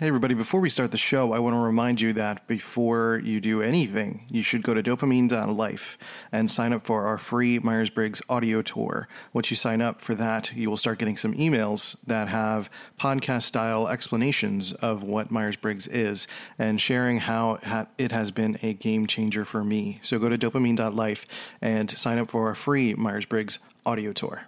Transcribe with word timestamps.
Hey, 0.00 0.08
everybody, 0.08 0.32
before 0.32 0.60
we 0.60 0.70
start 0.70 0.92
the 0.92 0.96
show, 0.96 1.34
I 1.34 1.40
want 1.40 1.54
to 1.54 1.60
remind 1.60 2.00
you 2.00 2.14
that 2.14 2.46
before 2.46 3.20
you 3.22 3.38
do 3.38 3.60
anything, 3.60 4.24
you 4.30 4.42
should 4.42 4.62
go 4.62 4.72
to 4.72 4.82
dopamine.life 4.82 5.98
and 6.32 6.50
sign 6.50 6.72
up 6.72 6.86
for 6.86 7.04
our 7.04 7.18
free 7.18 7.58
Myers 7.58 7.90
Briggs 7.90 8.22
audio 8.26 8.62
tour. 8.62 9.08
Once 9.34 9.50
you 9.50 9.58
sign 9.58 9.82
up 9.82 10.00
for 10.00 10.14
that, 10.14 10.56
you 10.56 10.70
will 10.70 10.78
start 10.78 11.00
getting 11.00 11.18
some 11.18 11.34
emails 11.34 12.00
that 12.06 12.30
have 12.30 12.70
podcast 12.98 13.42
style 13.42 13.88
explanations 13.88 14.72
of 14.72 15.02
what 15.02 15.30
Myers 15.30 15.56
Briggs 15.56 15.86
is 15.86 16.26
and 16.58 16.80
sharing 16.80 17.18
how 17.18 17.58
it 17.98 18.10
has 18.10 18.30
been 18.30 18.58
a 18.62 18.72
game 18.72 19.06
changer 19.06 19.44
for 19.44 19.62
me. 19.62 19.98
So 20.00 20.18
go 20.18 20.30
to 20.30 20.38
dopamine.life 20.38 21.26
and 21.60 21.90
sign 21.90 22.16
up 22.16 22.30
for 22.30 22.46
our 22.46 22.54
free 22.54 22.94
Myers 22.94 23.26
Briggs 23.26 23.58
audio 23.84 24.14
tour. 24.14 24.44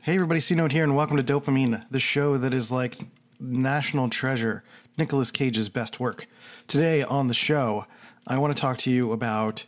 Hey, 0.00 0.14
everybody, 0.14 0.40
C 0.40 0.54
Note 0.54 0.72
here, 0.72 0.84
and 0.84 0.96
welcome 0.96 1.18
to 1.18 1.22
DOPEamine, 1.22 1.84
the 1.90 2.00
show 2.00 2.38
that 2.38 2.54
is 2.54 2.70
like 2.70 3.08
national 3.44 4.08
treasure, 4.08 4.62
Nicolas 4.96 5.30
Cage's 5.30 5.68
best 5.68 6.00
work. 6.00 6.26
Today 6.66 7.02
on 7.02 7.28
the 7.28 7.34
show, 7.34 7.86
I 8.26 8.38
want 8.38 8.56
to 8.56 8.60
talk 8.60 8.78
to 8.78 8.90
you 8.90 9.12
about 9.12 9.64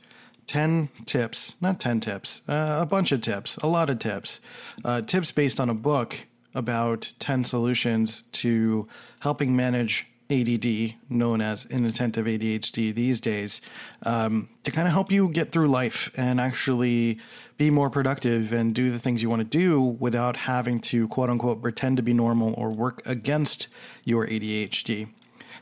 10 0.47 0.89
tips, 1.05 1.55
not 1.61 1.80
10 1.80 2.01
tips, 2.01 2.41
uh, 2.49 2.79
a 2.80 2.87
bunch 2.87 3.12
of 3.12 3.21
tips, 3.21 3.57
a 3.59 3.66
lot 3.66 3.91
of 3.91 3.99
tips, 3.99 4.41
uh, 4.85 5.02
tips 5.02 5.33
based 5.33 5.61
on 5.61 5.69
a 5.69 5.75
book 5.75 6.27
about 6.55 7.11
10 7.19 7.45
solutions 7.45 8.23
to 8.33 8.89
helping 9.21 9.55
manage 9.55 10.07
ADD, 10.30 10.95
known 11.09 11.41
as 11.41 11.65
inattentive 11.66 12.27
ADHD 12.27 12.95
these 12.95 13.21
days, 13.21 13.61
um, 14.03 14.49
to 14.65 14.71
kind 14.71 14.89
of 14.89 14.93
help 14.93 15.12
you 15.12 15.29
get 15.29 15.52
through 15.52 15.69
life 15.69 16.11
and 16.16 16.41
actually 16.41 17.19
be 17.57 17.71
more 17.71 17.91
productive 17.91 18.52
and 18.52 18.75
do 18.75 18.91
the 18.91 18.99
things 18.99 19.23
you 19.23 19.30
want 19.30 19.41
to 19.41 19.59
do 19.59 19.80
without 19.80 20.37
having 20.37 20.80
to 20.80 21.07
quote 21.09 21.30
unquote 21.30 21.62
pretend 21.62 21.97
to 21.97 22.02
be 22.02 22.12
normal 22.12 22.55
or 22.55 22.71
work 22.71 23.02
against 23.07 23.69
your 24.05 24.27
ADHD. 24.27 25.09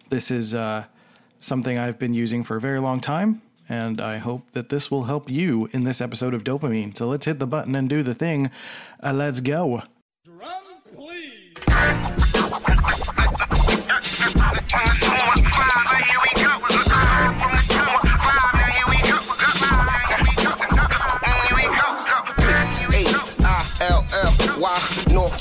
This 0.09 0.31
is 0.31 0.55
uh, 0.55 0.85
something 1.41 1.79
I've 1.79 1.99
been 1.99 2.15
using 2.15 2.43
for 2.43 2.57
a 2.57 2.61
very 2.61 2.81
long 2.81 3.01
time, 3.01 3.43
and 3.69 4.01
I 4.01 4.19
hope 4.19 4.51
that 4.53 4.69
this 4.69 4.91
will 4.91 5.05
help 5.05 5.31
you 5.31 5.69
in 5.73 5.85
this 5.85 6.01
episode 6.01 6.35
of 6.35 6.45
DOPEamine. 6.45 6.97
So 6.97 7.07
let's 7.07 7.27
hit 7.27 7.39
the 7.39 7.47
button 7.47 7.75
and 7.75 7.89
do 7.89 8.03
the 8.03 8.15
thing. 8.15 8.51
Uh, 9.03 9.13
let's 9.13 9.41
go. 9.41 9.83
Drums, 10.25 10.89
please. 10.95 12.24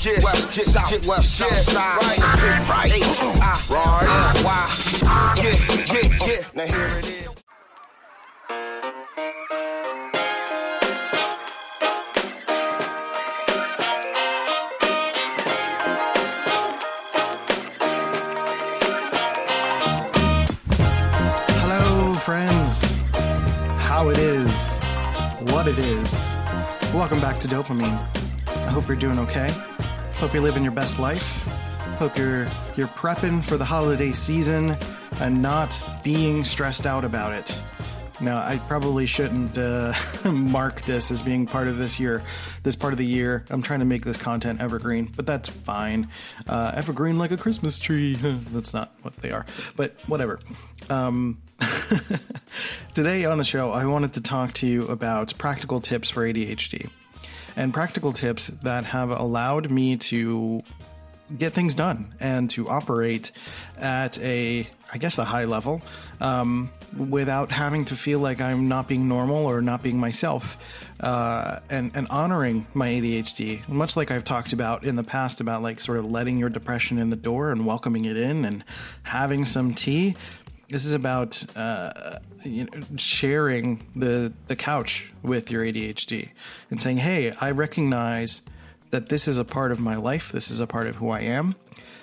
Yeah, 0.04 0.20
west, 0.22 0.54
yeah, 0.54 0.64
south, 0.64 1.06
west, 1.06 1.40
yeah, 1.40 1.54
side, 1.54 1.96
right, 2.02 2.18
right, 2.18 2.68
right, 2.68 3.70
right, 3.70 4.44
why, 4.44 5.34
yeah, 5.38 5.56
yeah, 5.90 6.26
yeah. 6.26 6.44
Now 6.52 6.66
here 6.66 6.88
it 6.98 7.08
is. 7.08 7.28
Hello, 21.62 22.14
friends. 22.16 22.84
How 23.80 24.10
it 24.10 24.18
is, 24.18 24.76
what 25.50 25.66
it 25.66 25.78
is. 25.78 26.34
Welcome 26.92 27.22
back 27.22 27.40
to 27.40 27.48
DOPEamine. 27.48 27.98
I 28.48 28.70
hope 28.70 28.86
you're 28.86 28.98
doing 28.98 29.18
okay. 29.20 29.50
Hope 30.24 30.32
you're 30.32 30.42
living 30.42 30.62
your 30.62 30.72
best 30.72 30.98
life. 30.98 31.42
Hope 31.98 32.16
you're 32.16 32.46
you're 32.76 32.88
prepping 32.88 33.44
for 33.44 33.58
the 33.58 33.64
holiday 33.66 34.10
season 34.12 34.74
and 35.20 35.42
not 35.42 35.78
being 36.02 36.44
stressed 36.44 36.86
out 36.86 37.04
about 37.04 37.34
it. 37.34 37.62
Now, 38.22 38.38
I 38.38 38.56
probably 38.66 39.04
shouldn't 39.04 39.58
uh, 39.58 39.92
mark 40.24 40.80
this 40.86 41.10
as 41.10 41.22
being 41.22 41.44
part 41.44 41.68
of 41.68 41.76
this 41.76 42.00
year, 42.00 42.22
this 42.62 42.74
part 42.74 42.94
of 42.94 42.96
the 42.96 43.04
year. 43.04 43.44
I'm 43.50 43.60
trying 43.60 43.80
to 43.80 43.84
make 43.84 44.06
this 44.06 44.16
content 44.16 44.62
evergreen, 44.62 45.12
but 45.14 45.26
that's 45.26 45.50
fine. 45.50 46.08
Uh, 46.46 46.72
evergreen 46.74 47.18
like 47.18 47.30
a 47.30 47.36
Christmas 47.36 47.78
tree. 47.78 48.14
that's 48.50 48.72
not 48.72 48.94
what 49.02 49.14
they 49.18 49.30
are, 49.30 49.44
but 49.76 49.94
whatever. 50.06 50.40
Um, 50.88 51.36
today 52.94 53.26
on 53.26 53.36
the 53.36 53.44
show, 53.44 53.72
I 53.72 53.84
wanted 53.84 54.14
to 54.14 54.22
talk 54.22 54.54
to 54.54 54.66
you 54.66 54.86
about 54.86 55.36
practical 55.36 55.82
tips 55.82 56.08
for 56.08 56.22
ADHD 56.26 56.88
and 57.56 57.72
practical 57.72 58.12
tips 58.12 58.48
that 58.48 58.84
have 58.84 59.10
allowed 59.10 59.70
me 59.70 59.96
to 59.96 60.62
get 61.38 61.52
things 61.52 61.74
done 61.74 62.14
and 62.20 62.50
to 62.50 62.68
operate 62.68 63.30
at 63.78 64.18
a 64.20 64.68
I 64.92 64.98
guess 64.98 65.18
a 65.18 65.24
high 65.24 65.46
level 65.46 65.82
um, 66.20 66.70
without 66.96 67.50
having 67.50 67.86
to 67.86 67.96
feel 67.96 68.20
like 68.20 68.40
I'm 68.40 68.68
not 68.68 68.86
being 68.86 69.08
normal 69.08 69.46
or 69.46 69.60
not 69.60 69.82
being 69.82 69.98
myself 69.98 70.58
uh, 71.00 71.60
and 71.70 71.90
and 71.94 72.06
honoring 72.08 72.66
my 72.74 72.88
ADHD 72.88 73.66
much 73.68 73.96
like 73.96 74.10
I've 74.10 74.24
talked 74.24 74.52
about 74.52 74.84
in 74.84 74.96
the 74.96 75.02
past 75.02 75.40
about 75.40 75.62
like 75.62 75.80
sort 75.80 75.98
of 75.98 76.10
letting 76.10 76.38
your 76.38 76.50
depression 76.50 76.98
in 76.98 77.10
the 77.10 77.16
door 77.16 77.50
and 77.50 77.64
welcoming 77.64 78.04
it 78.04 78.16
in 78.16 78.44
and 78.44 78.62
having 79.02 79.44
some 79.44 79.74
tea 79.74 80.14
this 80.68 80.84
is 80.84 80.92
about 80.92 81.44
uh, 81.56 82.18
you 82.44 82.64
know, 82.64 82.70
sharing 82.96 83.86
the 83.94 84.32
the 84.46 84.56
couch 84.56 85.12
with 85.22 85.50
your 85.50 85.64
ADHD 85.64 86.30
and 86.70 86.80
saying, 86.80 86.98
"Hey, 86.98 87.32
I 87.40 87.50
recognize 87.50 88.42
that 88.90 89.08
this 89.08 89.28
is 89.28 89.38
a 89.38 89.44
part 89.44 89.72
of 89.72 89.80
my 89.80 89.96
life. 89.96 90.32
This 90.32 90.50
is 90.50 90.60
a 90.60 90.66
part 90.66 90.86
of 90.86 90.96
who 90.96 91.10
I 91.10 91.20
am." 91.20 91.54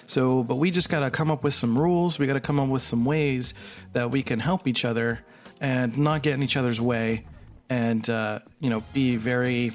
So, 0.08 0.44
but 0.44 0.56
we 0.56 0.72
just 0.72 0.90
got 0.90 1.02
to 1.02 1.12
come 1.12 1.32
up 1.32 1.44
with 1.44 1.54
some 1.54 1.78
rules. 1.78 2.20
We 2.20 2.28
got 2.28 2.34
to 2.34 2.42
come 2.42 2.60
up 2.60 2.68
with 2.68 2.84
some 2.84 3.06
ways 3.06 3.54
that 3.94 4.12
we 4.12 4.24
can 4.24 4.40
help 4.40 4.68
each 4.68 4.84
other 4.84 5.22
and 5.62 5.98
not 5.98 6.22
get 6.22 6.34
in 6.34 6.44
each 6.44 6.58
other's 6.58 6.82
way, 6.82 7.26
and 7.70 8.08
uh, 8.10 8.40
you 8.60 8.70
know, 8.70 8.84
be 8.94 9.16
very 9.16 9.72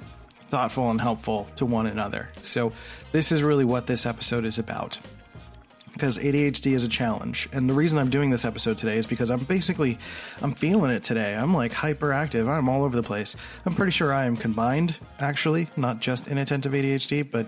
thoughtful 0.49 0.91
and 0.91 1.01
helpful 1.01 1.49
to 1.57 1.67
one 1.67 1.87
another. 1.87 2.29
So, 2.43 2.73
this 3.13 3.33
is 3.33 3.43
really 3.43 3.65
what 3.65 3.87
this 3.87 4.07
episode 4.07 4.45
is 4.45 4.59
about 4.59 4.99
because 5.97 6.19
ADHD 6.19 6.73
is 6.73 6.85
a 6.85 6.89
challenge. 6.89 7.49
And 7.55 7.71
the 7.71 7.73
reason 7.73 7.99
I'm 7.99 8.11
doing 8.11 8.29
this 8.29 8.45
episode 8.45 8.77
today 8.77 8.99
is 8.99 9.07
because 9.07 9.31
I'm 9.31 9.41
basically 9.41 9.99
I'm 10.43 10.53
feeling 10.53 10.91
it 10.91 11.03
today. 11.03 11.35
I'm 11.35 11.55
like 11.55 11.73
hyperactive. 11.73 12.49
I'm 12.51 12.69
all 12.69 12.85
over 12.85 12.95
the 12.95 13.03
place. 13.03 13.35
I'm 13.65 13.75
pretty 13.75 13.93
sure 13.93 14.13
I 14.13 14.27
am 14.27 14.37
combined 14.37 14.99
actually, 15.21 15.69
not 15.75 16.01
just 16.01 16.29
inattentive 16.29 16.73
ADHD, 16.73 17.29
but 17.31 17.47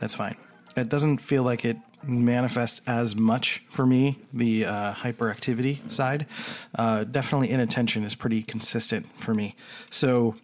that's 0.00 0.14
fine. 0.14 0.36
It 0.74 0.88
doesn't 0.88 1.18
feel 1.18 1.42
like 1.42 1.66
it 1.66 1.76
manifests 2.02 2.80
as 2.86 3.14
much 3.14 3.62
for 3.70 3.84
me, 3.84 4.18
the 4.32 4.64
uh, 4.64 4.94
hyperactivity 4.94 5.90
side. 5.92 6.26
Uh, 6.74 7.04
definitely 7.04 7.50
inattention 7.50 8.04
is 8.04 8.14
pretty 8.14 8.42
consistent 8.42 9.06
for 9.20 9.34
me. 9.34 9.54
So 9.90 10.36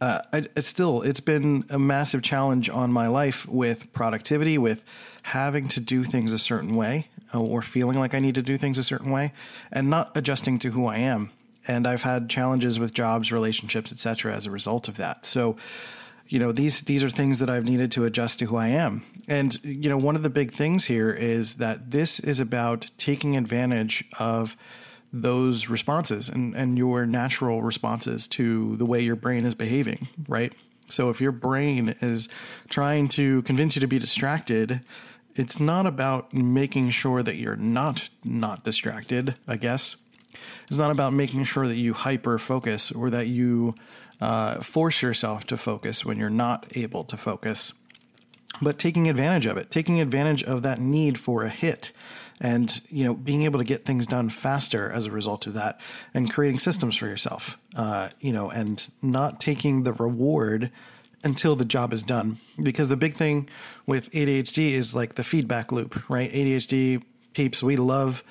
uh, 0.00 0.20
it's 0.32 0.68
still 0.68 1.02
it's 1.02 1.20
been 1.20 1.64
a 1.70 1.78
massive 1.78 2.22
challenge 2.22 2.68
on 2.68 2.92
my 2.92 3.06
life 3.06 3.48
with 3.48 3.92
productivity, 3.92 4.58
with 4.58 4.84
having 5.22 5.68
to 5.68 5.80
do 5.80 6.04
things 6.04 6.32
a 6.32 6.38
certain 6.38 6.74
way 6.74 7.08
uh, 7.34 7.40
or 7.40 7.62
feeling 7.62 7.98
like 7.98 8.14
I 8.14 8.18
need 8.18 8.34
to 8.36 8.42
do 8.42 8.56
things 8.56 8.78
a 8.78 8.82
certain 8.82 9.10
way, 9.10 9.32
and 9.72 9.88
not 9.90 10.16
adjusting 10.16 10.58
to 10.60 10.70
who 10.70 10.86
I 10.86 10.98
am. 10.98 11.30
And 11.68 11.86
I've 11.86 12.02
had 12.02 12.30
challenges 12.30 12.78
with 12.78 12.94
jobs, 12.94 13.32
relationships, 13.32 13.90
etc. 13.90 14.34
as 14.34 14.46
a 14.46 14.50
result 14.50 14.86
of 14.86 14.98
that. 14.98 15.26
So, 15.26 15.56
you 16.28 16.38
know, 16.38 16.52
these 16.52 16.82
these 16.82 17.02
are 17.02 17.10
things 17.10 17.38
that 17.38 17.50
I've 17.50 17.64
needed 17.64 17.90
to 17.92 18.04
adjust 18.04 18.38
to 18.40 18.46
who 18.46 18.56
I 18.56 18.68
am. 18.68 19.02
And 19.26 19.62
you 19.64 19.88
know, 19.88 19.96
one 19.96 20.14
of 20.14 20.22
the 20.22 20.30
big 20.30 20.52
things 20.52 20.84
here 20.84 21.10
is 21.10 21.54
that 21.54 21.90
this 21.90 22.20
is 22.20 22.38
about 22.38 22.90
taking 22.98 23.36
advantage 23.36 24.04
of 24.18 24.56
those 25.12 25.68
responses 25.68 26.28
and, 26.28 26.54
and 26.54 26.76
your 26.76 27.06
natural 27.06 27.62
responses 27.62 28.26
to 28.28 28.76
the 28.76 28.86
way 28.86 29.00
your 29.00 29.16
brain 29.16 29.44
is 29.44 29.54
behaving, 29.54 30.08
right? 30.28 30.54
So 30.88 31.10
if 31.10 31.20
your 31.20 31.32
brain 31.32 31.94
is 32.00 32.28
trying 32.68 33.08
to 33.10 33.42
convince 33.42 33.76
you 33.76 33.80
to 33.80 33.86
be 33.86 33.98
distracted, 33.98 34.82
it's 35.34 35.60
not 35.60 35.86
about 35.86 36.32
making 36.32 36.90
sure 36.90 37.22
that 37.22 37.36
you're 37.36 37.56
not 37.56 38.08
not 38.24 38.64
distracted, 38.64 39.34
I 39.46 39.56
guess. 39.56 39.96
It's 40.68 40.78
not 40.78 40.90
about 40.90 41.12
making 41.12 41.44
sure 41.44 41.66
that 41.66 41.76
you 41.76 41.92
hyper 41.92 42.38
focus 42.38 42.92
or 42.92 43.10
that 43.10 43.26
you 43.26 43.74
uh, 44.20 44.60
force 44.60 45.02
yourself 45.02 45.46
to 45.46 45.56
focus 45.56 46.04
when 46.04 46.18
you're 46.18 46.30
not 46.30 46.66
able 46.74 47.04
to 47.04 47.16
focus, 47.16 47.72
but 48.62 48.78
taking 48.78 49.08
advantage 49.08 49.46
of 49.46 49.56
it, 49.56 49.70
taking 49.70 50.00
advantage 50.00 50.42
of 50.44 50.62
that 50.62 50.80
need 50.80 51.18
for 51.18 51.42
a 51.42 51.48
hit 51.48 51.92
and 52.40 52.80
you 52.90 53.04
know 53.04 53.14
being 53.14 53.42
able 53.42 53.58
to 53.58 53.64
get 53.64 53.84
things 53.84 54.06
done 54.06 54.28
faster 54.28 54.90
as 54.90 55.06
a 55.06 55.10
result 55.10 55.46
of 55.46 55.54
that 55.54 55.80
and 56.12 56.30
creating 56.30 56.58
systems 56.58 56.96
for 56.96 57.06
yourself 57.06 57.58
uh, 57.76 58.08
you 58.20 58.32
know 58.32 58.50
and 58.50 58.90
not 59.02 59.40
taking 59.40 59.84
the 59.84 59.92
reward 59.92 60.70
until 61.26 61.56
the 61.56 61.64
job 61.64 61.92
is 61.92 62.02
done. 62.02 62.38
Because 62.62 62.88
the 62.88 62.96
big 62.96 63.14
thing 63.14 63.48
with 63.86 64.10
adhd 64.12 64.58
is 64.58 64.94
like 64.94 65.16
the 65.16 65.24
feedback 65.24 65.72
loop 65.72 66.08
right? 66.08 66.32
Adhd 66.32 67.02
peeps 67.34 67.62
we 67.62 67.76
love 67.76 68.24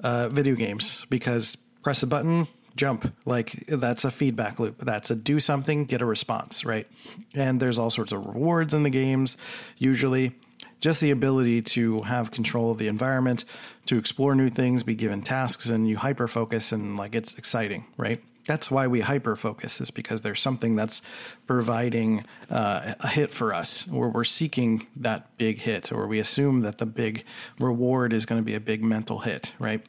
uh, 0.00 0.28
video 0.28 0.54
games 0.54 1.04
because 1.10 1.56
press 1.82 2.02
a 2.02 2.06
button 2.06 2.48
jump. 2.76 3.12
Like 3.24 3.66
that's 3.66 4.04
a 4.04 4.10
feedback 4.10 4.60
loop. 4.60 4.84
That's 4.84 5.10
a 5.10 5.16
do 5.16 5.40
something 5.40 5.84
get 5.84 6.00
a 6.00 6.06
response 6.06 6.64
right? 6.64 6.86
And 7.34 7.60
there's 7.60 7.78
all 7.78 7.90
sorts 7.90 8.12
of 8.12 8.24
rewards 8.24 8.72
in 8.72 8.84
the 8.84 8.90
games 8.90 9.36
usually 9.76 10.32
just 10.80 11.00
the 11.00 11.10
ability 11.10 11.62
to 11.62 12.00
have 12.02 12.30
control 12.30 12.70
of 12.70 12.78
the 12.78 12.88
environment, 12.88 13.44
to 13.86 13.98
explore 13.98 14.34
new 14.34 14.48
things, 14.48 14.82
be 14.82 14.94
given 14.94 15.22
tasks, 15.22 15.68
and 15.68 15.88
you 15.88 15.96
hyper 15.96 16.28
focus 16.28 16.72
and 16.72 16.96
like 16.96 17.14
it's 17.14 17.34
exciting, 17.34 17.86
right? 17.96 18.22
That's 18.46 18.70
why 18.70 18.86
we 18.86 19.00
hyper 19.00 19.34
focus 19.34 19.80
is 19.80 19.90
because 19.90 20.20
there's 20.20 20.40
something 20.40 20.76
that's 20.76 21.02
providing 21.46 22.24
uh, 22.48 22.94
a 23.00 23.08
hit 23.08 23.32
for 23.32 23.52
us, 23.52 23.90
or 23.92 24.08
we're 24.08 24.24
seeking 24.24 24.86
that 24.96 25.36
big 25.36 25.58
hit, 25.58 25.90
or 25.90 26.06
we 26.06 26.20
assume 26.20 26.60
that 26.60 26.78
the 26.78 26.86
big 26.86 27.24
reward 27.58 28.12
is 28.12 28.24
going 28.24 28.40
to 28.40 28.44
be 28.44 28.54
a 28.54 28.60
big 28.60 28.84
mental 28.84 29.18
hit, 29.18 29.52
right? 29.58 29.84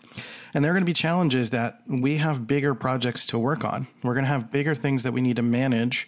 And 0.53 0.65
there 0.65 0.71
are 0.71 0.73
going 0.73 0.83
to 0.83 0.89
be 0.89 0.93
challenges 0.93 1.51
that 1.51 1.81
we 1.87 2.17
have 2.17 2.47
bigger 2.47 2.73
projects 2.73 3.27
to 3.27 3.37
work 3.37 3.63
on. 3.63 3.87
We're 4.03 4.15
going 4.15 4.25
to 4.25 4.29
have 4.31 4.51
bigger 4.51 4.73
things 4.73 5.03
that 5.03 5.13
we 5.13 5.21
need 5.21 5.35
to 5.35 5.43
manage 5.43 6.07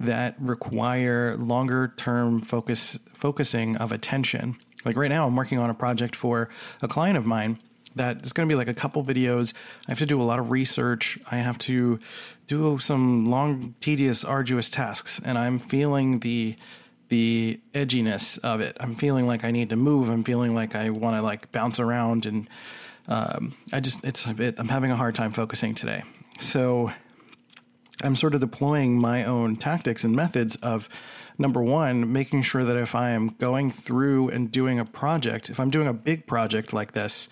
that 0.00 0.34
require 0.40 1.36
longer 1.36 1.92
term 1.96 2.40
focus 2.40 2.98
focusing 3.14 3.76
of 3.76 3.92
attention. 3.92 4.56
Like 4.84 4.96
right 4.96 5.10
now, 5.10 5.26
I'm 5.26 5.36
working 5.36 5.58
on 5.58 5.70
a 5.70 5.74
project 5.74 6.16
for 6.16 6.48
a 6.80 6.88
client 6.88 7.18
of 7.18 7.26
mine 7.26 7.58
that 7.96 8.24
is 8.24 8.32
going 8.32 8.48
to 8.48 8.52
be 8.52 8.56
like 8.56 8.68
a 8.68 8.74
couple 8.74 9.04
videos. 9.04 9.52
I 9.86 9.90
have 9.90 9.98
to 9.98 10.06
do 10.06 10.20
a 10.20 10.24
lot 10.24 10.38
of 10.38 10.50
research. 10.50 11.18
I 11.30 11.36
have 11.36 11.58
to 11.58 11.98
do 12.46 12.78
some 12.78 13.26
long, 13.26 13.74
tedious, 13.80 14.24
arduous 14.24 14.68
tasks, 14.68 15.20
and 15.24 15.38
I'm 15.38 15.58
feeling 15.58 16.20
the 16.20 16.56
the 17.08 17.60
edginess 17.74 18.38
of 18.38 18.60
it. 18.60 18.76
I'm 18.80 18.94
feeling 18.94 19.26
like 19.26 19.44
I 19.44 19.50
need 19.50 19.70
to 19.70 19.76
move. 19.76 20.08
I'm 20.08 20.24
feeling 20.24 20.54
like 20.54 20.74
I 20.76 20.90
want 20.90 21.16
to 21.16 21.22
like 21.22 21.52
bounce 21.52 21.78
around, 21.78 22.24
and 22.24 22.48
um, 23.06 23.54
I 23.72 23.80
just 23.80 24.04
it's 24.04 24.24
a 24.24 24.32
bit. 24.32 24.54
I'm 24.58 24.68
having 24.68 24.90
a 24.90 24.96
hard 24.96 25.14
time 25.14 25.32
focusing 25.32 25.74
today. 25.74 26.04
So 26.38 26.92
I'm 28.02 28.16
sort 28.16 28.34
of 28.34 28.40
deploying 28.40 28.98
my 28.98 29.24
own 29.24 29.56
tactics 29.56 30.04
and 30.04 30.14
methods 30.14 30.56
of 30.56 30.88
number 31.38 31.62
one, 31.62 32.12
making 32.12 32.42
sure 32.42 32.64
that 32.64 32.76
if 32.76 32.94
I 32.94 33.10
am 33.10 33.28
going 33.38 33.70
through 33.70 34.28
and 34.28 34.52
doing 34.52 34.78
a 34.78 34.84
project, 34.84 35.50
if 35.50 35.58
I'm 35.58 35.70
doing 35.70 35.86
a 35.86 35.92
big 35.92 36.26
project 36.26 36.72
like 36.72 36.92
this, 36.92 37.28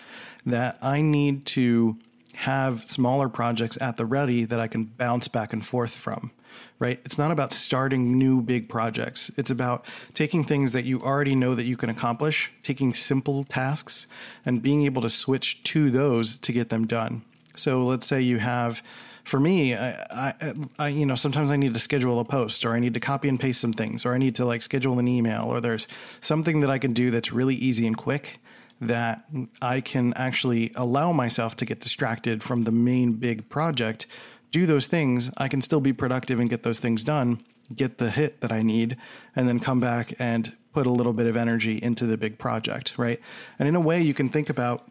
that 0.47 0.79
I 0.81 1.03
need 1.03 1.45
to 1.47 1.99
have 2.35 2.89
smaller 2.89 3.29
projects 3.29 3.77
at 3.81 3.97
the 3.97 4.07
ready 4.07 4.45
that 4.45 4.61
I 4.61 4.69
can 4.69 4.85
bounce 4.85 5.29
back 5.29 5.53
and 5.53 5.65
forth 5.67 5.95
from, 5.95 6.31
right? 6.79 7.01
It's 7.05 7.19
not 7.19 7.33
about 7.33 7.53
starting 7.53 8.17
new 8.17 8.41
big 8.41 8.69
projects. 8.69 9.31
It's 9.37 9.51
about 9.51 9.85
taking 10.15 10.45
things 10.45 10.73
that 10.73 10.85
you 10.85 11.01
already 11.01 11.35
know 11.35 11.55
that 11.57 11.65
you 11.65 11.77
can 11.77 11.91
accomplish, 11.91 12.51
taking 12.63 12.95
simple 12.95 13.43
tasks, 13.45 14.07
and 14.47 14.63
being 14.63 14.85
able 14.85 15.03
to 15.03 15.11
switch 15.11 15.65
to 15.65 15.91
those 15.91 16.37
to 16.37 16.53
get 16.53 16.69
them 16.69 16.87
done. 16.87 17.23
So 17.57 17.85
let's 17.85 18.07
say 18.07 18.23
you 18.23 18.39
have 18.39 18.83
for 19.29 19.39
me, 19.39 19.75
I, 19.75 19.91
I, 20.11 20.55
I, 20.79 20.89
you 20.89 21.05
know, 21.05 21.15
sometimes 21.15 21.51
I 21.51 21.57
need 21.57 21.75
to 21.75 21.79
schedule 21.79 22.19
a 22.19 22.25
post 22.25 22.65
or 22.65 22.73
I 22.73 22.81
need 22.81 22.95
to 22.95 23.01
copy 23.01 23.29
and 23.29 23.39
paste 23.39 23.61
some 23.61 23.75
things 23.75 24.07
or 24.07 24.15
I 24.15 24.19
need 24.19 24.35
to 24.37 24.47
like 24.47 24.63
schedule 24.63 24.99
an 24.99 25.07
email 25.07 25.45
or 25.45 25.61
there's 25.61 25.87
something 26.23 26.61
that 26.61 26.71
I 26.71 26.79
can 26.79 26.95
do 26.95 27.11
that's 27.11 27.31
really 27.31 27.55
easy 27.55 27.87
and 27.87 27.97
quick 27.97 28.41
that 28.81 29.25
I 29.61 29.83
can 29.83 30.15
actually 30.15 30.73
allow 30.77 31.13
myself 31.13 31.57
to 31.57 31.67
get 31.67 31.81
distracted 31.81 32.43
from 32.43 32.65
the 32.65 32.73
main 32.73 33.13
big 33.13 33.51
project, 33.51 34.07
do 34.51 34.65
those 34.65 34.87
things. 34.87 35.31
I 35.37 35.49
can 35.49 35.61
still 35.61 35.81
be 35.81 35.93
productive 35.93 36.41
and 36.41 36.49
get 36.49 36.63
those 36.63 36.79
things 36.79 37.05
done, 37.05 37.43
get 37.75 37.99
the 37.99 38.11
hit 38.11 38.41
that 38.41 38.51
I 38.51 38.63
need, 38.63 38.97
and 39.37 39.47
then 39.47 39.61
come 39.61 39.79
back 39.79 40.15
and 40.19 40.55
put 40.73 40.87
a 40.87 40.93
little 40.93 41.13
bit 41.13 41.27
of 41.27 41.37
energy 41.37 41.79
into 41.83 42.07
the 42.07 42.17
big 42.17 42.39
project, 42.39 42.95
right? 42.97 43.21
And 43.59 43.69
in 43.69 43.75
a 43.75 43.81
way, 43.81 44.01
you 44.01 44.15
can 44.15 44.31
think 44.31 44.49
about 44.49 44.87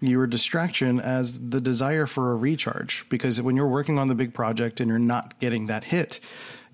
your 0.00 0.26
distraction 0.26 1.00
as 1.00 1.50
the 1.50 1.60
desire 1.60 2.06
for 2.06 2.32
a 2.32 2.36
recharge 2.36 3.08
because 3.08 3.40
when 3.42 3.56
you're 3.56 3.68
working 3.68 3.98
on 3.98 4.08
the 4.08 4.14
big 4.14 4.32
project 4.32 4.80
and 4.80 4.88
you're 4.88 4.98
not 4.98 5.38
getting 5.40 5.66
that 5.66 5.84
hit, 5.84 6.20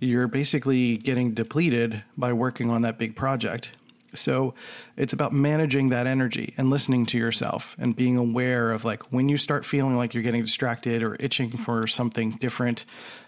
you're 0.00 0.28
basically 0.28 0.96
getting 0.98 1.32
depleted 1.32 2.02
by 2.16 2.32
working 2.32 2.70
on 2.70 2.82
that 2.82 2.98
big 2.98 3.16
project. 3.16 3.72
So 4.12 4.54
it's 4.96 5.12
about 5.12 5.32
managing 5.32 5.88
that 5.88 6.06
energy 6.06 6.54
and 6.56 6.70
listening 6.70 7.04
to 7.06 7.18
yourself 7.18 7.74
and 7.78 7.96
being 7.96 8.16
aware 8.16 8.70
of 8.70 8.84
like 8.84 9.02
when 9.12 9.28
you 9.28 9.36
start 9.36 9.64
feeling 9.64 9.96
like 9.96 10.14
you're 10.14 10.22
getting 10.22 10.42
distracted 10.42 11.02
or 11.02 11.16
itching 11.18 11.50
for 11.50 11.86
something 11.86 12.32
different 12.32 12.84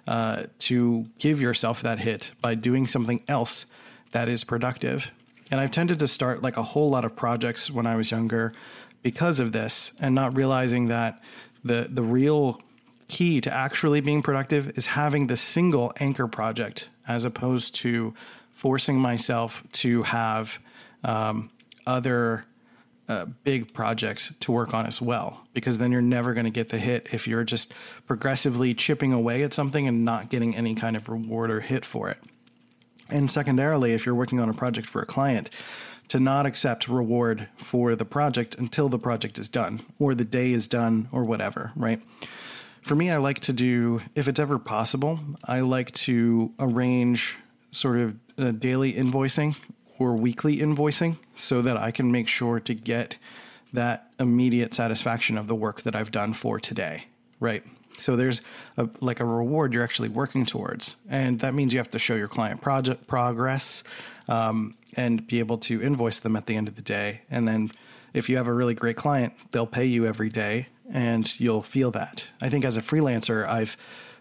uh, 0.06 0.44
to 0.60 1.06
give 1.19 1.40
yourself 1.40 1.82
that 1.82 1.98
hit 1.98 2.31
by 2.40 2.54
doing 2.54 2.87
something 2.87 3.22
else 3.26 3.66
that 4.12 4.28
is 4.28 4.44
productive. 4.44 5.10
And 5.50 5.60
I've 5.60 5.70
tended 5.70 5.98
to 6.00 6.08
start 6.08 6.43
like 6.43 6.56
a 6.56 6.62
whole 6.62 6.90
lot 6.90 7.04
of 7.04 7.16
projects 7.16 7.70
when 7.70 7.87
I 7.87 7.96
was 7.96 8.10
younger 8.10 8.52
because 9.06 9.38
of 9.38 9.53
this 9.53 9.93
and 10.00 10.17
not 10.17 10.37
realizing 10.37 10.87
that 10.87 11.23
the 11.64 11.87
the 11.88 12.03
real 12.03 12.61
key 13.06 13.41
to 13.41 13.55
actually 13.55 14.00
being 14.00 14.20
productive 14.20 14.76
is 14.76 14.87
having 14.87 15.29
the 15.29 15.37
single 15.37 15.93
anchor 16.00 16.26
project 16.26 16.91
as 17.06 17.25
opposed 17.25 17.73
to 17.73 18.12
forcing 18.50 18.99
myself 18.99 19.62
to 19.70 20.03
have 20.03 20.58
um, 21.05 21.49
other 21.87 22.44
uh, 23.08 23.26
big 23.44 23.73
projects 23.73 24.35
to 24.41 24.50
work 24.50 24.75
on 24.75 24.87
as 24.87 25.00
well 25.00 25.47
because 25.53 25.79
then 25.79 25.93
you're 25.93 26.03
never 26.03 26.35
going 26.35 26.43
to 26.43 26.50
get 26.50 26.70
the 26.70 26.79
hit 26.79 27.06
if 27.12 27.29
you're 27.29 27.44
just 27.44 27.73
progressively 28.08 28.75
chipping 28.75 29.12
away 29.12 29.44
at 29.44 29.55
something 29.55 29.87
and 29.87 30.05
not 30.05 30.31
getting 30.31 30.56
any 30.56 30.75
kind 30.75 30.97
of 30.97 31.08
reward 31.08 31.49
or 31.49 31.61
hit 31.61 31.85
for 31.85 32.11
it. 32.11 32.19
And 33.08 33.31
secondarily, 33.31 33.93
if 33.93 34.05
you're 34.05 34.17
working 34.17 34.41
on 34.41 34.49
a 34.49 34.53
project 34.53 34.88
for 34.88 35.00
a 35.00 35.06
client, 35.06 35.49
to 36.08 36.20
not 36.20 36.47
accept 36.47 36.88
reward 36.88 37.49
for 37.56 37.97
the 37.97 38.05
project 38.05 38.55
until 38.56 38.88
the 38.88 38.99
project 38.99 39.38
is 39.38 39.49
done 39.49 39.81
or 39.99 40.14
the 40.14 40.25
day 40.25 40.53
is 40.53 40.69
done 40.69 41.08
or 41.12 41.25
whatever, 41.25 41.73
right? 41.76 42.00
For 42.82 42.94
me, 42.94 43.11
I 43.11 43.17
like 43.17 43.41
to 43.41 43.53
do, 43.53 44.00
if 44.14 44.29
it's 44.29 44.38
ever 44.38 44.58
possible, 44.58 45.19
I 45.44 45.61
like 45.61 45.91
to 45.93 46.53
arrange 46.61 47.37
sort 47.73 47.99
of 47.99 48.61
daily 48.61 48.93
invoicing 48.93 49.56
or 49.99 50.14
weekly 50.14 50.58
invoicing 50.58 51.19
so 51.35 51.62
that 51.62 51.76
I 51.76 51.91
can 51.91 52.12
make 52.12 52.29
sure 52.29 52.61
to 52.61 52.75
get 52.75 53.19
that 53.73 54.11
immediate 54.20 54.73
satisfaction 54.73 55.37
of 55.37 55.49
the 55.49 55.55
work 55.55 55.82
that 55.82 55.97
I've 55.97 56.12
done 56.12 56.32
for 56.32 56.61
today, 56.61 57.06
right? 57.40 57.62
So 57.98 58.14
there's 58.16 58.42
a, 58.76 58.88
like 59.00 59.20
a 59.20 59.24
reward 59.24 59.72
you're 59.72 59.84
actually 59.84 60.10
working 60.10 60.44
towards, 60.44 60.96
and 61.08 61.40
that 61.40 61.54
means 61.54 61.72
you 61.72 61.78
have 61.78 61.90
to 61.90 61.98
show 61.98 62.14
your 62.14 62.28
client 62.28 62.60
project 62.60 63.06
progress. 63.06 63.82
Um, 64.28 64.74
and 64.96 65.26
be 65.26 65.38
able 65.38 65.58
to 65.58 65.80
invoice 65.82 66.18
them 66.20 66.36
at 66.36 66.46
the 66.46 66.56
end 66.56 66.68
of 66.68 66.74
the 66.74 66.82
day. 66.82 67.20
And 67.30 67.46
then 67.46 67.70
if 68.14 68.28
you 68.28 68.38
have 68.38 68.46
a 68.46 68.52
really 68.52 68.74
great 68.74 68.96
client, 68.96 69.34
they'll 69.52 69.66
pay 69.66 69.84
you 69.84 70.06
every 70.06 70.30
day 70.30 70.68
and 70.90 71.38
you'll 71.38 71.62
feel 71.62 71.90
that. 71.92 72.28
I 72.40 72.48
think 72.48 72.64
as 72.64 72.76
a 72.76 72.80
freelancer, 72.80 73.46
I've 73.46 73.76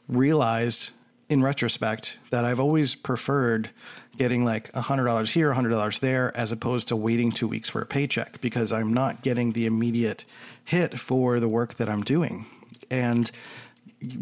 realized 0.08 0.92
in 1.30 1.42
retrospect 1.42 2.20
that 2.30 2.46
I've 2.46 2.60
always 2.60 2.94
preferred 2.94 3.70
getting 4.18 4.46
like 4.46 4.72
$100 4.74 5.32
here, 5.32 5.54
$100 5.54 6.00
there, 6.00 6.36
as 6.38 6.52
opposed 6.52 6.88
to 6.90 6.96
waiting 6.96 7.32
two 7.32 7.48
weeks 7.48 7.70
for 7.70 7.82
a 7.82 7.86
paycheck 7.86 8.40
because 8.42 8.72
I'm 8.72 8.94
not 8.94 9.24
getting 9.24 9.52
the 9.52 9.66
immediate 9.66 10.26
hit 10.64 11.00
for 11.00 11.40
the 11.40 11.48
work 11.48 11.76
that 11.76 11.90
I'm 11.90 12.04
doing. 12.04 12.46
And 12.90 13.30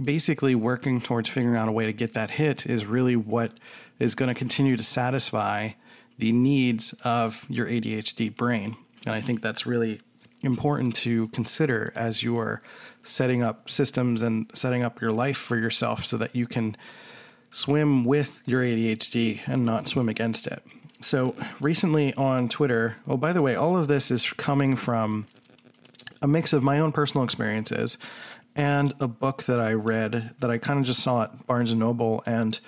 basically, 0.04 0.56
working 0.56 1.02
towards 1.02 1.30
figuring 1.30 1.56
out 1.56 1.68
a 1.68 1.72
way 1.72 1.86
to 1.86 1.94
get 1.94 2.14
that 2.14 2.32
hit 2.32 2.66
is 2.66 2.86
really 2.86 3.16
what 3.16 3.52
is 4.00 4.16
going 4.16 4.28
to 4.28 4.36
continue 4.36 4.78
to 4.78 4.84
satisfy 4.84 5.72
the 6.18 6.32
needs 6.32 6.94
of 7.04 7.46
your 7.50 7.68
ADHD 7.68 8.36
brain. 8.36 8.78
And 9.06 9.16
I 9.16 9.22
think 9.22 9.42
that's 9.42 9.66
really 9.66 10.00
important 10.42 10.96
to 10.96 11.28
consider 11.30 11.92
as 11.96 12.22
you 12.22 12.38
are 12.38 12.62
setting 13.02 13.42
up 13.42 13.70
systems 13.70 14.22
and 14.22 14.50
setting 14.54 14.84
up 14.84 15.02
your 15.02 15.12
life 15.12 15.38
for 15.38 15.58
yourself 15.58 16.06
so 16.06 16.18
that 16.18 16.36
you 16.36 16.46
can 16.46 16.76
swim 17.52 18.04
with 18.04 18.42
your 18.46 18.62
ADHD 18.62 19.42
and 19.48 19.66
not 19.66 19.88
swim 19.88 20.10
against 20.10 20.48
it. 20.48 20.64
So, 21.02 21.36
recently 21.60 22.14
on 22.14 22.48
Twitter, 22.48 22.96
oh, 23.08 23.18
by 23.18 23.34
the 23.34 23.42
way, 23.42 23.56
all 23.56 23.78
of 23.78 23.88
this 23.90 24.10
is 24.10 24.32
coming 24.32 24.78
from 24.78 25.26
a 26.22 26.28
mix 26.28 26.54
of 26.54 26.64
my 26.64 26.80
own 26.80 26.94
personal 26.94 27.26
experiences 27.26 27.98
and 28.56 28.94
a 29.00 29.08
book 29.08 29.44
that 29.44 29.60
I 29.60 29.74
read 29.74 30.36
that 30.40 30.50
I 30.50 30.58
kind 30.58 30.80
of 30.80 30.86
just 30.86 31.02
saw 31.02 31.24
at 31.24 31.48
Barnes 31.48 31.72
and 31.72 31.80
Noble 31.80 32.24
and 32.26 32.60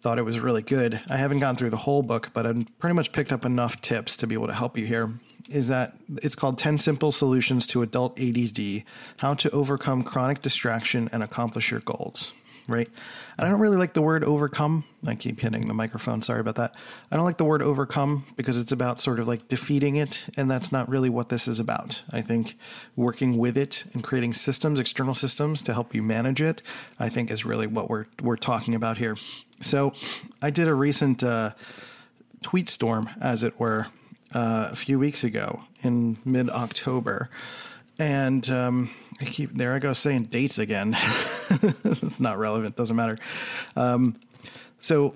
thought 0.00 0.18
it 0.18 0.22
was 0.22 0.38
really 0.38 0.62
good. 0.62 1.00
I 1.08 1.16
haven't 1.16 1.40
gone 1.40 1.56
through 1.56 1.70
the 1.70 1.78
whole 1.78 2.02
book, 2.02 2.30
but 2.34 2.46
I've 2.46 2.66
pretty 2.78 2.94
much 2.94 3.12
picked 3.12 3.32
up 3.32 3.44
enough 3.44 3.80
tips 3.80 4.16
to 4.18 4.26
be 4.26 4.34
able 4.34 4.48
to 4.48 4.54
help 4.54 4.76
you 4.76 4.86
here. 4.86 5.12
Is 5.48 5.68
that 5.68 5.94
it's 6.22 6.34
called 6.34 6.58
10 6.58 6.78
Simple 6.78 7.12
Solutions 7.12 7.66
to 7.68 7.82
Adult 7.82 8.18
ADD 8.18 8.84
How 9.18 9.34
to 9.34 9.50
Overcome 9.50 10.02
Chronic 10.02 10.40
Distraction 10.40 11.08
and 11.12 11.22
Accomplish 11.22 11.70
Your 11.70 11.80
Goals 11.80 12.32
right? 12.68 12.88
And 13.36 13.46
I 13.46 13.50
don't 13.50 13.60
really 13.60 13.76
like 13.76 13.92
the 13.92 14.02
word 14.02 14.24
overcome. 14.24 14.84
I 15.06 15.14
keep 15.14 15.40
hitting 15.40 15.66
the 15.66 15.74
microphone. 15.74 16.22
Sorry 16.22 16.40
about 16.40 16.56
that. 16.56 16.74
I 17.10 17.16
don't 17.16 17.24
like 17.24 17.36
the 17.36 17.44
word 17.44 17.62
overcome 17.62 18.24
because 18.36 18.58
it's 18.58 18.72
about 18.72 19.00
sort 19.00 19.20
of 19.20 19.28
like 19.28 19.48
defeating 19.48 19.96
it. 19.96 20.24
And 20.36 20.50
that's 20.50 20.72
not 20.72 20.88
really 20.88 21.10
what 21.10 21.28
this 21.28 21.46
is 21.46 21.60
about. 21.60 22.02
I 22.10 22.22
think 22.22 22.56
working 22.96 23.36
with 23.36 23.58
it 23.58 23.84
and 23.92 24.02
creating 24.02 24.34
systems, 24.34 24.80
external 24.80 25.14
systems 25.14 25.62
to 25.64 25.74
help 25.74 25.94
you 25.94 26.02
manage 26.02 26.40
it, 26.40 26.62
I 26.98 27.08
think 27.08 27.30
is 27.30 27.44
really 27.44 27.66
what 27.66 27.90
we're, 27.90 28.06
we're 28.22 28.36
talking 28.36 28.74
about 28.74 28.98
here. 28.98 29.16
So 29.60 29.92
I 30.40 30.50
did 30.50 30.68
a 30.68 30.74
recent 30.74 31.22
uh, 31.22 31.50
tweet 32.42 32.68
storm, 32.68 33.10
as 33.20 33.42
it 33.42 33.58
were, 33.60 33.88
uh, 34.32 34.68
a 34.72 34.76
few 34.76 34.98
weeks 34.98 35.22
ago 35.22 35.64
in 35.82 36.16
mid 36.24 36.48
October. 36.50 37.28
And, 37.98 38.48
um, 38.50 38.90
I 39.20 39.24
keep 39.24 39.54
there. 39.54 39.74
I 39.74 39.78
go 39.78 39.92
saying 39.92 40.24
dates 40.24 40.58
again. 40.58 40.96
it's 42.02 42.20
not 42.20 42.38
relevant. 42.38 42.76
Doesn't 42.76 42.96
matter. 42.96 43.18
Um, 43.76 44.16
so, 44.80 45.14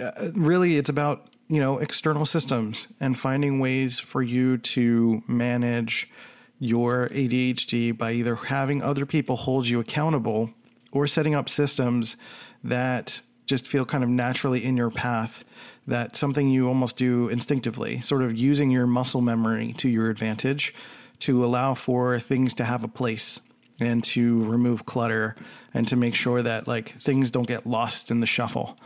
uh, 0.00 0.30
really, 0.34 0.76
it's 0.76 0.90
about 0.90 1.28
you 1.48 1.60
know, 1.60 1.78
external 1.78 2.26
systems 2.26 2.88
and 3.00 3.18
finding 3.18 3.58
ways 3.58 3.98
for 3.98 4.22
you 4.22 4.58
to 4.58 5.22
manage 5.26 6.10
your 6.58 7.08
ADHD 7.08 7.96
by 7.96 8.12
either 8.12 8.34
having 8.34 8.82
other 8.82 9.06
people 9.06 9.36
hold 9.36 9.68
you 9.68 9.80
accountable 9.80 10.50
or 10.92 11.06
setting 11.06 11.34
up 11.34 11.48
systems 11.48 12.16
that 12.62 13.20
just 13.46 13.66
feel 13.66 13.84
kind 13.84 14.04
of 14.04 14.10
naturally 14.10 14.62
in 14.62 14.76
your 14.76 14.90
path 14.90 15.42
that 15.86 16.16
something 16.16 16.50
you 16.50 16.68
almost 16.68 16.98
do 16.98 17.28
instinctively 17.28 18.00
sort 18.02 18.22
of 18.22 18.36
using 18.36 18.70
your 18.70 18.86
muscle 18.86 19.22
memory 19.22 19.72
to 19.74 19.88
your 19.88 20.10
advantage 20.10 20.74
to 21.18 21.44
allow 21.44 21.72
for 21.72 22.18
things 22.18 22.52
to 22.52 22.64
have 22.64 22.84
a 22.84 22.88
place 22.88 23.40
and 23.80 24.02
to 24.02 24.44
remove 24.44 24.86
clutter 24.86 25.36
and 25.74 25.86
to 25.88 25.96
make 25.96 26.14
sure 26.14 26.42
that 26.42 26.66
like 26.66 26.98
things 26.98 27.30
don't 27.30 27.46
get 27.46 27.66
lost 27.66 28.10
in 28.10 28.20
the 28.20 28.26
shuffle. 28.26 28.78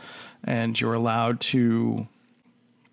And 0.43 0.79
you're 0.79 0.93
allowed 0.93 1.39
to 1.41 2.07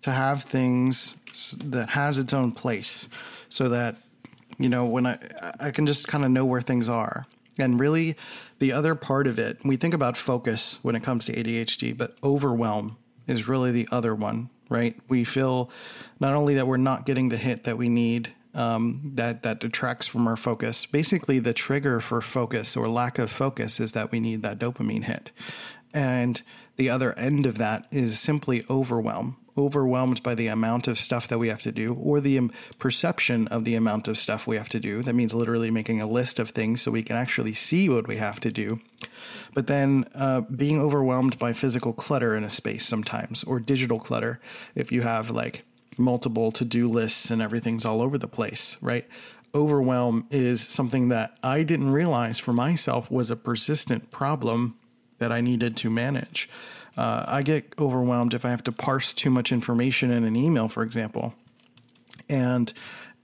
to 0.01 0.11
have 0.11 0.43
things 0.43 1.15
that 1.63 1.89
has 1.89 2.17
its 2.17 2.33
own 2.33 2.51
place 2.51 3.07
so 3.49 3.69
that 3.69 3.97
you 4.57 4.67
know 4.67 4.85
when 4.85 5.05
i 5.05 5.19
i 5.59 5.69
can 5.69 5.85
just 5.85 6.07
kind 6.07 6.25
of 6.25 6.31
know 6.31 6.45
where 6.45 6.61
things 6.61 6.89
are. 6.89 7.27
And 7.59 7.79
really 7.79 8.15
the 8.59 8.71
other 8.71 8.95
part 8.95 9.27
of 9.27 9.37
it 9.37 9.59
we 9.63 9.75
think 9.75 9.93
about 9.93 10.17
focus 10.17 10.79
when 10.83 10.95
it 10.95 11.03
comes 11.03 11.25
to 11.25 11.33
adhd 11.33 11.97
but 11.97 12.15
overwhelm 12.23 12.97
is 13.27 13.47
really 13.47 13.71
the 13.71 13.87
other 13.91 14.15
one 14.15 14.49
right? 14.71 14.97
We 15.09 15.25
feel 15.25 15.69
not 16.19 16.33
only 16.33 16.55
that 16.55 16.65
we're 16.65 16.77
not 16.77 17.05
getting 17.05 17.29
the 17.29 17.37
hit 17.37 17.65
that 17.65 17.77
we 17.77 17.89
need 17.89 18.33
um, 18.53 19.11
that 19.15 19.43
that 19.43 19.59
detracts 19.59 20.07
from 20.07 20.27
our 20.27 20.37
focus. 20.37 20.85
Basically, 20.85 21.39
the 21.39 21.53
trigger 21.53 21.99
for 21.99 22.21
focus 22.21 22.75
or 22.75 22.87
lack 22.87 23.19
of 23.19 23.31
focus 23.31 23.79
is 23.79 23.93
that 23.93 24.11
we 24.11 24.19
need 24.19 24.41
that 24.43 24.59
dopamine 24.59 25.03
hit, 25.03 25.31
and 25.93 26.41
the 26.77 26.89
other 26.89 27.13
end 27.17 27.45
of 27.45 27.57
that 27.57 27.87
is 27.91 28.19
simply 28.19 28.65
overwhelm 28.69 29.37
overwhelmed 29.57 30.23
by 30.23 30.35
the 30.35 30.47
amount 30.47 30.87
of 30.87 30.97
stuff 30.97 31.27
that 31.27 31.37
we 31.37 31.49
have 31.49 31.61
to 31.61 31.71
do 31.71 31.93
or 31.95 32.19
the 32.21 32.39
perception 32.79 33.47
of 33.49 33.65
the 33.65 33.75
amount 33.75 34.07
of 34.07 34.17
stuff 34.17 34.47
we 34.47 34.55
have 34.55 34.69
to 34.69 34.79
do. 34.79 35.01
That 35.01 35.13
means 35.13 35.33
literally 35.33 35.71
making 35.71 36.01
a 36.01 36.07
list 36.07 36.39
of 36.39 36.49
things 36.49 36.81
so 36.81 36.91
we 36.91 37.03
can 37.03 37.15
actually 37.15 37.53
see 37.53 37.89
what 37.89 38.07
we 38.07 38.17
have 38.17 38.39
to 38.41 38.51
do. 38.51 38.79
But 39.53 39.67
then 39.67 40.05
uh, 40.15 40.41
being 40.41 40.79
overwhelmed 40.79 41.37
by 41.37 41.53
physical 41.53 41.93
clutter 41.93 42.35
in 42.35 42.43
a 42.43 42.49
space 42.49 42.85
sometimes 42.85 43.43
or 43.43 43.59
digital 43.59 43.99
clutter 43.99 44.39
if 44.75 44.91
you 44.91 45.01
have 45.01 45.29
like 45.29 45.63
multiple 45.97 46.51
to 46.53 46.65
do 46.65 46.87
lists 46.87 47.29
and 47.31 47.41
everything's 47.41 47.85
all 47.85 48.01
over 48.01 48.17
the 48.17 48.27
place, 48.27 48.77
right? 48.81 49.07
Overwhelm 49.53 50.27
is 50.31 50.61
something 50.61 51.09
that 51.09 51.37
I 51.43 51.63
didn't 51.63 51.91
realize 51.91 52.39
for 52.39 52.53
myself 52.53 53.11
was 53.11 53.29
a 53.29 53.35
persistent 53.35 54.11
problem 54.11 54.75
that 55.19 55.31
I 55.31 55.41
needed 55.41 55.75
to 55.77 55.89
manage. 55.89 56.49
Uh, 56.97 57.23
I 57.27 57.41
get 57.41 57.73
overwhelmed 57.79 58.33
if 58.33 58.45
I 58.45 58.49
have 58.49 58.63
to 58.65 58.71
parse 58.71 59.13
too 59.13 59.29
much 59.29 59.51
information 59.51 60.11
in 60.11 60.23
an 60.23 60.35
email, 60.35 60.67
for 60.67 60.83
example. 60.83 61.33
And 62.29 62.71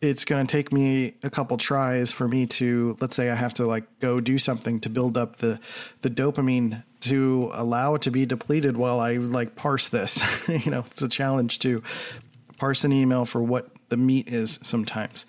it's 0.02 0.26
going 0.26 0.46
to 0.46 0.52
take 0.52 0.72
me 0.72 1.16
a 1.24 1.30
couple 1.30 1.58
tries 1.58 2.12
for 2.12 2.28
me 2.28 2.46
to 2.46 2.96
let's 3.00 3.16
say 3.16 3.30
I 3.30 3.36
have 3.36 3.56
to 3.56 3.66
like 3.66 3.86
go 4.00 4.20
do 4.20 4.38
something 4.38 4.80
to 4.82 4.90
build 4.90 5.18
up 5.18 5.38
the 5.38 5.60
the 6.02 6.10
dopamine 6.10 6.84
to 7.00 7.52
allow 7.54 7.96
it 7.96 8.04
to 8.04 8.12
be 8.12 8.26
depleted 8.26 8.78
while 8.78 9.00
I 9.00 9.14
like 9.14 9.56
parse 9.56 9.90
this. 9.90 10.22
you 10.48 10.72
know, 10.72 10.86
it's 10.92 11.02
a 11.02 11.10
challenge 11.10 11.60
to 11.60 11.82
parse 12.58 12.84
an 12.84 12.92
email 12.92 13.26
for 13.26 13.42
what 13.42 13.70
the 13.90 13.98
meat 13.98 14.28
is 14.28 14.60
sometimes, 14.62 15.26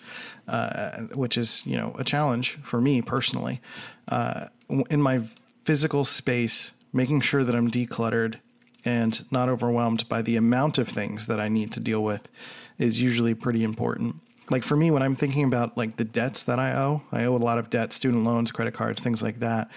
uh, 0.46 1.02
which 1.14 1.36
is 1.36 1.64
you 1.66 1.76
know 1.76 1.94
a 1.98 2.04
challenge 2.04 2.58
for 2.62 2.80
me 2.80 3.02
personally. 3.02 3.60
Uh, 4.08 4.46
in 4.90 5.00
my 5.00 5.22
physical 5.64 6.04
space, 6.04 6.72
making 6.92 7.20
sure 7.20 7.44
that 7.44 7.54
I'm 7.54 7.70
decluttered 7.70 8.36
and 8.84 9.24
not 9.30 9.48
overwhelmed 9.48 10.08
by 10.08 10.22
the 10.22 10.36
amount 10.36 10.78
of 10.78 10.88
things 10.88 11.26
that 11.26 11.40
I 11.40 11.48
need 11.48 11.72
to 11.72 11.80
deal 11.80 12.02
with 12.02 12.30
is 12.78 13.00
usually 13.00 13.34
pretty 13.34 13.62
important. 13.62 14.16
Like 14.50 14.62
for 14.62 14.76
me, 14.76 14.90
when 14.90 15.02
I'm 15.02 15.14
thinking 15.14 15.44
about 15.44 15.76
like 15.76 15.96
the 15.96 16.04
debts 16.04 16.42
that 16.44 16.58
I 16.58 16.72
owe, 16.72 17.02
I 17.12 17.24
owe 17.24 17.34
a 17.34 17.36
lot 17.36 17.58
of 17.58 17.68
debt, 17.68 17.92
student 17.92 18.24
loans, 18.24 18.50
credit 18.50 18.72
cards, 18.72 19.02
things 19.02 19.22
like 19.22 19.40
that. 19.40 19.70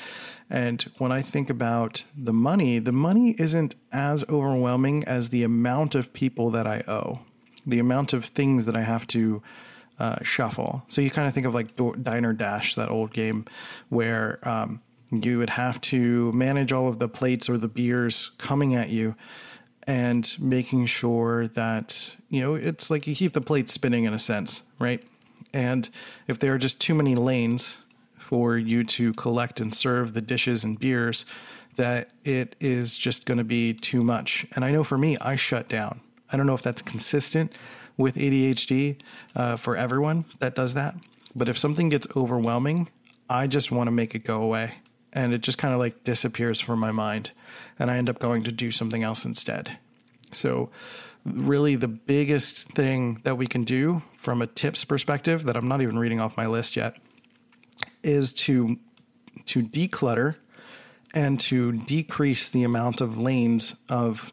And 0.49 0.81
when 0.97 1.11
I 1.11 1.21
think 1.21 1.49
about 1.49 2.03
the 2.15 2.33
money, 2.33 2.79
the 2.79 2.91
money 2.91 3.35
isn't 3.37 3.75
as 3.91 4.23
overwhelming 4.29 5.03
as 5.05 5.29
the 5.29 5.43
amount 5.43 5.95
of 5.95 6.13
people 6.13 6.51
that 6.51 6.67
I 6.67 6.83
owe, 6.87 7.19
the 7.65 7.79
amount 7.79 8.13
of 8.13 8.25
things 8.25 8.65
that 8.65 8.75
I 8.75 8.81
have 8.81 9.05
to 9.07 9.41
uh, 9.99 10.17
shuffle. 10.23 10.83
So 10.87 11.01
you 11.01 11.11
kind 11.11 11.27
of 11.27 11.33
think 11.33 11.45
of 11.45 11.53
like 11.53 11.75
Diner 12.03 12.33
Dash, 12.33 12.75
that 12.75 12.89
old 12.89 13.13
game 13.13 13.45
where 13.89 14.39
um, 14.47 14.81
you 15.11 15.37
would 15.37 15.51
have 15.51 15.79
to 15.81 16.31
manage 16.31 16.73
all 16.73 16.87
of 16.87 16.97
the 16.99 17.07
plates 17.07 17.49
or 17.49 17.57
the 17.57 17.67
beers 17.67 18.31
coming 18.37 18.75
at 18.75 18.89
you 18.89 19.15
and 19.87 20.35
making 20.39 20.85
sure 20.85 21.47
that, 21.49 22.15
you 22.29 22.41
know, 22.41 22.55
it's 22.55 22.89
like 22.89 23.07
you 23.07 23.15
keep 23.15 23.33
the 23.33 23.41
plate 23.41 23.69
spinning 23.69 24.05
in 24.05 24.13
a 24.13 24.19
sense, 24.19 24.63
right? 24.79 25.03
And 25.53 25.89
if 26.27 26.39
there 26.39 26.53
are 26.53 26.57
just 26.57 26.79
too 26.79 26.95
many 26.95 27.15
lanes 27.15 27.77
for 28.17 28.57
you 28.57 28.83
to 28.85 29.13
collect 29.13 29.59
and 29.59 29.73
serve 29.73 30.13
the 30.13 30.21
dishes 30.21 30.63
and 30.63 30.79
beers, 30.79 31.25
that 31.75 32.09
it 32.23 32.55
is 32.59 32.97
just 32.97 33.25
going 33.25 33.37
to 33.37 33.43
be 33.43 33.73
too 33.73 34.03
much. 34.03 34.45
And 34.55 34.63
I 34.63 34.71
know 34.71 34.83
for 34.83 34.97
me, 34.97 35.17
I 35.17 35.35
shut 35.35 35.67
down. 35.67 36.01
I 36.31 36.37
don't 36.37 36.47
know 36.47 36.53
if 36.53 36.61
that's 36.61 36.81
consistent 36.81 37.51
with 37.97 38.15
ADHD 38.15 38.97
uh, 39.35 39.55
for 39.57 39.75
everyone 39.75 40.25
that 40.39 40.55
does 40.55 40.73
that. 40.73 40.95
But 41.35 41.49
if 41.49 41.57
something 41.57 41.89
gets 41.89 42.07
overwhelming, 42.15 42.89
I 43.29 43.47
just 43.47 43.71
want 43.71 43.87
to 43.87 43.91
make 43.91 44.15
it 44.15 44.23
go 44.23 44.41
away 44.41 44.75
and 45.13 45.33
it 45.33 45.41
just 45.41 45.57
kind 45.57 45.73
of 45.73 45.79
like 45.79 46.03
disappears 46.03 46.61
from 46.61 46.79
my 46.79 46.91
mind 46.91 47.31
and 47.79 47.91
I 47.91 47.97
end 47.97 48.09
up 48.09 48.19
going 48.19 48.43
to 48.43 48.51
do 48.51 48.71
something 48.71 49.03
else 49.03 49.25
instead. 49.25 49.77
So 50.31 50.69
really 51.25 51.75
the 51.75 51.87
biggest 51.87 52.67
thing 52.69 53.19
that 53.23 53.37
we 53.37 53.47
can 53.47 53.63
do 53.63 54.01
from 54.17 54.41
a 54.41 54.47
tips 54.47 54.83
perspective 54.85 55.43
that 55.45 55.55
I'm 55.55 55.67
not 55.67 55.81
even 55.81 55.99
reading 55.99 56.19
off 56.19 56.37
my 56.37 56.47
list 56.47 56.75
yet 56.75 56.97
is 58.03 58.33
to 58.33 58.77
to 59.45 59.63
declutter 59.63 60.35
and 61.13 61.39
to 61.39 61.71
decrease 61.71 62.49
the 62.49 62.63
amount 62.63 63.01
of 63.01 63.17
lanes 63.17 63.75
of 63.89 64.31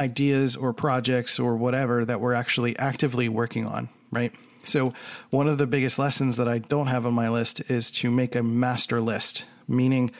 ideas 0.00 0.56
or 0.56 0.72
projects 0.72 1.38
or 1.38 1.56
whatever 1.56 2.04
that 2.04 2.20
we're 2.20 2.34
actually 2.34 2.78
actively 2.78 3.28
working 3.28 3.66
on, 3.66 3.88
right? 4.10 4.32
So, 4.64 4.94
one 5.30 5.46
of 5.46 5.58
the 5.58 5.66
biggest 5.66 5.98
lessons 5.98 6.36
that 6.36 6.48
I 6.48 6.58
don't 6.58 6.86
have 6.86 7.04
on 7.04 7.12
my 7.12 7.28
list 7.28 7.70
is 7.70 7.90
to 7.92 8.10
make 8.10 8.34
a 8.34 8.42
master 8.42 9.00
list 9.00 9.44
meaning 9.68 10.10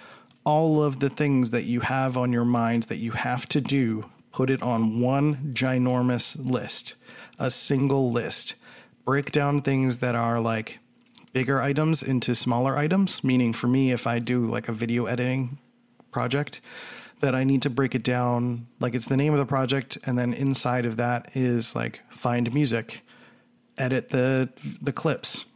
all 0.44 0.82
of 0.82 1.00
the 1.00 1.10
things 1.10 1.50
that 1.50 1.64
you 1.64 1.80
have 1.80 2.16
on 2.16 2.32
your 2.32 2.44
mind 2.44 2.84
that 2.84 2.98
you 2.98 3.12
have 3.12 3.46
to 3.48 3.60
do, 3.60 4.10
put 4.32 4.50
it 4.50 4.62
on 4.62 5.00
one 5.00 5.54
ginormous 5.54 6.36
list, 6.38 6.94
a 7.38 7.50
single 7.50 8.12
list. 8.12 8.54
Break 9.04 9.32
down 9.32 9.62
things 9.62 9.98
that 9.98 10.14
are 10.14 10.40
like 10.40 10.78
bigger 11.32 11.60
items 11.60 12.02
into 12.02 12.34
smaller 12.34 12.76
items, 12.76 13.24
meaning 13.24 13.52
for 13.52 13.66
me, 13.66 13.90
if 13.90 14.06
I 14.06 14.18
do 14.18 14.46
like 14.46 14.68
a 14.68 14.72
video 14.72 15.06
editing 15.06 15.58
project, 16.10 16.60
that 17.24 17.34
I 17.34 17.42
need 17.42 17.62
to 17.62 17.70
break 17.70 17.94
it 17.94 18.02
down 18.02 18.66
like 18.80 18.94
it's 18.94 19.06
the 19.06 19.16
name 19.16 19.32
of 19.32 19.38
the 19.38 19.46
project, 19.46 19.96
and 20.04 20.18
then 20.18 20.34
inside 20.34 20.84
of 20.84 20.98
that 20.98 21.30
is 21.34 21.74
like 21.74 22.02
find 22.10 22.52
music, 22.52 23.00
edit 23.78 24.10
the 24.10 24.50
the 24.82 24.92
clips, 24.92 25.46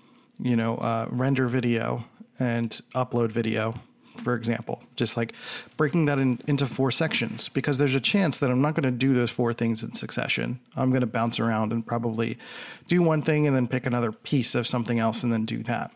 you 0.40 0.56
know, 0.56 0.76
uh, 0.76 1.08
render 1.10 1.46
video, 1.46 2.06
and 2.38 2.70
upload 2.94 3.32
video, 3.32 3.74
for 4.16 4.34
example. 4.34 4.82
Just 4.96 5.18
like 5.18 5.34
breaking 5.76 6.06
that 6.06 6.18
in, 6.18 6.40
into 6.46 6.64
four 6.64 6.90
sections 6.90 7.50
because 7.50 7.76
there's 7.76 7.94
a 7.94 8.00
chance 8.00 8.38
that 8.38 8.50
I'm 8.50 8.62
not 8.62 8.72
going 8.74 8.90
to 8.90 8.90
do 8.90 9.12
those 9.12 9.30
four 9.30 9.52
things 9.52 9.82
in 9.82 9.92
succession. 9.92 10.60
I'm 10.74 10.88
going 10.88 11.02
to 11.02 11.06
bounce 11.06 11.38
around 11.38 11.74
and 11.74 11.86
probably 11.86 12.38
do 12.86 13.02
one 13.02 13.20
thing 13.20 13.46
and 13.46 13.54
then 13.54 13.68
pick 13.68 13.84
another 13.84 14.10
piece 14.10 14.54
of 14.54 14.66
something 14.66 14.98
else 14.98 15.22
and 15.22 15.30
then 15.30 15.44
do 15.44 15.62
that. 15.64 15.92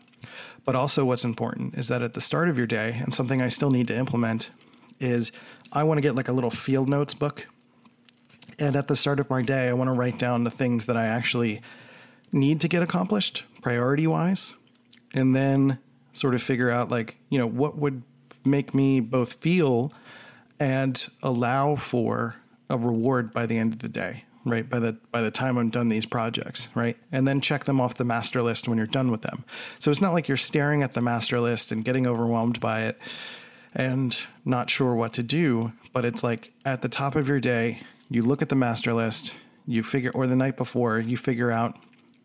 But 0.65 0.75
also, 0.75 1.03
what's 1.03 1.23
important 1.23 1.73
is 1.79 1.87
that 1.87 2.03
at 2.03 2.13
the 2.13 2.21
start 2.21 2.47
of 2.47 2.59
your 2.59 2.67
day, 2.67 3.01
and 3.01 3.11
something 3.11 3.41
I 3.41 3.47
still 3.47 3.71
need 3.71 3.87
to 3.87 3.97
implement 3.97 4.51
is 4.99 5.31
I 5.73 5.83
want 5.83 5.97
to 5.97 6.01
get 6.01 6.15
like 6.15 6.29
a 6.29 6.33
little 6.33 6.51
field 6.51 6.87
notes 6.87 7.13
book. 7.13 7.47
And 8.59 8.75
at 8.75 8.87
the 8.87 8.95
start 8.95 9.19
of 9.19 9.29
my 9.29 9.41
day, 9.41 9.67
I 9.67 9.73
want 9.73 9.89
to 9.89 9.93
write 9.93 10.19
down 10.19 10.43
the 10.43 10.51
things 10.51 10.85
that 10.85 10.95
I 10.95 11.07
actually 11.07 11.61
need 12.31 12.61
to 12.61 12.67
get 12.67 12.83
accomplished 12.83 13.43
priority 13.61 14.07
wise. 14.07 14.53
And 15.13 15.35
then 15.35 15.79
sort 16.13 16.35
of 16.35 16.41
figure 16.41 16.69
out 16.69 16.89
like 16.89 17.17
you 17.29 17.37
know 17.37 17.47
what 17.47 17.77
would 17.77 18.03
make 18.45 18.73
me 18.73 18.99
both 18.99 19.33
feel 19.33 19.91
and 20.59 21.07
allow 21.21 21.75
for 21.75 22.35
a 22.69 22.77
reward 22.77 23.33
by 23.33 23.45
the 23.45 23.57
end 23.57 23.73
of 23.73 23.79
the 23.79 23.89
day 23.89 24.23
right 24.45 24.69
by 24.69 24.79
the 24.79 24.93
by 25.11 25.21
the 25.21 25.31
time 25.31 25.57
i'm 25.57 25.69
done 25.69 25.89
these 25.89 26.05
projects 26.05 26.67
right 26.75 26.97
and 27.11 27.27
then 27.27 27.41
check 27.41 27.63
them 27.65 27.81
off 27.81 27.95
the 27.95 28.03
master 28.03 28.41
list 28.41 28.67
when 28.67 28.77
you're 28.77 28.87
done 28.87 29.09
with 29.09 29.21
them 29.23 29.43
so 29.79 29.89
it's 29.89 30.01
not 30.01 30.13
like 30.13 30.27
you're 30.27 30.37
staring 30.37 30.83
at 30.83 30.93
the 30.93 31.01
master 31.01 31.39
list 31.39 31.71
and 31.71 31.83
getting 31.83 32.05
overwhelmed 32.05 32.59
by 32.59 32.83
it 32.83 32.99
and 33.75 34.27
not 34.45 34.69
sure 34.69 34.93
what 34.95 35.13
to 35.13 35.23
do 35.23 35.71
but 35.93 36.05
it's 36.05 36.23
like 36.23 36.51
at 36.65 36.81
the 36.81 36.89
top 36.89 37.15
of 37.15 37.27
your 37.27 37.39
day 37.39 37.79
you 38.09 38.21
look 38.21 38.41
at 38.41 38.49
the 38.49 38.55
master 38.55 38.93
list 38.93 39.35
you 39.65 39.81
figure 39.83 40.11
or 40.13 40.27
the 40.27 40.35
night 40.35 40.57
before 40.57 40.99
you 40.99 41.17
figure 41.17 41.51
out 41.51 41.77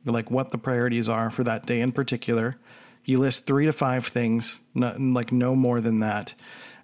like 0.05 0.31
what 0.31 0.51
the 0.51 0.59
priorities 0.59 1.09
are 1.09 1.31
for 1.31 1.45
that 1.45 1.67
day 1.67 1.81
in 1.81 1.93
particular 1.93 2.57
you 3.09 3.17
list 3.17 3.47
three 3.47 3.65
to 3.65 3.73
five 3.73 4.07
things, 4.07 4.61
not, 4.75 5.01
like 5.01 5.33
no 5.33 5.57
more 5.57 5.81
than 5.81 6.01
that. 6.01 6.35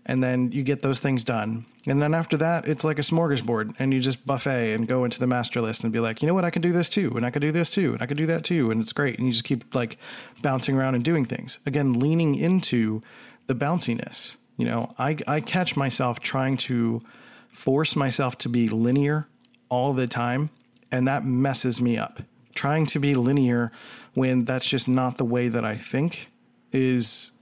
and 0.07 0.23
then 0.23 0.53
you 0.53 0.63
get 0.63 0.83
those 0.83 1.01
things 1.01 1.25
done. 1.25 1.65
And 1.87 2.01
then 2.01 2.13
after 2.15 2.37
that, 2.37 2.69
it's 2.69 2.85
like 2.85 2.99
a 2.99 3.03
smorgasbord, 3.03 3.77
and 3.79 3.93
you 3.93 4.01
just 4.01 4.27
buffet 4.27 4.75
and 4.75 4.87
go 4.87 5.05
into 5.05 5.19
the 5.19 5.27
master 5.27 5.63
list 5.63 5.83
and 5.83 5.93
be 5.93 6.01
like, 6.01 6.21
you 6.21 6.29
know 6.29 6.35
what, 6.35 6.45
I 6.45 6.51
can 6.51 6.61
do 6.61 6.73
this 6.73 6.91
too, 6.91 7.13
and 7.17 7.25
I 7.25 7.31
can 7.31 7.41
do 7.41 7.53
this 7.53 7.71
too, 7.71 7.95
and 7.95 8.03
I 8.03 8.07
can 8.07 8.19
do 8.19 8.27
that 8.27 8.45
too, 8.45 8.71
and 8.71 8.83
it's 8.83 8.93
great. 8.93 9.19
And 9.19 9.27
you 9.27 9.33
just 9.33 9.45
keep 9.45 9.75
like 9.75 9.99
bouncing 10.43 10.77
around 10.77 10.95
and 10.95 11.05
doing 11.05 11.25
things. 11.25 11.59
Again, 11.65 11.99
leaning 11.99 12.35
into 12.35 13.03
the 13.47 13.55
bounciness. 13.55 14.37
You 14.57 14.67
know, 14.67 14.95
I, 14.99 15.17
I 15.27 15.41
catch 15.41 15.77
myself 15.77 16.21
trying 16.21 16.57
to 16.59 17.03
force 17.49 17.97
myself 17.97 18.39
to 18.39 18.49
be 18.49 18.69
linear 18.69 19.29
all 19.69 19.93
the 19.93 20.07
time, 20.07 20.51
and 20.93 21.09
that 21.09 21.25
messes 21.25 21.81
me 21.81 21.99
up. 21.99 22.23
Trying 22.55 22.87
to 22.87 22.99
be 23.01 23.15
linear 23.15 23.73
when 24.15 24.45
that's 24.45 24.69
just 24.69 24.89
not 24.89 25.19
the 25.19 25.25
way 25.25 25.49
that 25.49 25.65
I 25.65 25.77
think 25.77 26.31
is 26.73 27.33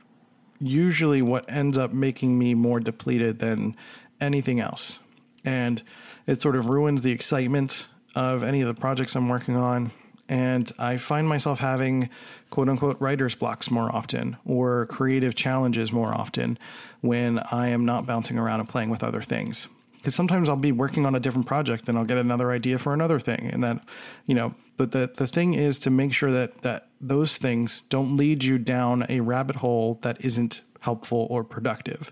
usually 0.58 1.20
what 1.22 1.50
ends 1.50 1.76
up 1.76 1.92
making 1.92 2.38
me 2.38 2.54
more 2.54 2.80
depleted 2.80 3.40
than 3.40 3.76
anything 4.20 4.60
else. 4.60 5.00
And 5.44 5.82
it 6.26 6.40
sort 6.40 6.56
of 6.56 6.66
ruins 6.66 7.02
the 7.02 7.10
excitement 7.10 7.88
of 8.14 8.42
any 8.42 8.60
of 8.60 8.68
the 8.68 8.80
projects 8.80 9.16
I'm 9.16 9.28
working 9.28 9.56
on. 9.56 9.90
And 10.32 10.72
I 10.78 10.96
find 10.96 11.28
myself 11.28 11.58
having 11.58 12.08
quote 12.48 12.70
unquote 12.70 12.98
writer's 13.02 13.34
blocks 13.34 13.70
more 13.70 13.94
often 13.94 14.38
or 14.46 14.86
creative 14.86 15.34
challenges 15.34 15.92
more 15.92 16.14
often 16.14 16.58
when 17.02 17.38
I 17.38 17.68
am 17.68 17.84
not 17.84 18.06
bouncing 18.06 18.38
around 18.38 18.60
and 18.60 18.68
playing 18.68 18.88
with 18.88 19.04
other 19.04 19.20
things. 19.20 19.68
Because 19.92 20.14
sometimes 20.14 20.48
I'll 20.48 20.56
be 20.56 20.72
working 20.72 21.04
on 21.04 21.14
a 21.14 21.20
different 21.20 21.46
project 21.46 21.86
and 21.86 21.98
I'll 21.98 22.06
get 22.06 22.16
another 22.16 22.50
idea 22.50 22.78
for 22.78 22.94
another 22.94 23.20
thing. 23.20 23.50
And 23.52 23.62
then, 23.62 23.82
you 24.24 24.34
know, 24.34 24.54
but 24.78 24.92
the, 24.92 25.12
the 25.14 25.26
thing 25.26 25.52
is 25.52 25.78
to 25.80 25.90
make 25.90 26.14
sure 26.14 26.32
that, 26.32 26.62
that 26.62 26.86
those 26.98 27.36
things 27.36 27.82
don't 27.82 28.16
lead 28.16 28.42
you 28.42 28.56
down 28.56 29.04
a 29.10 29.20
rabbit 29.20 29.56
hole 29.56 29.98
that 30.00 30.24
isn't 30.24 30.62
helpful 30.80 31.26
or 31.28 31.44
productive. 31.44 32.10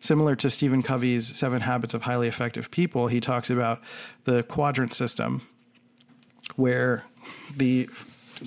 Similar 0.00 0.36
to 0.36 0.48
Stephen 0.48 0.82
Covey's 0.82 1.36
Seven 1.36 1.60
Habits 1.60 1.92
of 1.92 2.04
Highly 2.04 2.28
Effective 2.28 2.70
People, 2.70 3.08
he 3.08 3.20
talks 3.20 3.50
about 3.50 3.82
the 4.24 4.42
quadrant 4.42 4.94
system, 4.94 5.42
where 6.56 7.04
the 7.56 7.88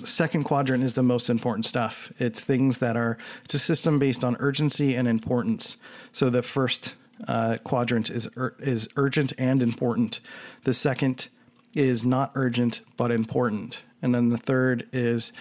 second 0.04 0.44
quadrant 0.44 0.82
is 0.82 0.94
the 0.94 1.02
most 1.02 1.28
important 1.28 1.66
stuff. 1.66 2.12
It's 2.18 2.42
things 2.42 2.78
that 2.78 2.96
are, 2.96 3.18
it's 3.44 3.54
a 3.54 3.58
system 3.58 3.98
based 3.98 4.24
on 4.24 4.36
urgency 4.40 4.94
and 4.94 5.06
importance. 5.06 5.76
So 6.12 6.30
the 6.30 6.42
first 6.42 6.94
uh, 7.28 7.58
quadrant 7.62 8.10
is 8.10 8.28
ur- 8.36 8.54
is 8.58 8.88
urgent 8.96 9.32
and 9.38 9.62
important. 9.62 10.20
The 10.64 10.74
second 10.74 11.28
is 11.74 12.04
not 12.04 12.32
urgent 12.34 12.80
but 12.96 13.10
important, 13.10 13.82
and 14.00 14.14
then 14.14 14.30
the 14.30 14.38
third 14.38 14.88
is 14.92 15.32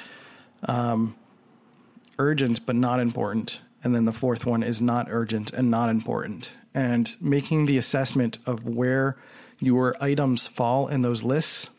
um, 0.68 1.16
urgent 2.20 2.66
but 2.66 2.76
not 2.76 3.00
important, 3.00 3.62
and 3.84 3.96
then 3.96 4.06
the 4.06 4.12
fourth 4.12 4.46
one 4.46 4.64
is 4.64 4.82
not 4.82 5.08
urgent 5.10 5.52
and 5.54 5.72
not 5.72 5.90
important. 5.90 6.52
And 6.74 7.14
making 7.20 7.66
the 7.66 7.78
assessment 7.78 8.38
of 8.46 8.66
where 8.66 9.18
your 9.60 9.96
items 10.00 10.48
fall 10.48 10.88
in 10.88 11.02
those 11.02 11.24
lists 11.24 11.70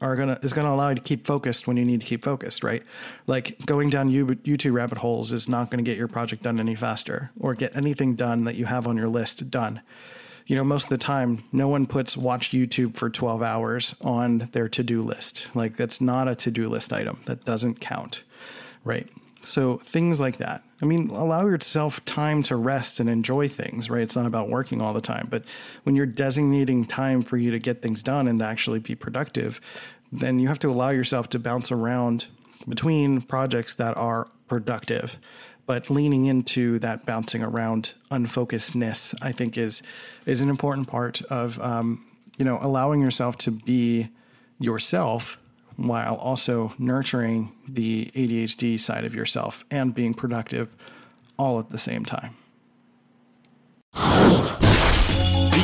are 0.00 0.16
gonna 0.16 0.38
is 0.42 0.52
gonna 0.52 0.72
allow 0.72 0.90
you 0.90 0.96
to 0.96 1.00
keep 1.00 1.26
focused 1.26 1.66
when 1.66 1.76
you 1.76 1.84
need 1.84 2.00
to 2.00 2.06
keep 2.06 2.24
focused, 2.24 2.62
right? 2.62 2.82
Like 3.26 3.64
going 3.66 3.90
down 3.90 4.10
YouTube 4.10 4.72
rabbit 4.72 4.98
holes 4.98 5.32
is 5.32 5.48
not 5.48 5.70
going 5.70 5.82
to 5.82 5.88
get 5.88 5.98
your 5.98 6.08
project 6.08 6.42
done 6.42 6.60
any 6.60 6.74
faster 6.74 7.30
or 7.38 7.54
get 7.54 7.76
anything 7.76 8.14
done 8.14 8.44
that 8.44 8.56
you 8.56 8.66
have 8.66 8.86
on 8.86 8.96
your 8.96 9.08
list 9.08 9.50
done. 9.50 9.80
You 10.46 10.54
know, 10.54 10.62
most 10.62 10.84
of 10.84 10.90
the 10.90 10.98
time, 10.98 11.44
no 11.50 11.66
one 11.66 11.86
puts 11.86 12.16
watch 12.16 12.50
YouTube 12.50 12.94
for 12.94 13.10
12 13.10 13.42
hours 13.42 13.96
on 14.00 14.48
their 14.52 14.68
to 14.68 14.84
do 14.84 15.02
list. 15.02 15.48
Like, 15.54 15.76
that's 15.76 16.00
not 16.00 16.28
a 16.28 16.36
to 16.36 16.52
do 16.52 16.68
list 16.68 16.92
item. 16.92 17.20
That 17.26 17.44
doesn't 17.44 17.80
count, 17.80 18.22
right? 18.84 19.08
So, 19.46 19.76
things 19.78 20.20
like 20.20 20.38
that. 20.38 20.64
I 20.82 20.86
mean, 20.86 21.08
allow 21.08 21.46
yourself 21.46 22.04
time 22.04 22.42
to 22.44 22.56
rest 22.56 22.98
and 22.98 23.08
enjoy 23.08 23.48
things, 23.48 23.88
right? 23.88 24.02
It's 24.02 24.16
not 24.16 24.26
about 24.26 24.48
working 24.50 24.80
all 24.80 24.92
the 24.92 25.00
time. 25.00 25.28
But 25.30 25.44
when 25.84 25.94
you're 25.94 26.04
designating 26.04 26.84
time 26.84 27.22
for 27.22 27.36
you 27.36 27.52
to 27.52 27.58
get 27.58 27.80
things 27.80 28.02
done 28.02 28.26
and 28.26 28.40
to 28.40 28.44
actually 28.44 28.80
be 28.80 28.96
productive, 28.96 29.60
then 30.10 30.40
you 30.40 30.48
have 30.48 30.58
to 30.60 30.68
allow 30.68 30.90
yourself 30.90 31.28
to 31.30 31.38
bounce 31.38 31.70
around 31.70 32.26
between 32.68 33.22
projects 33.22 33.72
that 33.74 33.96
are 33.96 34.28
productive. 34.48 35.16
But 35.66 35.90
leaning 35.90 36.26
into 36.26 36.78
that 36.80 37.06
bouncing 37.06 37.42
around 37.42 37.94
unfocusedness, 38.10 39.14
I 39.22 39.32
think, 39.32 39.56
is 39.56 39.82
is 40.24 40.40
an 40.40 40.48
important 40.48 40.88
part 40.88 41.22
of 41.22 41.60
um, 41.60 42.04
you 42.36 42.44
know 42.44 42.58
allowing 42.60 43.00
yourself 43.00 43.36
to 43.38 43.50
be 43.50 44.08
yourself 44.58 45.38
while 45.76 46.16
also 46.16 46.72
nurturing 46.78 47.52
the 47.68 48.10
ADHD 48.14 48.80
side 48.80 49.04
of 49.04 49.14
yourself 49.14 49.64
and 49.70 49.94
being 49.94 50.14
productive 50.14 50.74
all 51.38 51.58
at 51.58 51.68
the 51.68 51.78
same 51.78 52.04
time. 52.04 52.36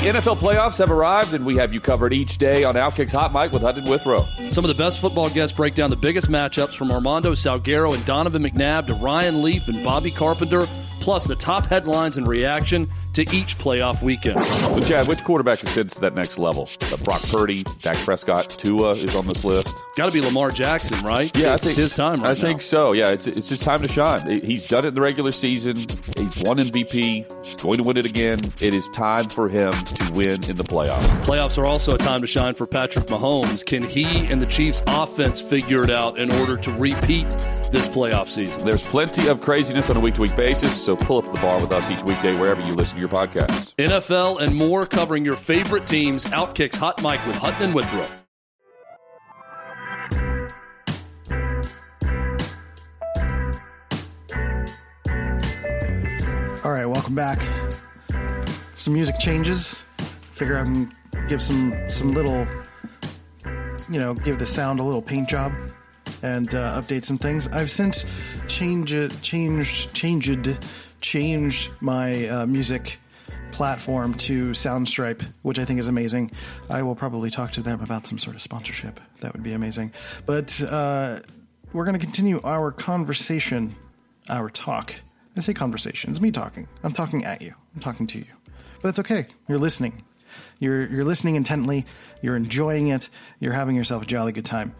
The 0.03 0.09
NFL 0.09 0.39
playoffs 0.39 0.79
have 0.79 0.91
arrived, 0.91 1.33
and 1.33 1.47
we 1.47 1.57
have 1.59 1.73
you 1.73 1.81
covered 1.81 2.13
each 2.13 2.39
day 2.39 2.65
on 2.65 2.75
Outkick's 2.75 3.13
Hot 3.13 3.33
Mic 3.33 3.53
with 3.53 3.63
Hutton 3.63 3.89
Withrow. 3.89 4.27
Some 4.51 4.65
of 4.65 4.69
the 4.69 4.75
best 4.75 5.01
football 5.01 5.31
guests 5.31 5.57
break 5.57 5.77
down 5.77 5.91
the 5.91 5.97
biggest 5.97 6.29
matchups 6.29 6.75
from 6.75 6.91
Armando 6.91 7.33
Salguero 7.33 7.95
and 7.95 8.05
Donovan 8.05 8.43
McNabb 8.43 8.89
to 8.89 8.95
Ryan 8.95 9.43
Leaf 9.43 9.69
and 9.69 9.85
Bobby 9.85 10.11
Carpenter 10.11 10.67
plus 11.01 11.25
the 11.25 11.37
top 11.37 11.67
headlines 11.67 12.17
and 12.17 12.27
reaction 12.27 12.89
to 13.15 13.23
each 13.35 13.59
playoff 13.59 14.03
weekend. 14.03 14.43
So, 14.43 14.81
Chad, 14.81 15.09
which 15.09 15.23
quarterback 15.25 15.63
ascends 15.63 15.95
to 15.95 16.01
that 16.01 16.15
next 16.15 16.39
level? 16.39 16.69
Uh, 16.93 16.97
Brock 16.99 17.23
Purdy, 17.23 17.63
Dak 17.81 17.97
Prescott, 17.99 18.49
Tua 18.49 18.91
is 18.91 19.15
on 19.15 19.27
this 19.27 19.45
list. 19.45 19.75
Got 19.97 20.07
to 20.07 20.13
be 20.13 20.21
Lamar 20.21 20.51
Jackson, 20.51 20.99
right? 21.05 21.35
Yeah, 21.37 21.55
it's 21.55 21.65
I 21.65 21.67
think 21.69 21.79
his 21.79 21.95
time. 21.95 22.21
Right 22.23 22.31
I 22.31 22.35
think 22.35 22.59
now. 22.59 22.65
so. 22.65 22.93
Yeah, 22.93 23.11
it's 23.11 23.27
it's 23.27 23.49
his 23.49 23.61
time 23.61 23.83
to 23.83 23.89
shine. 23.89 24.41
He's 24.43 24.67
done 24.67 24.85
it 24.85 24.89
in 24.89 24.95
the 24.95 25.01
regular 25.03 25.31
season. 25.31 25.77
He's 25.77 26.43
won 26.45 26.59
MVP. 26.59 27.45
He's 27.45 27.55
going 27.57 27.77
to 27.77 27.83
win 27.83 27.97
it 27.97 28.07
again. 28.07 28.39
It 28.61 28.75
is 28.75 28.89
time 28.95 29.29
for 29.29 29.49
him 29.49 29.71
to 29.73 30.13
win 30.15 30.43
in 30.49 30.57
the 30.57 30.65
playoffs. 30.65 31.03
Playoffs 31.25 31.59
are 31.59 31.67
also 31.67 31.95
a 31.95 31.99
time 31.99 32.21
to 32.23 32.27
shine 32.27 32.55
for 32.55 32.67
Patrick 32.67 33.07
Mahomes. 33.07 33.65
Can 33.65 33.83
he 33.83 34.27
and 34.27 34.41
the 34.41 34.47
Chiefs' 34.47 34.83
offense 34.87 35.41
figure 35.41 35.85
it 35.85 35.91
out 35.91 36.19
in 36.19 36.33
order 36.33 36.57
to 36.57 36.73
repeat 36.73 37.29
this 37.71 37.89
playoff 37.89 38.29
season? 38.29 38.65
There's 38.65 38.87
plenty 38.87 39.29
of 39.29 39.41
craziness 39.41 39.91
on 39.91 39.97
a 39.97 40.01
week 40.01 40.15
to 40.15 40.23
week 40.23 40.37
basis, 40.37 40.81
so 40.83 40.97
pull 40.97 41.19
up 41.19 41.27
the 41.33 41.41
bar 41.41 41.61
with 41.61 41.73
us 41.73 41.91
each 41.91 42.03
weekday 42.05 42.39
wherever 42.39 42.63
you 42.63 42.75
listen 42.75 42.99
your 43.03 43.11
podcasts. 43.11 43.75
NFL 43.77 44.41
and 44.41 44.57
more 44.57 44.87
covering 44.87 45.25
your 45.25 45.37
favorite 45.37 45.87
teams. 45.87 46.25
Outkick's 46.27 46.77
Hot 46.77 47.03
Mic 47.03 47.25
with 47.27 47.37
Hutton 47.37 47.65
and 47.65 47.75
Withrow. 47.75 48.07
All 56.65 56.71
right, 56.71 56.87
welcome 56.87 57.17
back. 57.17 57.43
Some 58.77 58.95
music 58.95 59.19
changes. 59.19 59.83
Figure 60.31 60.57
I 60.57 60.63
can 60.63 60.93
give 61.29 61.43
some 61.43 61.75
some 61.89 62.15
little, 62.15 62.47
you 63.91 63.99
know, 63.99 64.15
give 64.15 64.39
the 64.39 64.47
sound 64.47 64.79
a 64.79 64.83
little 64.83 65.03
paint 65.03 65.29
job 65.29 65.53
and 66.23 66.55
uh, 66.55 66.81
update 66.81 67.05
some 67.05 67.19
things. 67.19 67.49
I've 67.49 67.71
since 67.71 68.05
changed 68.47 69.23
changed 69.23 69.93
changed 69.93 70.59
changed 71.03 71.71
my 71.81 72.29
uh, 72.29 72.47
music 72.47 72.99
platform 73.51 74.15
to 74.15 74.51
Soundstripe, 74.53 75.23
which 75.43 75.59
I 75.59 75.65
think 75.65 75.79
is 75.79 75.89
amazing. 75.89 76.31
I 76.71 76.83
will 76.83 76.95
probably 76.95 77.31
talk 77.31 77.53
to 77.53 77.63
them 77.63 77.81
about 77.83 78.07
some 78.07 78.19
sort 78.19 78.35
of 78.35 78.43
sponsorship. 78.43 78.99
That 79.21 79.35
would 79.35 79.43
be 79.43 79.53
amazing. 79.53 79.93
But 80.25 80.61
uh, 80.63 81.21
we're 81.73 81.85
going 81.85 81.99
to 81.99 82.05
continue 82.05 82.41
our 82.43 82.73
conversation, 82.73 83.75
our 84.29 84.49
talk. 84.49 84.95
I 85.37 85.41
say 85.41 85.55
conversation. 85.55 86.11
It's 86.11 86.21
me 86.21 86.31
talking. 86.31 86.67
I'm 86.83 86.93
talking 86.93 87.25
at 87.25 87.43
you. 87.43 87.55
I'm 87.75 87.81
talking 87.81 88.07
to 88.09 88.19
you. 88.19 88.27
But 88.81 88.89
it's 88.89 88.99
okay. 89.01 89.27
You're 89.49 89.59
listening. 89.59 90.03
You're 90.59 90.87
you're 90.87 91.05
listening 91.05 91.37
intently. 91.37 91.87
You're 92.21 92.37
enjoying 92.37 92.89
it. 92.89 93.09
You're 93.41 93.53
having 93.53 93.77
yourself 93.77 94.03
a 94.03 94.07
jolly 94.07 94.33
good 94.33 94.45
time. 94.45 94.75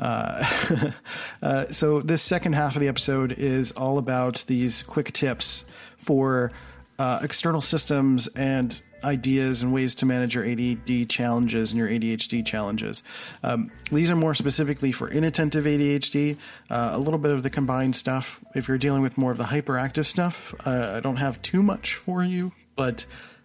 Uh, 0.00 0.90
uh, 1.42 1.66
so 1.66 2.00
this 2.00 2.22
second 2.22 2.54
half 2.54 2.74
of 2.74 2.80
the 2.80 2.88
episode 2.88 3.32
is 3.32 3.70
all 3.72 3.98
about 3.98 4.42
these 4.46 4.82
quick 4.82 5.12
tips 5.12 5.64
for 5.98 6.50
uh, 6.98 7.20
external 7.22 7.60
systems 7.60 8.26
and 8.28 8.80
ideas 9.04 9.62
and 9.62 9.72
ways 9.72 9.94
to 9.94 10.06
manage 10.06 10.34
your 10.34 10.44
ADD 10.44 11.08
challenges 11.08 11.72
and 11.72 11.78
your 11.78 11.88
ADHD 11.88 12.44
challenges. 12.44 13.02
Um, 13.42 13.70
these 13.90 14.10
are 14.10 14.16
more 14.16 14.34
specifically 14.34 14.92
for 14.92 15.08
inattentive 15.08 15.64
ADHD, 15.64 16.36
uh, 16.68 16.90
a 16.92 16.98
little 16.98 17.18
bit 17.18 17.30
of 17.30 17.42
the 17.42 17.50
combined 17.50 17.96
stuff. 17.96 18.44
If 18.54 18.68
you're 18.68 18.78
dealing 18.78 19.02
with 19.02 19.16
more 19.16 19.32
of 19.32 19.38
the 19.38 19.44
hyperactive 19.44 20.06
stuff, 20.06 20.54
uh, 20.66 20.94
I 20.96 21.00
don't 21.00 21.16
have 21.16 21.40
too 21.42 21.62
much 21.62 21.94
for 21.94 22.22
you, 22.22 22.52
but 22.76 23.04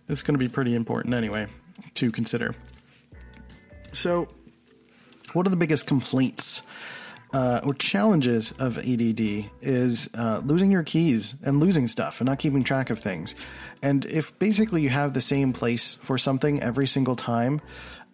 it's 0.10 0.24
going 0.24 0.36
to 0.38 0.44
be 0.44 0.50
pretty 0.50 0.76
important 0.76 1.14
anyway 1.14 1.48
to 1.96 2.12
consider. 2.12 2.56
So, 3.92 4.28
what 5.36 5.46
are 5.46 5.52
the 5.52 5.58
biggest 5.58 5.86
complaints 5.86 6.62
uh, 7.34 7.60
or 7.66 7.74
challenges 7.74 8.54
of 8.54 8.78
ADD 8.78 9.50
is 9.62 10.10
uh, 10.16 10.42
losing 10.46 10.72
your 10.72 10.84
keys 10.84 11.36
and 11.44 11.60
losing 11.60 11.88
stuff 11.88 12.22
and 12.22 12.28
not 12.28 12.40
keeping 12.40 12.64
track 12.64 12.90
of 12.90 13.00
things. 13.00 13.36
And 13.84 14.06
if 14.06 14.38
basically 14.40 14.82
you 14.82 14.90
have 14.90 15.14
the 15.14 15.22
same 15.22 15.52
place 15.52 15.96
for 15.96 16.18
something 16.18 16.62
every 16.62 16.88
single 16.88 17.16
time, 17.16 17.62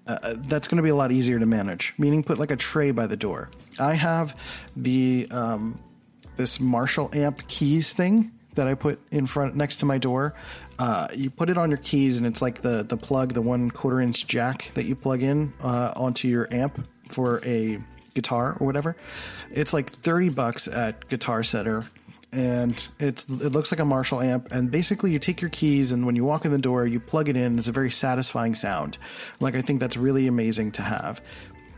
uh, 0.07 0.33
that's 0.37 0.67
going 0.67 0.77
to 0.77 0.83
be 0.83 0.89
a 0.89 0.95
lot 0.95 1.11
easier 1.11 1.37
to 1.37 1.45
manage. 1.45 1.93
Meaning, 1.99 2.23
put 2.23 2.39
like 2.39 2.49
a 2.49 2.55
tray 2.55 2.89
by 2.89 3.05
the 3.05 3.15
door. 3.15 3.51
I 3.79 3.93
have 3.93 4.35
the 4.75 5.27
um, 5.29 5.79
this 6.37 6.59
Marshall 6.59 7.11
amp 7.13 7.47
keys 7.47 7.93
thing 7.93 8.31
that 8.55 8.67
I 8.67 8.73
put 8.73 8.99
in 9.11 9.27
front 9.27 9.55
next 9.55 9.77
to 9.77 9.85
my 9.85 9.99
door. 9.99 10.33
Uh, 10.79 11.07
you 11.13 11.29
put 11.29 11.51
it 11.51 11.57
on 11.57 11.69
your 11.69 11.77
keys, 11.77 12.17
and 12.17 12.25
it's 12.25 12.41
like 12.41 12.61
the 12.61 12.83
the 12.83 12.97
plug, 12.97 13.33
the 13.33 13.41
one 13.43 13.69
quarter 13.69 14.01
inch 14.01 14.25
jack 14.25 14.71
that 14.73 14.85
you 14.85 14.95
plug 14.95 15.21
in 15.21 15.53
uh, 15.61 15.93
onto 15.95 16.27
your 16.27 16.51
amp 16.51 16.87
for 17.11 17.43
a 17.45 17.79
guitar 18.13 18.57
or 18.59 18.65
whatever. 18.65 18.95
It's 19.51 19.73
like 19.73 19.89
thirty 19.89 20.29
bucks 20.29 20.67
at 20.67 21.07
Guitar 21.09 21.43
Center. 21.43 21.85
And 22.33 22.87
it's 22.97 23.27
it 23.27 23.51
looks 23.51 23.73
like 23.73 23.79
a 23.81 23.85
Marshall 23.85 24.21
amp, 24.21 24.53
and 24.53 24.71
basically 24.71 25.11
you 25.11 25.19
take 25.19 25.41
your 25.41 25.49
keys, 25.49 25.91
and 25.91 26.05
when 26.05 26.15
you 26.15 26.23
walk 26.23 26.45
in 26.45 26.51
the 26.51 26.57
door, 26.57 26.87
you 26.87 26.97
plug 26.97 27.27
it 27.27 27.35
in. 27.35 27.57
It's 27.57 27.67
a 27.67 27.73
very 27.73 27.91
satisfying 27.91 28.55
sound. 28.55 28.97
Like 29.41 29.53
I 29.53 29.61
think 29.61 29.81
that's 29.81 29.97
really 29.97 30.27
amazing 30.27 30.71
to 30.73 30.81
have. 30.81 31.21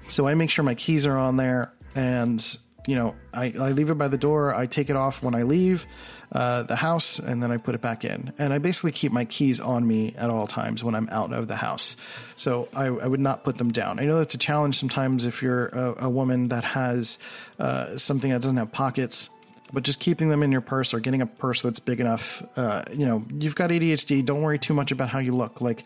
So 0.09 0.27
I 0.27 0.35
make 0.35 0.51
sure 0.51 0.63
my 0.63 0.75
keys 0.75 1.07
are 1.07 1.17
on 1.17 1.37
there, 1.37 1.73
and 1.95 2.39
you 2.85 2.95
know 2.95 3.15
I, 3.33 3.45
I 3.45 3.71
leave 3.71 3.89
it 3.89 3.95
by 3.95 4.09
the 4.09 4.17
door. 4.17 4.53
I 4.53 4.67
take 4.67 4.91
it 4.91 4.95
off 4.95 5.23
when 5.23 5.33
I 5.33 5.41
leave 5.41 5.87
uh, 6.33 6.63
the 6.63 6.75
house, 6.75 7.19
and 7.19 7.41
then 7.41 7.51
I 7.51 7.57
put 7.57 7.75
it 7.75 7.81
back 7.81 8.03
in. 8.03 8.33
And 8.39 8.53
I 8.53 8.57
basically 8.57 8.91
keep 8.91 9.11
my 9.11 9.25
keys 9.25 9.59
on 9.59 9.87
me 9.87 10.15
at 10.17 10.29
all 10.29 10.47
times 10.47 10.83
when 10.83 10.95
I'm 10.95 11.07
out 11.09 11.31
of 11.31 11.47
the 11.47 11.55
house. 11.55 11.95
So 12.35 12.67
I, 12.75 12.85
I 12.87 13.07
would 13.07 13.19
not 13.19 13.43
put 13.43 13.57
them 13.57 13.71
down. 13.71 13.99
I 13.99 14.05
know 14.05 14.17
that's 14.17 14.33
a 14.33 14.39
challenge 14.39 14.79
sometimes 14.79 15.25
if 15.25 15.43
you're 15.43 15.67
a, 15.67 16.05
a 16.05 16.09
woman 16.09 16.49
that 16.49 16.63
has 16.63 17.19
uh, 17.59 17.97
something 17.97 18.31
that 18.31 18.41
doesn't 18.41 18.57
have 18.57 18.71
pockets 18.71 19.29
but 19.73 19.81
just 19.81 19.99
keeping 19.99 20.29
them 20.29 20.43
in 20.43 20.51
your 20.51 20.61
purse 20.61 20.93
or 20.93 20.99
getting 20.99 21.23
a 21.23 21.25
purse 21.25 21.63
that's 21.63 21.79
big 21.79 21.99
enough. 21.99 22.43
Uh, 22.55 22.83
you 22.93 23.07
know, 23.07 23.25
you've 23.39 23.55
got 23.55 23.71
ADHD. 23.71 24.23
Don't 24.23 24.43
worry 24.43 24.59
too 24.59 24.75
much 24.75 24.91
about 24.91 25.09
how 25.09 25.17
you 25.17 25.31
look. 25.31 25.61
Like, 25.61 25.83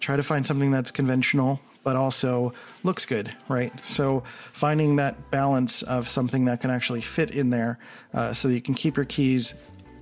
try 0.00 0.16
to 0.16 0.22
find 0.22 0.46
something 0.46 0.70
that's 0.70 0.90
conventional, 0.90 1.60
but 1.84 1.96
also 1.96 2.54
looks 2.82 3.04
good, 3.04 3.30
right? 3.46 3.72
So, 3.86 4.24
finding 4.54 4.96
that 4.96 5.30
balance 5.30 5.82
of 5.82 6.08
something 6.08 6.46
that 6.46 6.62
can 6.62 6.70
actually 6.70 7.02
fit 7.02 7.30
in 7.30 7.50
there 7.50 7.78
uh, 8.14 8.32
so 8.32 8.48
you 8.48 8.62
can 8.62 8.72
keep 8.72 8.96
your 8.96 9.04
keys 9.04 9.54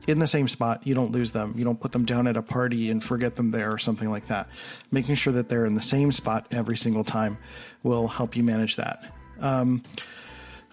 in 0.07 0.19
the 0.19 0.27
same 0.27 0.49
spot. 0.49 0.87
You 0.87 0.95
don't 0.95 1.13
lose 1.13 1.33
them. 1.33 1.55
You 1.57 1.65
don't 1.65 1.81
put 1.81 1.93
them 1.93 2.05
down 2.05 2.27
at 2.27 2.37
a 2.37 2.43
party 2.43 2.91
and 2.91 3.03
forget 3.03 3.37
them 3.37 3.51
there 3.51 3.73
or 3.73 3.79
something 3.79 4.11
like 4.11 4.27
that. 4.27 4.49
Making 4.91 5.15
sure 5.15 5.33
that 5.33 5.49
they're 5.49 5.67
in 5.67 5.75
the 5.75 5.81
same 5.81 6.13
spot 6.13 6.47
every 6.51 6.77
single 6.77 7.05
time 7.05 7.39
will 7.83 8.09
help 8.09 8.37
you 8.37 8.43
manage 8.43 8.77
that. 8.77 9.13
Um, 9.41 9.83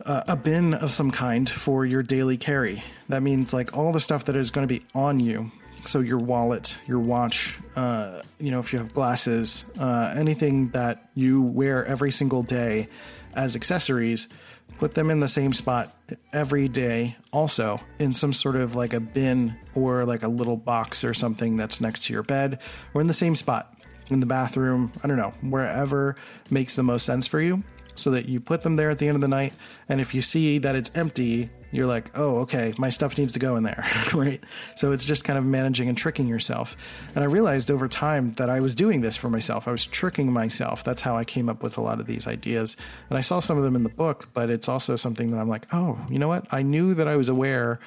uh, 0.06 0.24
a 0.28 0.36
bin 0.36 0.74
of 0.74 0.92
some 0.92 1.12
kind 1.12 1.50
for 1.50 1.86
your 1.86 2.04
daily 2.04 2.38
carry. 2.38 2.84
That 3.10 3.22
means 3.22 3.54
like 3.54 3.78
all 3.78 3.92
the 3.92 4.00
stuff 4.00 4.26
that 4.26 4.36
is 4.36 4.52
going 4.52 4.68
to 4.68 4.74
be 4.74 4.86
on 4.96 5.20
you. 5.20 5.52
So 5.86 6.00
your 6.00 6.20
wallet, 6.20 6.78
your 6.88 7.00
watch, 7.00 7.60
uh, 7.76 8.22
you 8.40 8.52
know, 8.52 8.60
if 8.60 8.72
you 8.72 8.80
have 8.80 8.94
glasses, 8.94 9.66
uh, 9.80 10.14
anything 10.16 10.70
that 10.70 11.10
you 11.16 11.42
wear 11.42 11.86
every 11.86 12.12
single 12.12 12.44
day 12.44 12.88
as 13.34 13.56
accessories, 13.56 14.28
put 14.78 14.94
them 14.94 15.10
in 15.10 15.20
the 15.20 15.28
same 15.28 15.54
spot 15.54 15.96
every 16.34 16.68
day. 16.68 17.16
Also 17.32 17.80
in 18.00 18.14
some 18.14 18.34
sort 18.34 18.56
of 18.56 18.76
like 18.76 18.94
a 18.94 19.00
bin 19.00 19.56
or 19.76 20.06
like 20.06 20.24
a 20.24 20.28
little 20.28 20.58
box 20.58 21.04
or 21.04 21.14
something 21.14 21.56
that's 21.58 21.82
next 21.82 22.06
to 22.06 22.14
your 22.14 22.24
bed, 22.24 22.60
or 22.94 23.02
in 23.02 23.08
the 23.08 23.14
same 23.14 23.36
spot 23.36 23.78
in 24.10 24.20
the 24.20 24.26
bathroom. 24.26 24.92
I 25.04 25.08
don't 25.08 25.18
know, 25.18 25.34
wherever 25.42 26.16
makes 26.50 26.76
the 26.76 26.84
most 26.84 27.06
sense 27.06 27.28
for 27.28 27.40
you 27.40 27.64
so 27.96 28.12
that 28.12 28.28
you 28.28 28.40
put 28.40 28.64
them 28.64 28.76
there 28.76 28.90
at 28.90 29.00
the 29.00 29.08
end 29.08 29.16
of 29.16 29.22
the 29.22 29.28
night. 29.28 29.54
And 29.90 30.02
if 30.02 30.14
you 30.14 30.22
see 30.22 30.58
that 30.60 30.76
it's 30.76 30.92
empty, 30.96 31.50
you're 31.72 31.86
like, 31.86 32.18
oh, 32.18 32.38
okay, 32.40 32.74
my 32.78 32.90
stuff 32.90 33.18
needs 33.18 33.32
to 33.34 33.40
go 33.40 33.56
in 33.56 33.64
there, 33.64 33.86
right? 34.14 34.44
So 34.76 34.92
it's 34.92 35.06
just 35.06 35.24
kind 35.24 35.40
of 35.40 35.46
managing 35.46 35.88
and 35.88 35.98
tricking 35.98 36.28
yourself. 36.28 36.76
And 37.16 37.24
I 37.24 37.28
realized 37.28 37.72
over 37.72 37.88
time 37.88 38.34
that 38.34 38.50
I 38.50 38.60
was 38.60 38.76
doing 38.76 39.02
this 39.02 39.16
for 39.16 39.30
myself. 39.30 39.68
I 39.68 39.72
was 39.72 39.86
tricking 39.86 40.32
myself. 40.32 40.84
That's 40.84 41.02
how 41.02 41.18
I 41.18 41.24
came 41.24 41.50
up 41.50 41.64
with 41.64 41.78
a 41.78 41.82
lot 41.82 42.00
of 42.00 42.08
these 42.08 42.28
ideas. 42.28 42.76
And 43.10 43.18
I 43.18 43.22
saw 43.22 43.40
some 43.40 43.58
of 43.58 43.64
them 43.64 43.76
in 43.76 43.84
the 43.84 43.90
book, 43.90 44.30
but 44.34 44.50
it's 44.50 44.68
also 44.68 44.96
something 44.96 45.32
that 45.32 45.38
I'm 45.38 45.50
like, 45.50 45.68
oh, 45.74 46.00
you 46.10 46.20
know 46.20 46.28
what? 46.28 46.46
I 46.52 46.62
knew 46.62 46.94
that 46.94 47.08
I 47.08 47.16
was 47.16 47.30
aware 47.30 47.80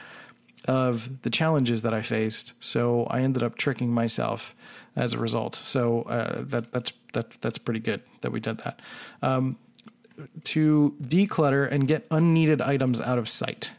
of 0.66 1.22
the 1.22 1.30
challenges 1.30 1.82
that 1.82 1.92
I 1.92 2.02
faced. 2.02 2.54
So 2.64 3.04
I 3.10 3.20
ended 3.20 3.42
up 3.42 3.56
tricking 3.56 3.92
myself 3.92 4.54
as 4.96 5.12
a 5.12 5.18
result. 5.18 5.54
So 5.54 6.02
uh, 6.02 6.42
that 6.46 6.72
that's 6.72 6.92
that 7.12 7.30
that's 7.40 7.58
pretty 7.58 7.80
good 7.80 8.02
that 8.22 8.30
we 8.30 8.40
did 8.40 8.58
that. 8.58 8.80
Um, 9.22 9.58
to 10.44 10.94
declutter 11.03 11.70
and 11.70 11.88
get 11.88 12.07
unneeded 12.11 12.61
items 12.61 13.00
out 13.00 13.18
of 13.18 13.29
sight 13.29 13.72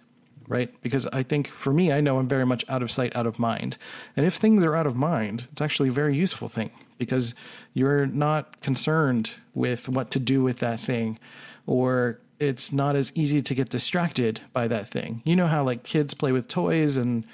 right? 0.48 0.74
Because 0.82 1.08
I 1.08 1.24
think 1.24 1.48
for 1.48 1.74
me, 1.74 1.92
I 1.92 2.02
know 2.02 2.20
I'm 2.20 2.28
very 2.28 2.46
much 2.46 2.66
out 2.70 2.84
of 2.84 2.92
sight, 2.92 3.16
out 3.16 3.26
of 3.26 3.40
mind. 3.40 3.78
And 4.16 4.26
if 4.26 4.36
things 4.36 4.64
are 4.64 4.76
out 4.76 4.86
of 4.88 4.96
mind, 4.96 5.48
it's 5.52 5.62
actually 5.62 5.90
a 5.90 5.94
very 5.94 6.16
useful 6.16 6.48
thing 6.48 6.72
because 6.98 7.34
you're 7.74 8.06
not 8.06 8.62
concerned 8.62 9.38
with 9.54 9.90
what 9.90 10.12
to 10.12 10.20
do 10.20 10.42
with 10.42 10.60
that 10.60 10.80
thing 10.80 11.20
or 11.66 12.20
it's 12.40 12.72
not 12.72 12.96
as 12.96 13.12
easy 13.16 13.42
to 13.42 13.56
get 13.56 13.70
distracted 13.70 14.42
by 14.54 14.68
that 14.68 14.88
thing. 14.88 15.22
You 15.26 15.36
know 15.36 15.48
how 15.48 15.64
like 15.64 15.84
kids 15.84 16.14
play 16.14 16.32
with 16.32 16.48
toys 16.48 16.98
and 16.98 17.26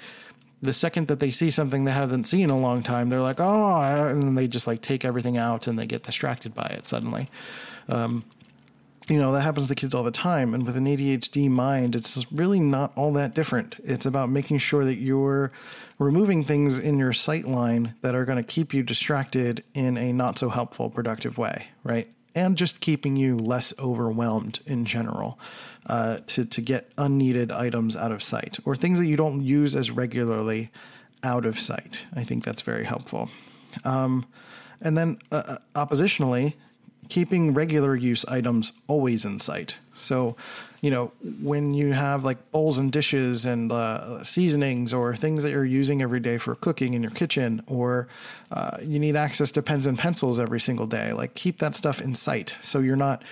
the 0.62 0.72
second 0.72 1.08
that 1.08 1.18
they 1.18 1.30
see 1.30 1.50
something 1.50 1.84
they 1.84 1.92
haven't 1.92 2.28
seen 2.28 2.44
in 2.44 2.50
a 2.50 2.58
long 2.58 2.84
time, 2.84 3.10
they're 3.10 3.20
like, 3.20 3.40
oh, 3.40 3.80
and 3.80 4.22
then 4.22 4.36
they 4.36 4.46
just 4.46 4.68
like 4.68 4.80
take 4.80 5.04
everything 5.04 5.36
out 5.36 5.66
and 5.66 5.76
they 5.76 5.86
get 5.86 6.04
distracted 6.04 6.54
by 6.54 6.66
it 6.66 6.86
suddenly. 6.86 7.28
Um, 7.88 8.24
you 9.08 9.18
know, 9.18 9.32
that 9.32 9.40
happens 9.42 9.68
to 9.68 9.74
kids 9.74 9.94
all 9.94 10.02
the 10.02 10.10
time. 10.10 10.54
And 10.54 10.64
with 10.64 10.76
an 10.76 10.86
ADHD 10.86 11.48
mind, 11.50 11.96
it's 11.96 12.30
really 12.30 12.60
not 12.60 12.92
all 12.96 13.12
that 13.14 13.34
different. 13.34 13.76
It's 13.84 14.06
about 14.06 14.28
making 14.28 14.58
sure 14.58 14.84
that 14.84 14.96
you're 14.96 15.52
removing 15.98 16.44
things 16.44 16.78
in 16.78 16.98
your 16.98 17.12
sight 17.12 17.46
line 17.46 17.94
that 18.02 18.14
are 18.14 18.24
going 18.24 18.38
to 18.38 18.44
keep 18.44 18.72
you 18.72 18.82
distracted 18.82 19.64
in 19.74 19.96
a 19.96 20.12
not 20.12 20.38
so 20.38 20.48
helpful, 20.50 20.88
productive 20.90 21.38
way, 21.38 21.66
right? 21.84 22.08
And 22.34 22.56
just 22.56 22.80
keeping 22.80 23.16
you 23.16 23.36
less 23.36 23.74
overwhelmed 23.78 24.60
in 24.66 24.84
general 24.84 25.38
uh, 25.86 26.18
to, 26.28 26.44
to 26.44 26.60
get 26.60 26.90
unneeded 26.96 27.50
items 27.50 27.96
out 27.96 28.12
of 28.12 28.22
sight 28.22 28.58
or 28.64 28.74
things 28.76 28.98
that 28.98 29.06
you 29.06 29.16
don't 29.16 29.42
use 29.42 29.74
as 29.74 29.90
regularly 29.90 30.70
out 31.22 31.44
of 31.44 31.58
sight. 31.58 32.06
I 32.14 32.24
think 32.24 32.44
that's 32.44 32.62
very 32.62 32.84
helpful. 32.84 33.28
Um, 33.84 34.26
and 34.80 34.96
then, 34.96 35.18
uh, 35.30 35.42
uh 35.46 35.58
oppositionally, 35.86 36.54
keeping 37.08 37.52
regular 37.52 37.94
use 37.94 38.24
items 38.26 38.72
always 38.86 39.24
in 39.24 39.38
sight. 39.38 39.76
So, 39.92 40.36
you 40.80 40.90
know, 40.90 41.12
when 41.40 41.74
you 41.74 41.92
have 41.92 42.24
like 42.24 42.50
bowls 42.50 42.78
and 42.78 42.90
dishes 42.90 43.44
and 43.44 43.70
uh, 43.70 44.24
seasonings 44.24 44.92
or 44.92 45.14
things 45.14 45.42
that 45.42 45.50
you're 45.50 45.64
using 45.64 46.02
every 46.02 46.20
day 46.20 46.38
for 46.38 46.54
cooking 46.54 46.94
in 46.94 47.02
your 47.02 47.10
kitchen, 47.10 47.62
or 47.66 48.08
uh, 48.50 48.78
you 48.82 48.98
need 48.98 49.16
access 49.16 49.50
to 49.52 49.62
pens 49.62 49.86
and 49.86 49.98
pencils 49.98 50.40
every 50.40 50.60
single 50.60 50.86
day, 50.86 51.12
like 51.12 51.34
keep 51.34 51.58
that 51.58 51.76
stuff 51.76 52.00
in 52.00 52.14
sight 52.14 52.56
so 52.60 52.78
you're 52.78 52.96
not 52.96 53.22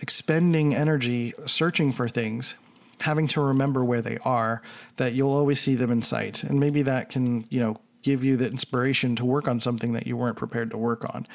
expending 0.00 0.74
energy 0.74 1.32
searching 1.46 1.92
for 1.92 2.08
things 2.08 2.54
having 3.00 3.26
to 3.26 3.40
remember 3.40 3.82
where 3.82 4.02
they 4.02 4.18
are 4.24 4.60
that 4.96 5.14
you'll 5.14 5.32
always 5.32 5.58
see 5.58 5.74
them 5.74 5.90
in 5.90 6.02
sight 6.02 6.44
and 6.44 6.60
maybe 6.60 6.82
that 6.82 7.08
can 7.08 7.46
you 7.48 7.58
know 7.58 7.80
give 8.02 8.24
you 8.24 8.36
the 8.36 8.46
inspiration 8.46 9.16
to 9.16 9.24
work 9.24 9.48
on 9.48 9.60
something 9.60 9.92
that 9.92 10.06
you 10.06 10.16
weren't 10.16 10.36
prepared 10.36 10.70
to 10.70 10.78
work 10.78 11.04
on. 11.14 11.26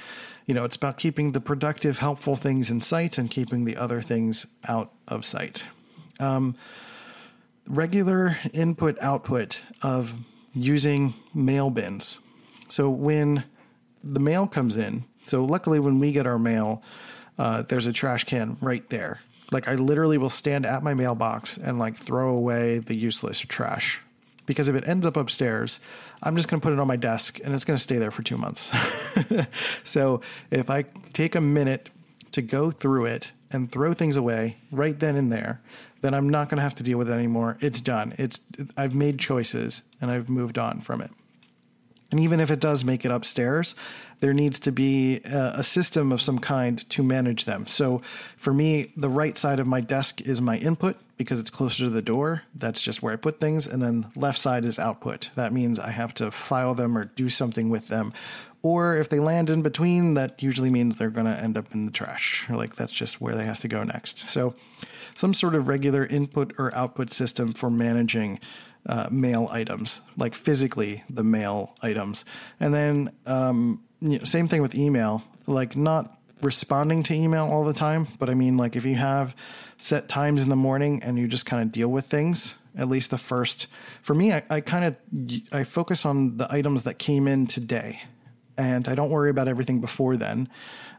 You 0.45 0.53
know, 0.53 0.63
it's 0.63 0.75
about 0.75 0.97
keeping 0.97 1.31
the 1.31 1.41
productive, 1.41 1.99
helpful 1.99 2.35
things 2.35 2.69
in 2.69 2.81
sight 2.81 3.17
and 3.17 3.29
keeping 3.29 3.65
the 3.65 3.77
other 3.77 4.01
things 4.01 4.45
out 4.67 4.91
of 5.07 5.25
sight. 5.25 5.65
Um, 6.19 6.55
regular 7.67 8.37
input 8.53 8.97
output 9.01 9.61
of 9.81 10.13
using 10.53 11.15
mail 11.33 11.69
bins. 11.69 12.19
So 12.67 12.89
when 12.89 13.43
the 14.03 14.19
mail 14.19 14.47
comes 14.47 14.77
in, 14.77 15.05
so 15.25 15.43
luckily 15.43 15.79
when 15.79 15.99
we 15.99 16.11
get 16.11 16.27
our 16.27 16.39
mail, 16.39 16.83
uh, 17.37 17.63
there's 17.63 17.87
a 17.87 17.93
trash 17.93 18.23
can 18.23 18.57
right 18.61 18.87
there. 18.89 19.21
Like 19.51 19.67
I 19.67 19.75
literally 19.75 20.17
will 20.17 20.29
stand 20.29 20.65
at 20.65 20.83
my 20.83 20.93
mailbox 20.93 21.57
and 21.57 21.79
like 21.79 21.97
throw 21.97 22.29
away 22.29 22.79
the 22.79 22.95
useless 22.95 23.39
trash 23.39 24.01
because 24.45 24.67
if 24.67 24.75
it 24.75 24.87
ends 24.87 25.05
up 25.05 25.17
upstairs, 25.17 25.79
I'm 26.21 26.35
just 26.35 26.47
going 26.47 26.59
to 26.59 26.63
put 26.63 26.73
it 26.73 26.79
on 26.79 26.87
my 26.87 26.95
desk 26.95 27.39
and 27.43 27.53
it's 27.53 27.65
going 27.65 27.77
to 27.77 27.81
stay 27.83 27.97
there 27.97 28.11
for 28.11 28.23
two 28.23 28.37
months. 28.37 28.71
so 29.83 30.21
if 30.51 30.69
I 30.69 30.83
take 31.13 31.35
a 31.35 31.41
minute 31.41 31.89
to 32.31 32.41
go 32.41 32.71
through 32.71 33.05
it 33.05 33.31
and 33.51 33.71
throw 33.71 33.93
things 33.93 34.17
away 34.17 34.57
right 34.71 34.99
then 34.99 35.15
and 35.15 35.31
there, 35.31 35.61
then 36.01 36.13
I'm 36.13 36.29
not 36.29 36.49
going 36.49 36.57
to 36.57 36.63
have 36.63 36.75
to 36.75 36.83
deal 36.83 36.97
with 36.97 37.09
it 37.09 37.13
anymore. 37.13 37.57
It's 37.61 37.81
done. 37.81 38.13
It's 38.17 38.39
I've 38.77 38.93
made 38.93 39.17
choices 39.19 39.83
and 40.01 40.11
I've 40.11 40.29
moved 40.29 40.57
on 40.57 40.81
from 40.81 41.01
it. 41.01 41.11
And 42.11 42.19
even 42.19 42.39
if 42.39 42.51
it 42.51 42.59
does 42.59 42.85
make 42.85 43.03
it 43.03 43.11
upstairs, 43.11 43.75
there 44.19 44.33
needs 44.33 44.59
to 44.59 44.71
be 44.71 45.21
a, 45.25 45.55
a, 45.57 45.63
system 45.63 46.11
of 46.11 46.21
some 46.21 46.39
kind 46.39 46.87
to 46.91 47.03
manage 47.03 47.45
them. 47.45 47.67
So 47.67 48.01
for 48.37 48.53
me, 48.53 48.93
the 48.95 49.09
right 49.09 49.37
side 49.37 49.59
of 49.59 49.67
my 49.67 49.81
desk 49.81 50.21
is 50.21 50.41
my 50.41 50.57
input 50.57 50.97
because 51.17 51.39
it's 51.39 51.49
closer 51.49 51.85
to 51.85 51.89
the 51.89 52.01
door. 52.01 52.43
That's 52.53 52.81
just 52.81 53.01
where 53.01 53.13
I 53.13 53.15
put 53.15 53.39
things. 53.39 53.67
And 53.67 53.81
then 53.81 54.07
left 54.15 54.39
side 54.39 54.65
is 54.65 54.79
output. 54.79 55.29
That 55.35 55.53
means 55.53 55.79
I 55.79 55.91
have 55.91 56.13
to 56.15 56.31
file 56.31 56.73
them 56.73 56.97
or 56.97 57.05
do 57.05 57.29
something 57.29 57.69
with 57.69 57.87
them. 57.87 58.13
Or 58.61 58.97
if 58.97 59.09
they 59.09 59.19
land 59.19 59.49
in 59.49 59.61
between, 59.61 60.15
that 60.15 60.41
usually 60.41 60.71
means 60.71 60.95
they're 60.95 61.09
going 61.09 61.27
to 61.27 61.39
end 61.39 61.57
up 61.57 61.73
in 61.73 61.85
the 61.85 61.91
trash. 61.91 62.49
Like 62.49 62.75
that's 62.75 62.91
just 62.91 63.21
where 63.21 63.35
they 63.35 63.45
have 63.45 63.59
to 63.59 63.67
go 63.67 63.83
next. 63.83 64.17
So 64.17 64.55
some 65.13 65.33
sort 65.33 65.55
of 65.55 65.67
regular 65.67 66.05
input 66.05 66.53
or 66.57 66.73
output 66.73 67.11
system 67.11 67.53
for 67.53 67.69
managing 67.69 68.39
uh, 68.87 69.07
mail 69.11 69.47
items, 69.51 70.01
like 70.17 70.35
physically 70.35 71.03
the 71.09 71.23
mail 71.23 71.75
items. 71.81 72.25
And 72.59 72.73
then, 72.73 73.11
um, 73.25 73.83
you 74.01 74.17
know, 74.19 74.25
same 74.25 74.47
thing 74.47 74.61
with 74.61 74.75
email, 74.75 75.23
like 75.47 75.75
not 75.75 76.19
responding 76.41 77.03
to 77.03 77.13
email 77.13 77.45
all 77.45 77.63
the 77.63 77.73
time, 77.73 78.07
but 78.19 78.29
I 78.29 78.33
mean, 78.33 78.57
like 78.57 78.75
if 78.75 78.85
you 78.85 78.95
have 78.95 79.35
set 79.77 80.07
times 80.07 80.43
in 80.43 80.49
the 80.49 80.55
morning 80.55 81.01
and 81.03 81.17
you 81.17 81.27
just 81.27 81.45
kind 81.45 81.61
of 81.61 81.71
deal 81.71 81.89
with 81.89 82.05
things, 82.05 82.55
at 82.77 82.87
least 82.87 83.11
the 83.11 83.17
first. 83.17 83.67
For 84.01 84.13
me, 84.13 84.33
I, 84.33 84.43
I 84.49 84.61
kind 84.61 84.85
of 84.85 85.53
I 85.53 85.63
focus 85.63 86.05
on 86.05 86.37
the 86.37 86.51
items 86.51 86.83
that 86.83 86.97
came 86.97 87.27
in 87.27 87.47
today, 87.47 88.01
and 88.57 88.87
I 88.87 88.95
don't 88.95 89.09
worry 89.09 89.29
about 89.29 89.47
everything 89.47 89.81
before 89.81 90.17
then. 90.17 90.49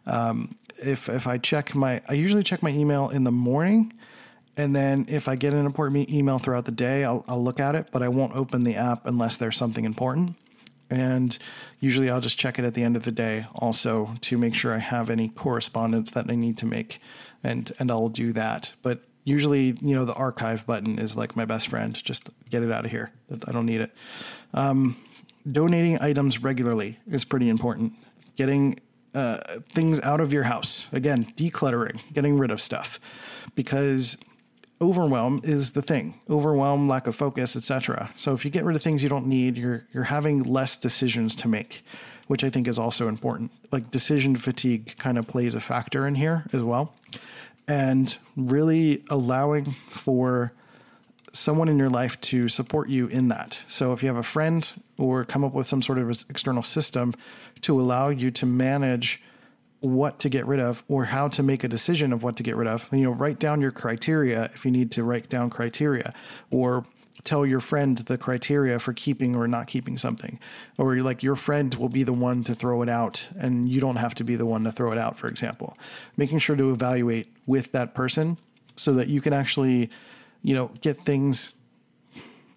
Um, 0.07 0.57
if 0.79 1.09
if 1.09 1.27
I 1.27 1.39
check 1.39 1.75
my, 1.75 2.03
I 2.09 2.15
usually 2.15 2.43
check 2.43 2.63
my 2.63 2.71
email 2.71 3.09
in 3.09 3.25
the 3.25 3.33
morning, 3.33 3.93
and 4.57 4.75
then 4.75 5.07
if 5.09 5.29
I 5.29 5.37
get 5.37 5.53
an 5.53 5.67
important 5.67 6.11
email 6.11 6.39
throughout 6.39 6.65
the 6.65 6.73
day, 6.73 7.05
I'll, 7.05 7.25
I'll 7.29 7.43
look 7.43 7.61
at 7.61 7.75
it, 7.75 7.89
but 7.93 8.03
I 8.03 8.09
won't 8.09 8.35
open 8.35 8.65
the 8.65 8.77
app 8.77 9.07
unless 9.07 9.37
there's 9.37 9.57
something 9.57 9.85
important. 9.85 10.37
And 10.89 11.37
usually 11.81 12.09
I'll 12.09 12.21
just 12.21 12.39
check 12.39 12.59
it 12.59 12.65
at 12.65 12.75
the 12.75 12.83
end 12.83 12.97
of 12.97 13.03
the 13.03 13.11
day 13.11 13.47
also 13.57 14.15
to 14.23 14.39
make 14.39 14.55
sure 14.55 14.73
I 14.73 14.79
have 14.79 15.11
any 15.11 15.29
correspondence 15.29 16.13
that 16.13 16.31
I 16.31 16.37
need 16.37 16.59
to 16.59 16.67
make 16.67 17.01
and 17.47 17.73
and 17.79 17.91
I'll 17.91 18.09
do 18.09 18.33
that. 18.33 18.73
But 18.83 19.05
usually, 19.25 19.77
you 19.81 19.95
know, 19.95 20.05
the 20.05 20.15
archive 20.15 20.67
button 20.67 20.99
is 20.99 21.17
like 21.17 21.37
my 21.37 21.45
best 21.45 21.69
friend. 21.69 21.95
Just 22.03 22.29
get 22.51 22.63
it 22.63 22.71
out 22.71 22.85
of 22.85 22.91
here. 22.91 23.11
I 23.47 23.53
don't 23.53 23.67
need 23.67 23.81
it. 23.81 23.93
Um, 24.55 24.97
donating 25.51 26.01
items 26.01 26.43
regularly 26.43 26.99
is 27.11 27.25
pretty 27.25 27.49
important. 27.49 27.93
Getting 28.37 28.81
uh, 29.15 29.39
things 29.73 30.01
out 30.01 30.21
of 30.21 30.33
your 30.33 30.43
house. 30.45 30.89
Again, 30.93 31.25
decluttering, 31.37 32.01
getting 32.13 32.39
rid 32.39 32.51
of 32.51 32.61
stuff 32.61 33.01
because 33.55 34.17
overwhelm 34.81 35.41
is 35.43 35.71
the 35.71 35.81
thing 35.81 36.21
overwhelm 36.29 36.87
lack 36.87 37.07
of 37.07 37.17
focus 37.17 37.57
etc 37.57 38.11
so 38.15 38.35
if 38.35 38.45
you 38.45 38.51
get 38.51 38.63
rid 38.63 38.77
of 38.77 38.83
things 38.83 39.03
you 39.03 39.09
don't 39.09 39.27
need 39.27 39.57
you're 39.57 39.87
you're 39.93 40.05
having 40.05 40.43
less 40.43 40.77
decisions 40.77 41.35
to 41.35 41.49
make 41.49 41.83
which 42.27 42.45
i 42.45 42.51
think 42.51 42.69
is 42.69 42.79
also 42.79 43.09
important 43.09 43.51
like 43.73 43.91
decision 43.91 44.37
fatigue 44.37 44.95
kind 44.99 45.17
of 45.17 45.27
plays 45.27 45.55
a 45.55 45.61
factor 45.61 46.07
in 46.07 46.15
here 46.15 46.45
as 46.53 46.63
well 46.63 46.95
and 47.69 48.17
really 48.37 49.05
allowing 49.11 49.75
for 49.91 50.53
someone 51.33 51.69
in 51.69 51.79
your 51.79 51.91
life 51.91 52.19
to 52.23 52.49
support 52.49 52.89
you 52.89 53.07
in 53.09 53.29
that 53.29 53.63
so 53.69 53.93
if 53.93 54.03
you 54.03 54.09
have 54.09 54.17
a 54.17 54.23
friend 54.23 54.73
or 54.97 55.23
come 55.25 55.45
up 55.45 55.53
with 55.53 55.67
some 55.67 55.83
sort 55.83 55.99
of 55.99 56.09
external 56.31 56.63
system 56.63 57.15
to 57.61 57.79
allow 57.79 58.09
you 58.09 58.31
to 58.31 58.47
manage 58.47 59.23
what 59.81 60.19
to 60.21 60.29
get 60.29 60.47
rid 60.47 60.61
of 60.61 60.83
or 60.89 61.05
how 61.05 61.29
to 61.29 61.43
make 61.43 61.65
a 61.65 61.69
decision 61.69 62.13
of 62.13 62.23
what 62.23 62.37
to 62.37 62.43
get 62.43 62.57
rid 62.57 62.69
of. 62.69 62.89
You 62.93 63.03
know, 63.03 63.11
write 63.11 63.39
down 63.39 63.61
your 63.61 63.71
criteria 63.71 64.51
if 64.55 64.65
you 64.65 64.71
need 64.71 64.91
to 64.93 65.05
write 65.05 65.29
down 65.29 65.51
criteria 65.51 66.15
or 66.51 66.85
tell 67.25 67.47
your 67.47 67.61
friend 67.61 67.99
the 67.99 68.19
criteria 68.19 68.79
for 68.79 68.93
keeping 68.93 69.35
or 69.35 69.49
not 69.49 69.67
keeping 69.67 69.97
something. 69.97 70.39
Or 70.79 70.97
like 70.97 71.23
your 71.23 71.37
friend 71.37 71.75
will 71.75 71.89
be 71.89 72.03
the 72.03 72.13
one 72.13 72.45
to 72.45 72.55
throw 72.55 72.83
it 72.83 72.89
out 72.89 73.29
and 73.39 73.69
you 73.69 73.81
don't 73.81 73.97
have 73.97 74.15
to 74.17 74.25
be 74.25 74.37
the 74.37 74.47
one 74.47 74.65
to 74.65 74.73
throw 74.73 74.93
it 74.93 74.99
out, 74.99 75.19
for 75.19 75.29
example. 75.29 75.77
Making 76.17 76.39
sure 76.39 76.57
to 76.57 76.71
evaluate 76.71 77.29
with 77.47 77.73
that 77.73 77.95
person 77.95 78.39
so 78.77 78.95
that 78.95 79.09
you 79.09 79.21
can 79.21 79.33
actually, 79.33 79.91
you 80.43 80.55
know, 80.55 80.71
get 80.81 81.05
things 81.05 81.57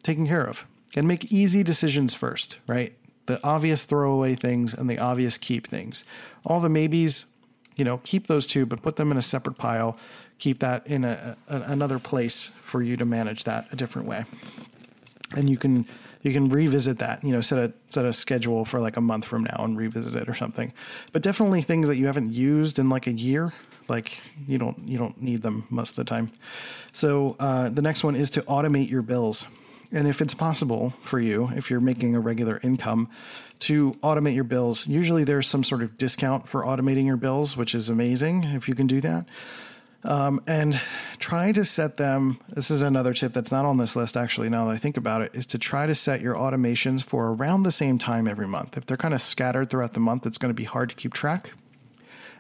taken 0.04 0.28
care 0.28 0.46
of 0.46 0.66
and 0.96 1.08
make 1.08 1.32
easy 1.32 1.64
decisions 1.64 2.14
first, 2.14 2.58
right? 2.68 2.94
the 3.30 3.40
obvious 3.44 3.86
throwaway 3.86 4.34
things 4.34 4.74
and 4.74 4.90
the 4.90 4.98
obvious 4.98 5.38
keep 5.38 5.68
things. 5.68 6.04
All 6.46 6.60
the 6.60 6.68
maybes, 6.68 7.28
you 7.76 7.86
know, 7.86 8.02
keep 8.04 8.26
those 8.26 8.48
two, 8.48 8.66
but 8.66 8.82
put 8.82 8.96
them 8.96 9.12
in 9.12 9.18
a 9.18 9.22
separate 9.22 9.56
pile. 9.56 9.98
Keep 10.40 10.60
that 10.60 10.88
in 10.88 11.04
a, 11.04 11.38
a, 11.48 11.62
another 11.62 12.00
place 12.00 12.48
for 12.62 12.82
you 12.82 12.98
to 12.98 13.06
manage 13.06 13.44
that 13.44 13.68
a 13.72 13.76
different 13.76 14.08
way. 14.08 14.26
And 15.36 15.50
you 15.50 15.58
can 15.58 15.86
you 16.22 16.34
can 16.34 16.50
revisit 16.50 17.00
that. 17.00 17.24
You 17.24 17.32
know, 17.32 17.42
set 17.42 17.60
a 17.60 17.74
set 17.90 18.06
a 18.06 18.14
schedule 18.14 18.66
for 18.66 18.80
like 18.80 18.98
a 18.98 19.02
month 19.02 19.26
from 19.26 19.44
now 19.44 19.64
and 19.64 19.78
revisit 19.78 20.16
it 20.16 20.28
or 20.28 20.34
something. 20.34 20.74
But 21.14 21.22
definitely 21.22 21.62
things 21.62 21.88
that 21.88 21.98
you 21.98 22.08
haven't 22.08 22.32
used 22.32 22.80
in 22.80 22.90
like 22.90 23.08
a 23.08 23.12
year, 23.12 23.54
like 23.88 24.22
you 24.48 24.58
don't 24.58 24.80
you 24.88 24.98
don't 24.98 25.22
need 25.22 25.42
them 25.42 25.66
most 25.70 25.92
of 25.92 25.96
the 25.98 26.06
time. 26.06 26.32
So 26.92 27.36
uh, 27.40 27.70
the 27.70 27.82
next 27.82 28.04
one 28.04 28.16
is 28.16 28.30
to 28.32 28.42
automate 28.42 28.90
your 28.90 29.02
bills. 29.02 29.46
And 29.92 30.08
if 30.08 30.22
it's 30.22 30.36
possible 30.36 30.94
for 31.02 31.20
you, 31.20 31.50
if 31.56 31.72
you're 31.72 31.80
making 31.82 32.16
a 32.16 32.20
regular 32.20 32.60
income, 32.64 33.10
to 33.60 33.92
automate 34.04 34.36
your 34.36 34.44
bills, 34.44 34.88
usually 34.88 35.24
there's 35.24 35.48
some 35.48 35.64
sort 35.64 35.82
of 35.82 35.98
discount 35.98 36.48
for 36.48 36.64
automating 36.64 37.06
your 37.06 37.18
bills, 37.18 37.58
which 37.58 37.74
is 37.74 37.90
amazing 37.90 38.44
if 38.44 38.70
you 38.70 38.76
can 38.76 38.88
do 38.88 39.02
that. 39.02 39.26
Um, 40.06 40.42
and 40.48 40.80
try 41.18 41.52
to 41.52 41.66
set 41.66 41.98
them. 41.98 42.40
This 42.50 42.72
is 42.72 42.82
another 42.82 43.14
tip 43.14 43.34
that's 43.34 43.52
not 43.52 43.66
on 43.66 43.78
this 43.78 43.98
list, 43.98 44.16
actually, 44.16 44.50
now 44.50 44.66
that 44.66 44.72
I 44.72 44.78
think 44.78 44.96
about 44.96 45.22
it, 45.22 45.36
is 45.36 45.46
to 45.48 45.58
try 45.58 45.88
to 45.88 45.96
set 45.96 46.22
your 46.22 46.36
automations 46.36 47.04
for 47.04 47.34
around 47.34 47.64
the 47.64 47.72
same 47.72 47.98
time 47.98 48.28
every 48.28 48.48
month. 48.48 48.78
If 48.78 48.86
they're 48.86 48.96
kind 48.96 49.14
of 49.14 49.22
scattered 49.22 49.70
throughout 49.70 49.94
the 49.94 50.00
month, 50.00 50.26
it's 50.26 50.38
going 50.38 50.52
to 50.52 50.56
be 50.56 50.64
hard 50.64 50.90
to 50.92 50.96
keep 50.96 51.14
track 51.14 51.52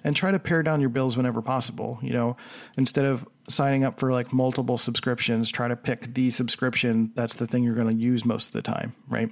and 0.03 0.15
try 0.15 0.31
to 0.31 0.39
pare 0.39 0.63
down 0.63 0.79
your 0.79 0.89
bills 0.89 1.17
whenever 1.17 1.41
possible. 1.41 1.99
You 2.01 2.13
know, 2.13 2.37
instead 2.77 3.05
of 3.05 3.27
signing 3.49 3.83
up 3.83 3.99
for 3.99 4.13
like 4.13 4.31
multiple 4.31 4.77
subscriptions, 4.77 5.51
try 5.51 5.67
to 5.67 5.75
pick 5.75 6.13
the 6.13 6.29
subscription 6.29 7.11
that's 7.15 7.35
the 7.35 7.47
thing 7.47 7.63
you're 7.63 7.75
going 7.75 7.95
to 7.95 8.01
use 8.01 8.23
most 8.23 8.47
of 8.47 8.53
the 8.53 8.61
time, 8.61 8.95
right? 9.09 9.29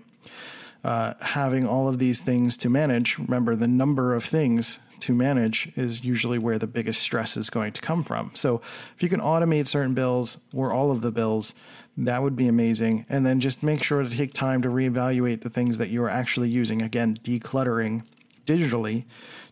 Uh, 0.83 1.13
having 1.21 1.67
all 1.67 1.87
of 1.87 1.99
these 1.99 2.21
things 2.21 2.55
to 2.57 2.69
manage, 2.69 3.17
remember 3.17 3.55
the 3.55 3.67
number 3.67 4.13
of 4.13 4.23
things 4.23 4.79
to 5.01 5.13
manage 5.13 5.71
is 5.75 6.03
usually 6.03 6.37
where 6.37 6.59
the 6.59 6.67
biggest 6.67 7.01
stress 7.01 7.37
is 7.37 7.49
going 7.49 7.73
to 7.73 7.81
come 7.81 8.03
from. 8.03 8.31
So 8.33 8.61
if 8.95 9.03
you 9.03 9.09
can 9.09 9.21
automate 9.21 9.67
certain 9.67 9.93
bills 9.93 10.39
or 10.53 10.73
all 10.73 10.91
of 10.91 11.01
the 11.01 11.11
bills, 11.11 11.53
that 11.97 12.21
would 12.21 12.35
be 12.35 12.47
amazing. 12.47 13.05
And 13.09 13.25
then 13.25 13.39
just 13.39 13.63
make 13.63 13.83
sure 13.83 14.03
to 14.03 14.09
take 14.09 14.33
time 14.33 14.61
to 14.61 14.69
reevaluate 14.69 15.41
the 15.41 15.49
things 15.49 15.77
that 15.79 15.89
you 15.89 16.03
are 16.03 16.09
actually 16.09 16.49
using. 16.49 16.81
Again, 16.81 17.17
decluttering 17.23 18.03
digitally 18.45 19.05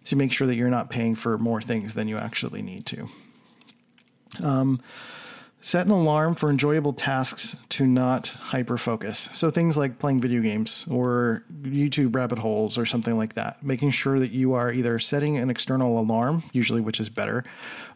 to 0.05 0.15
make 0.15 0.31
sure 0.31 0.47
that 0.47 0.55
you're 0.55 0.69
not 0.69 0.89
paying 0.89 1.15
for 1.15 1.37
more 1.37 1.61
things 1.61 1.95
than 1.95 2.07
you 2.07 2.17
actually 2.17 2.61
need 2.61 2.85
to. 2.85 3.09
Um, 4.43 4.81
set 5.65 5.87
an 5.87 5.91
alarm 5.91 6.35
for 6.35 6.51
enjoyable 6.51 6.93
tasks 6.93 7.55
to 7.69 7.87
not 7.87 8.27
hyper 8.27 8.77
focus. 8.77 9.29
So 9.33 9.49
things 9.49 9.75
like 9.75 9.97
playing 9.97 10.21
video 10.21 10.39
games 10.43 10.85
or 10.87 11.43
YouTube 11.63 12.13
rabbit 12.15 12.37
holes 12.37 12.77
or 12.77 12.85
something 12.85 13.17
like 13.17 13.33
that. 13.33 13.63
Making 13.63 13.89
sure 13.89 14.19
that 14.19 14.29
you 14.29 14.53
are 14.53 14.71
either 14.71 14.99
setting 14.99 15.37
an 15.37 15.49
external 15.49 15.97
alarm, 15.97 16.43
usually 16.53 16.81
which 16.81 16.99
is 16.99 17.09
better, 17.09 17.43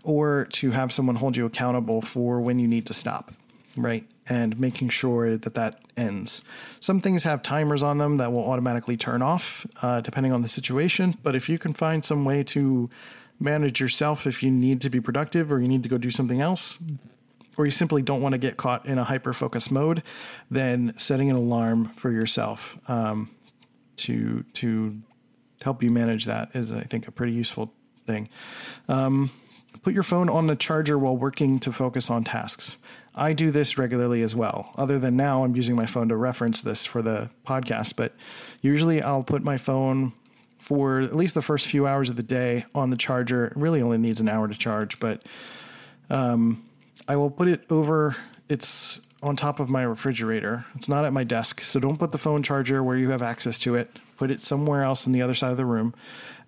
or 0.03 0.47
to 0.53 0.71
have 0.71 0.91
someone 0.91 1.15
hold 1.17 1.37
you 1.37 1.45
accountable 1.45 2.01
for 2.01 2.41
when 2.41 2.57
you 2.57 2.67
need 2.67 2.87
to 2.87 2.93
stop, 2.93 3.31
right? 3.77 4.03
and 4.31 4.59
making 4.59 4.89
sure 4.89 5.37
that 5.37 5.55
that 5.55 5.81
ends. 5.97 6.43
Some 6.79 7.01
things 7.01 7.23
have 7.23 7.41
timers 7.41 7.81
on 7.81 7.97
them 7.97 8.17
that 8.17 8.31
will 8.31 8.47
automatically 8.47 8.95
turn 8.95 9.23
off 9.23 9.65
uh, 9.81 10.01
depending 10.01 10.31
on 10.31 10.43
the 10.43 10.47
situation, 10.47 11.15
but 11.23 11.35
if 11.35 11.49
you 11.49 11.57
can 11.57 11.73
find 11.73 12.05
some 12.05 12.25
way 12.25 12.43
to 12.43 12.91
manage 13.39 13.79
yourself 13.79 14.27
if 14.27 14.43
you 14.43 14.51
need 14.51 14.81
to 14.81 14.89
be 14.91 15.01
productive 15.01 15.51
or 15.51 15.59
you 15.59 15.67
need 15.67 15.81
to 15.81 15.89
go 15.89 15.97
do 15.97 16.11
something 16.11 16.41
else, 16.41 16.77
or 17.59 17.65
you 17.65 17.71
simply 17.71 18.01
don't 18.01 18.21
want 18.21 18.31
to 18.31 18.39
get 18.39 18.55
caught 18.55 18.85
in 18.85 18.97
a 18.97 19.03
hyper 19.03 19.33
focus 19.33 19.69
mode, 19.69 20.01
then 20.49 20.93
setting 20.95 21.29
an 21.29 21.35
alarm 21.35 21.89
for 21.89 22.09
yourself 22.09 22.77
um, 22.89 23.29
to 23.97 24.43
to 24.53 24.97
help 25.61 25.83
you 25.83 25.91
manage 25.91 26.23
that 26.23 26.55
is, 26.55 26.71
I 26.71 26.83
think, 26.83 27.09
a 27.09 27.11
pretty 27.11 27.33
useful 27.33 27.73
thing. 28.07 28.29
Um, 28.87 29.29
put 29.83 29.93
your 29.93 30.03
phone 30.03 30.29
on 30.29 30.47
the 30.47 30.55
charger 30.55 30.97
while 30.97 31.17
working 31.17 31.59
to 31.59 31.73
focus 31.73 32.09
on 32.09 32.23
tasks. 32.23 32.77
I 33.13 33.33
do 33.33 33.51
this 33.51 33.77
regularly 33.77 34.21
as 34.21 34.33
well. 34.33 34.71
Other 34.77 34.97
than 34.97 35.17
now, 35.17 35.43
I'm 35.43 35.53
using 35.53 35.75
my 35.75 35.85
phone 35.85 36.07
to 36.07 36.15
reference 36.15 36.61
this 36.61 36.85
for 36.85 37.01
the 37.01 37.29
podcast, 37.45 37.97
but 37.97 38.15
usually 38.61 39.01
I'll 39.01 39.23
put 39.23 39.43
my 39.43 39.57
phone 39.57 40.13
for 40.59 41.01
at 41.01 41.13
least 41.13 41.33
the 41.33 41.41
first 41.41 41.67
few 41.67 41.85
hours 41.85 42.09
of 42.09 42.15
the 42.15 42.23
day 42.23 42.63
on 42.73 42.89
the 42.89 42.95
charger. 42.95 43.47
It 43.47 43.57
really 43.57 43.81
only 43.81 43.97
needs 43.97 44.21
an 44.21 44.29
hour 44.29 44.47
to 44.47 44.57
charge, 44.57 44.97
but 45.01 45.27
um, 46.09 46.63
I 47.07 47.15
will 47.15 47.31
put 47.31 47.47
it 47.47 47.63
over. 47.69 48.15
It's 48.47 49.01
on 49.21 49.35
top 49.35 49.59
of 49.59 49.69
my 49.69 49.83
refrigerator. 49.83 50.65
It's 50.75 50.89
not 50.89 51.05
at 51.05 51.13
my 51.13 51.23
desk, 51.23 51.61
so 51.61 51.79
don't 51.79 51.97
put 51.97 52.11
the 52.11 52.17
phone 52.17 52.43
charger 52.43 52.83
where 52.83 52.97
you 52.97 53.09
have 53.09 53.21
access 53.21 53.59
to 53.59 53.75
it. 53.75 53.99
Put 54.17 54.31
it 54.31 54.41
somewhere 54.41 54.83
else 54.83 55.07
on 55.07 55.13
the 55.13 55.21
other 55.21 55.33
side 55.33 55.51
of 55.51 55.57
the 55.57 55.65
room, 55.65 55.93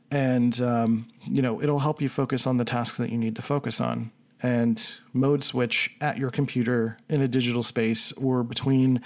and 0.10 0.60
um, 0.62 1.08
you 1.26 1.42
know 1.42 1.62
it'll 1.62 1.80
help 1.80 2.02
you 2.02 2.10
focus 2.10 2.46
on 2.46 2.58
the 2.58 2.66
tasks 2.66 2.98
that 2.98 3.10
you 3.10 3.18
need 3.18 3.36
to 3.36 3.42
focus 3.42 3.80
on 3.80 4.12
and 4.44 4.96
mode 5.14 5.44
switch 5.44 5.92
at 6.02 6.18
your 6.18 6.32
computer 6.32 6.98
in 7.10 7.22
a 7.22 7.28
digital 7.28 7.64
space 7.64 8.12
or 8.14 8.44
between 8.44 9.02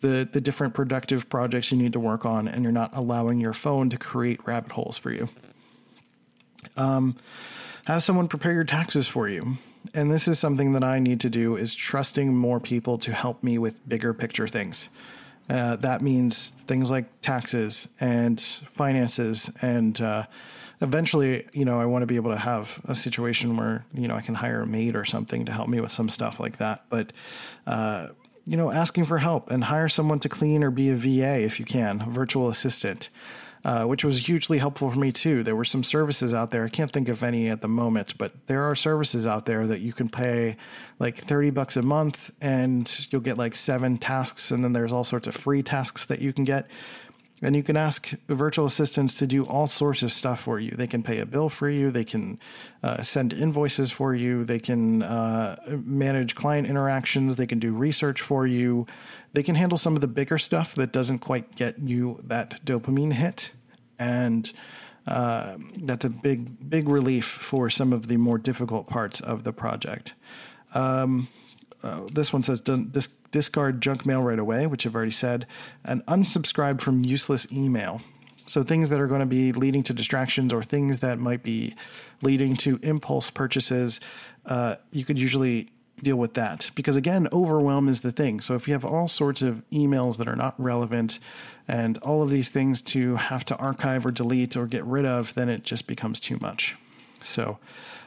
the, 0.00 0.28
the 0.30 0.40
different 0.40 0.74
productive 0.74 1.28
projects 1.28 1.72
you 1.72 1.78
need 1.78 1.92
to 1.92 2.00
work 2.00 2.24
on, 2.24 2.46
and 2.46 2.62
you're 2.62 2.72
not 2.72 2.96
allowing 2.96 3.40
your 3.40 3.52
phone 3.52 3.90
to 3.90 3.96
create 3.96 4.46
rabbit 4.46 4.72
holes 4.72 4.96
for 4.96 5.10
you. 5.10 5.28
Um, 6.76 7.16
have 7.86 8.02
someone 8.02 8.28
prepare 8.28 8.52
your 8.52 8.64
taxes 8.64 9.08
for 9.08 9.28
you. 9.28 9.58
And 9.94 10.10
this 10.10 10.28
is 10.28 10.38
something 10.38 10.72
that 10.72 10.84
I 10.84 10.98
need 10.98 11.20
to 11.20 11.30
do 11.30 11.56
is 11.56 11.74
trusting 11.74 12.34
more 12.34 12.60
people 12.60 12.98
to 12.98 13.12
help 13.12 13.42
me 13.42 13.58
with 13.58 13.86
bigger 13.88 14.12
picture 14.12 14.46
things. 14.46 14.90
Uh, 15.48 15.76
that 15.76 16.02
means 16.02 16.48
things 16.48 16.90
like 16.90 17.06
taxes 17.22 17.88
and 18.00 18.40
finances 18.40 19.50
and 19.62 20.00
uh, 20.00 20.24
eventually, 20.80 21.46
you 21.52 21.64
know, 21.64 21.80
I 21.80 21.86
want 21.86 22.02
to 22.02 22.06
be 22.06 22.16
able 22.16 22.30
to 22.30 22.38
have 22.38 22.80
a 22.86 22.94
situation 22.94 23.56
where, 23.56 23.84
you 23.92 24.08
know, 24.08 24.14
I 24.14 24.20
can 24.20 24.34
hire 24.34 24.62
a 24.62 24.66
maid 24.66 24.94
or 24.94 25.04
something 25.04 25.44
to 25.46 25.52
help 25.52 25.68
me 25.68 25.80
with 25.80 25.90
some 25.90 26.08
stuff 26.08 26.38
like 26.38 26.58
that. 26.58 26.84
But, 26.88 27.12
uh, 27.66 28.08
you 28.46 28.56
know, 28.56 28.70
asking 28.70 29.04
for 29.04 29.18
help 29.18 29.50
and 29.50 29.64
hire 29.64 29.88
someone 29.88 30.20
to 30.20 30.28
clean 30.28 30.62
or 30.62 30.70
be 30.70 30.90
a 30.90 30.96
VA 30.96 31.42
if 31.42 31.58
you 31.58 31.66
can, 31.66 32.02
a 32.02 32.06
virtual 32.06 32.48
assistant. 32.48 33.08
Uh, 33.64 33.84
which 33.84 34.04
was 34.04 34.26
hugely 34.26 34.58
helpful 34.58 34.90
for 34.90 34.98
me 34.98 35.12
too. 35.12 35.42
There 35.42 35.56
were 35.56 35.64
some 35.64 35.82
services 35.82 36.32
out 36.32 36.50
there. 36.50 36.64
I 36.64 36.68
can't 36.68 36.90
think 36.90 37.08
of 37.08 37.22
any 37.22 37.48
at 37.48 37.60
the 37.60 37.68
moment, 37.68 38.16
but 38.18 38.32
there 38.46 38.62
are 38.62 38.74
services 38.74 39.26
out 39.26 39.46
there 39.46 39.66
that 39.66 39.80
you 39.80 39.92
can 39.92 40.08
pay 40.08 40.56
like 40.98 41.18
30 41.18 41.50
bucks 41.50 41.76
a 41.76 41.82
month 41.82 42.30
and 42.40 43.06
you'll 43.10 43.20
get 43.20 43.38
like 43.38 43.54
seven 43.54 43.98
tasks. 43.98 44.50
And 44.50 44.62
then 44.62 44.72
there's 44.72 44.92
all 44.92 45.04
sorts 45.04 45.26
of 45.26 45.34
free 45.34 45.62
tasks 45.62 46.04
that 46.06 46.20
you 46.20 46.32
can 46.32 46.44
get. 46.44 46.68
And 47.40 47.54
you 47.54 47.62
can 47.62 47.76
ask 47.76 48.10
virtual 48.28 48.66
assistants 48.66 49.14
to 49.18 49.26
do 49.26 49.44
all 49.44 49.68
sorts 49.68 50.02
of 50.02 50.12
stuff 50.12 50.40
for 50.40 50.58
you. 50.58 50.72
They 50.72 50.88
can 50.88 51.02
pay 51.02 51.20
a 51.20 51.26
bill 51.26 51.48
for 51.48 51.70
you. 51.70 51.90
They 51.90 52.04
can 52.04 52.40
uh, 52.82 53.02
send 53.02 53.32
invoices 53.32 53.92
for 53.92 54.14
you. 54.14 54.44
They 54.44 54.58
can 54.58 55.02
uh, 55.02 55.56
manage 55.68 56.34
client 56.34 56.68
interactions. 56.68 57.36
They 57.36 57.46
can 57.46 57.60
do 57.60 57.72
research 57.72 58.20
for 58.20 58.46
you. 58.46 58.86
They 59.34 59.44
can 59.44 59.54
handle 59.54 59.78
some 59.78 59.94
of 59.94 60.00
the 60.00 60.08
bigger 60.08 60.38
stuff 60.38 60.74
that 60.74 60.92
doesn't 60.92 61.20
quite 61.20 61.54
get 61.54 61.78
you 61.78 62.20
that 62.24 62.64
dopamine 62.64 63.12
hit. 63.12 63.52
And 64.00 64.50
uh, 65.06 65.56
that's 65.82 66.04
a 66.04 66.10
big, 66.10 66.68
big 66.68 66.88
relief 66.88 67.24
for 67.24 67.70
some 67.70 67.92
of 67.92 68.08
the 68.08 68.16
more 68.16 68.38
difficult 68.38 68.88
parts 68.88 69.20
of 69.20 69.44
the 69.44 69.52
project. 69.52 70.14
Um, 70.74 71.28
uh, 71.82 72.02
this 72.12 72.32
one 72.32 72.42
says 72.42 72.60
dis- 72.60 73.08
discard 73.30 73.80
junk 73.80 74.04
mail 74.04 74.22
right 74.22 74.38
away, 74.38 74.66
which 74.66 74.86
I've 74.86 74.94
already 74.94 75.10
said, 75.10 75.46
and 75.84 76.04
unsubscribe 76.06 76.80
from 76.80 77.04
useless 77.04 77.50
email. 77.52 78.00
So 78.46 78.62
things 78.62 78.88
that 78.88 78.98
are 78.98 79.06
going 79.06 79.20
to 79.20 79.26
be 79.26 79.52
leading 79.52 79.82
to 79.84 79.92
distractions 79.92 80.52
or 80.52 80.62
things 80.62 81.00
that 81.00 81.18
might 81.18 81.42
be 81.42 81.74
leading 82.22 82.56
to 82.56 82.80
impulse 82.82 83.30
purchases, 83.30 84.00
uh, 84.46 84.76
you 84.90 85.04
could 85.04 85.18
usually 85.18 85.68
deal 86.02 86.16
with 86.16 86.34
that 86.34 86.70
because 86.74 86.96
again, 86.96 87.28
overwhelm 87.32 87.88
is 87.88 88.00
the 88.00 88.12
thing. 88.12 88.40
So 88.40 88.54
if 88.54 88.66
you 88.66 88.74
have 88.74 88.84
all 88.84 89.08
sorts 89.08 89.42
of 89.42 89.62
emails 89.70 90.16
that 90.18 90.28
are 90.28 90.36
not 90.36 90.54
relevant 90.58 91.18
and 91.66 91.98
all 91.98 92.22
of 92.22 92.30
these 92.30 92.48
things 92.48 92.80
to 92.82 93.16
have 93.16 93.44
to 93.46 93.56
archive 93.56 94.06
or 94.06 94.10
delete 94.10 94.56
or 94.56 94.66
get 94.66 94.84
rid 94.84 95.04
of, 95.04 95.34
then 95.34 95.48
it 95.48 95.62
just 95.62 95.86
becomes 95.86 96.18
too 96.18 96.38
much. 96.40 96.76
So 97.20 97.58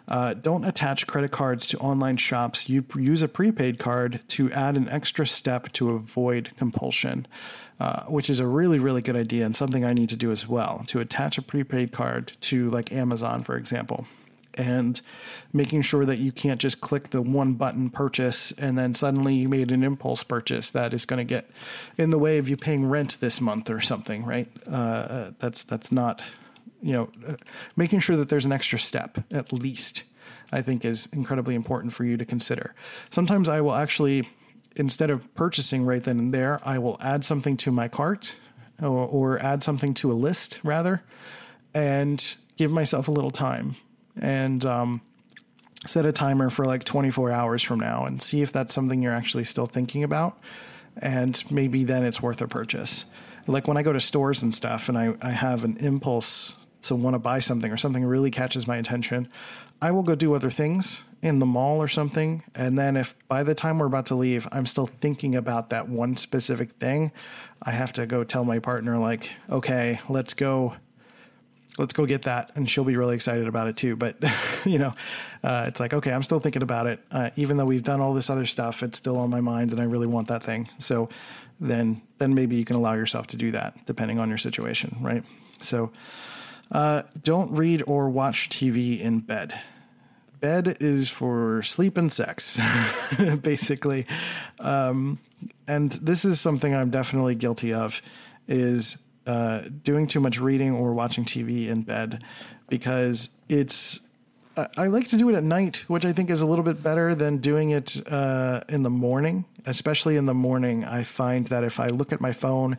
uh, 0.07 0.33
don't 0.33 0.65
attach 0.65 1.07
credit 1.07 1.31
cards 1.31 1.65
to 1.67 1.77
online 1.77 2.17
shops. 2.17 2.67
You 2.67 2.83
use 2.97 3.21
a 3.21 3.27
prepaid 3.27 3.79
card 3.79 4.19
to 4.29 4.51
add 4.51 4.75
an 4.75 4.89
extra 4.89 5.25
step 5.25 5.71
to 5.73 5.91
avoid 5.91 6.51
compulsion, 6.57 7.27
uh, 7.79 8.03
which 8.03 8.29
is 8.29 8.39
a 8.39 8.47
really, 8.47 8.79
really 8.79 9.01
good 9.01 9.15
idea 9.15 9.45
and 9.45 9.55
something 9.55 9.85
I 9.85 9.93
need 9.93 10.09
to 10.09 10.17
do 10.17 10.31
as 10.31 10.47
well 10.47 10.83
to 10.87 10.99
attach 10.99 11.37
a 11.37 11.41
prepaid 11.41 11.91
card 11.91 12.33
to 12.41 12.69
like 12.71 12.91
Amazon, 12.91 13.43
for 13.43 13.55
example. 13.55 14.05
And 14.55 14.99
making 15.53 15.83
sure 15.83 16.05
that 16.05 16.17
you 16.17 16.33
can't 16.33 16.59
just 16.59 16.81
click 16.81 17.11
the 17.11 17.21
one 17.21 17.53
button 17.53 17.89
purchase 17.89 18.51
and 18.51 18.77
then 18.77 18.93
suddenly 18.93 19.35
you 19.35 19.47
made 19.47 19.71
an 19.71 19.81
impulse 19.81 20.25
purchase 20.25 20.71
that 20.71 20.93
is 20.93 21.05
going 21.05 21.19
to 21.19 21.23
get 21.23 21.49
in 21.97 22.09
the 22.09 22.19
way 22.19 22.37
of 22.37 22.49
you 22.49 22.57
paying 22.57 22.89
rent 22.89 23.17
this 23.21 23.39
month 23.39 23.69
or 23.69 23.79
something, 23.79 24.25
right? 24.25 24.49
Uh, 24.67 25.31
that's 25.39 25.63
that's 25.63 25.89
not 25.89 26.21
you 26.81 26.93
know, 26.93 27.09
uh, 27.27 27.35
making 27.75 27.99
sure 27.99 28.15
that 28.17 28.29
there's 28.29 28.45
an 28.45 28.51
extra 28.51 28.79
step 28.79 29.19
at 29.31 29.53
least, 29.53 30.03
I 30.51 30.61
think 30.61 30.83
is 30.85 31.07
incredibly 31.13 31.55
important 31.55 31.93
for 31.93 32.03
you 32.03 32.17
to 32.17 32.25
consider. 32.25 32.73
Sometimes 33.09 33.49
I 33.49 33.61
will 33.61 33.75
actually, 33.75 34.27
instead 34.75 35.09
of 35.09 35.33
purchasing 35.35 35.85
right 35.85 36.03
then 36.03 36.19
and 36.19 36.33
there, 36.33 36.59
I 36.63 36.79
will 36.79 36.97
add 36.99 37.23
something 37.23 37.57
to 37.57 37.71
my 37.71 37.87
cart 37.87 38.35
or, 38.81 38.87
or 39.07 39.39
add 39.39 39.63
something 39.63 39.93
to 39.95 40.11
a 40.11 40.13
list 40.13 40.59
rather, 40.63 41.03
and 41.73 42.35
give 42.57 42.71
myself 42.71 43.07
a 43.07 43.11
little 43.11 43.31
time 43.31 43.75
and 44.19 44.65
um, 44.65 45.01
set 45.85 46.05
a 46.05 46.11
timer 46.11 46.49
for 46.49 46.65
like 46.65 46.83
24 46.83 47.31
hours 47.31 47.63
from 47.63 47.79
now 47.79 48.05
and 48.05 48.21
see 48.21 48.41
if 48.41 48.51
that's 48.51 48.73
something 48.73 49.01
you're 49.01 49.13
actually 49.13 49.43
still 49.43 49.65
thinking 49.65 50.03
about. 50.03 50.37
And 51.01 51.41
maybe 51.49 51.83
then 51.83 52.03
it's 52.03 52.21
worth 52.21 52.41
a 52.41 52.47
purchase. 52.47 53.05
Like 53.47 53.67
when 53.67 53.77
I 53.77 53.83
go 53.83 53.93
to 53.93 53.99
stores 53.99 54.43
and 54.43 54.53
stuff 54.53 54.89
and 54.89 54.97
I, 54.97 55.15
I 55.21 55.31
have 55.31 55.63
an 55.63 55.77
impulse 55.77 56.55
to 56.83 56.95
want 56.95 57.13
to 57.13 57.19
buy 57.19 57.39
something 57.39 57.71
or 57.71 57.77
something 57.77 58.03
really 58.03 58.31
catches 58.31 58.67
my 58.67 58.77
attention, 58.77 59.27
I 59.81 59.91
will 59.91 60.03
go 60.03 60.15
do 60.15 60.33
other 60.33 60.51
things 60.51 61.03
in 61.21 61.39
the 61.39 61.45
mall 61.45 61.81
or 61.81 61.87
something. 61.87 62.43
And 62.55 62.77
then 62.77 62.97
if 62.97 63.15
by 63.27 63.43
the 63.43 63.55
time 63.55 63.79
we're 63.79 63.87
about 63.87 64.07
to 64.07 64.15
leave, 64.15 64.47
I'm 64.51 64.65
still 64.65 64.87
thinking 64.87 65.35
about 65.35 65.71
that 65.71 65.89
one 65.89 66.17
specific 66.17 66.71
thing, 66.73 67.11
I 67.61 67.71
have 67.71 67.93
to 67.93 68.05
go 68.05 68.23
tell 68.23 68.43
my 68.43 68.59
partner, 68.59 68.97
like, 68.97 69.31
okay, 69.49 69.99
let's 70.09 70.33
go. 70.33 70.75
Let's 71.77 71.93
go 71.93 72.05
get 72.05 72.23
that, 72.23 72.51
and 72.55 72.69
she'll 72.69 72.83
be 72.83 72.97
really 72.97 73.15
excited 73.15 73.47
about 73.47 73.69
it 73.69 73.77
too. 73.77 73.95
But 73.95 74.17
you 74.65 74.77
know, 74.77 74.93
uh, 75.41 75.65
it's 75.69 75.79
like 75.79 75.93
okay, 75.93 76.11
I'm 76.11 76.21
still 76.21 76.41
thinking 76.41 76.63
about 76.63 76.85
it, 76.85 76.99
uh, 77.11 77.29
even 77.37 77.55
though 77.55 77.65
we've 77.65 77.81
done 77.81 78.01
all 78.01 78.13
this 78.13 78.29
other 78.29 78.45
stuff. 78.45 78.83
It's 78.83 78.97
still 78.97 79.17
on 79.17 79.29
my 79.29 79.39
mind, 79.39 79.71
and 79.71 79.79
I 79.79 79.85
really 79.85 80.05
want 80.05 80.27
that 80.27 80.43
thing. 80.43 80.67
So 80.79 81.07
then, 81.61 82.01
then 82.17 82.33
maybe 82.33 82.55
you 82.55 82.65
can 82.65 82.75
allow 82.75 82.93
yourself 82.93 83.27
to 83.27 83.37
do 83.37 83.51
that, 83.51 83.85
depending 83.85 84.19
on 84.19 84.27
your 84.27 84.39
situation, 84.39 84.97
right? 84.99 85.23
So, 85.61 85.91
uh, 86.71 87.03
don't 87.21 87.51
read 87.51 87.83
or 87.85 88.09
watch 88.09 88.49
TV 88.49 88.99
in 88.99 89.19
bed. 89.19 89.59
Bed 90.39 90.77
is 90.79 91.09
for 91.09 91.61
sleep 91.61 91.97
and 91.97 92.11
sex, 92.11 92.59
basically. 93.41 94.07
Um, 94.59 95.19
and 95.67 95.91
this 95.93 96.25
is 96.25 96.39
something 96.39 96.73
I'm 96.73 96.89
definitely 96.89 97.35
guilty 97.35 97.73
of 97.73 98.01
is 98.47 98.97
uh, 99.27 99.61
doing 99.83 100.07
too 100.07 100.19
much 100.19 100.39
reading 100.39 100.75
or 100.75 100.93
watching 100.93 101.25
TV 101.25 101.67
in 101.67 101.83
bed 101.83 102.23
because 102.69 103.29
it's 103.49 103.99
I 104.77 104.87
like 104.87 105.07
to 105.09 105.17
do 105.17 105.29
it 105.29 105.35
at 105.35 105.43
night, 105.43 105.85
which 105.87 106.05
I 106.05 106.11
think 106.11 106.29
is 106.29 106.41
a 106.41 106.45
little 106.45 106.65
bit 106.65 106.83
better 106.83 107.15
than 107.15 107.37
doing 107.37 107.69
it 107.69 108.01
uh, 108.11 108.61
in 108.67 108.83
the 108.83 108.89
morning. 108.89 109.45
Especially 109.65 110.17
in 110.17 110.25
the 110.25 110.33
morning, 110.33 110.83
I 110.83 111.03
find 111.03 111.47
that 111.47 111.63
if 111.63 111.79
I 111.79 111.87
look 111.87 112.11
at 112.11 112.19
my 112.19 112.31
phone 112.33 112.77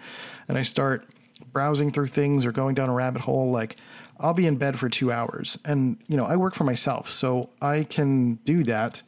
and 0.48 0.58
I 0.58 0.64
start 0.64 1.06
browsing 1.52 1.90
through 1.90 2.08
things 2.08 2.44
or 2.44 2.52
going 2.52 2.74
down 2.74 2.88
a 2.88 2.94
rabbit 2.94 3.22
hole, 3.22 3.50
like 3.50 3.76
I'll 4.18 4.34
be 4.34 4.46
in 4.46 4.56
bed 4.56 4.78
for 4.78 4.88
two 4.88 5.10
hours. 5.10 5.58
And, 5.64 5.98
you 6.06 6.16
know, 6.16 6.24
I 6.24 6.36
work 6.36 6.54
for 6.54 6.64
myself, 6.64 7.10
so 7.10 7.50
I 7.60 7.84
can 7.84 8.34
do 8.44 8.62
that, 8.64 9.02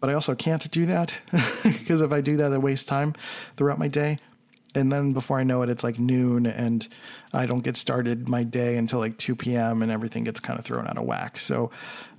but 0.00 0.10
I 0.10 0.14
also 0.14 0.34
can't 0.34 0.70
do 0.70 0.86
that 0.86 1.18
because 1.62 2.00
if 2.00 2.12
I 2.12 2.20
do 2.20 2.36
that, 2.38 2.52
I 2.52 2.58
waste 2.58 2.88
time 2.88 3.14
throughout 3.56 3.78
my 3.78 3.88
day. 3.88 4.18
And 4.74 4.92
then 4.92 5.14
before 5.14 5.38
I 5.38 5.42
know 5.42 5.62
it, 5.62 5.70
it's 5.70 5.82
like 5.82 5.98
noon 5.98 6.44
and 6.44 6.86
I 7.32 7.46
don't 7.46 7.62
get 7.62 7.76
started 7.76 8.28
my 8.28 8.44
day 8.44 8.76
until 8.76 8.98
like 8.98 9.16
2 9.16 9.34
p.m. 9.34 9.80
and 9.82 9.90
everything 9.90 10.24
gets 10.24 10.38
kind 10.38 10.58
of 10.58 10.66
thrown 10.66 10.86
out 10.86 10.98
of 10.98 11.04
whack. 11.04 11.38
So, 11.38 11.70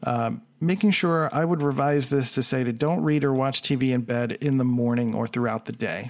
um, 0.04 0.42
making 0.60 0.90
sure 0.90 1.30
I 1.32 1.46
would 1.46 1.62
revise 1.62 2.10
this 2.10 2.34
to 2.34 2.42
say 2.42 2.64
to 2.64 2.74
don't 2.74 3.04
read 3.04 3.24
or 3.24 3.32
watch 3.32 3.62
TV 3.62 3.94
in 3.94 4.02
bed 4.02 4.32
in 4.42 4.58
the 4.58 4.66
morning 4.66 5.14
or 5.14 5.28
throughout 5.28 5.66
the 5.66 5.72
day. 5.72 6.10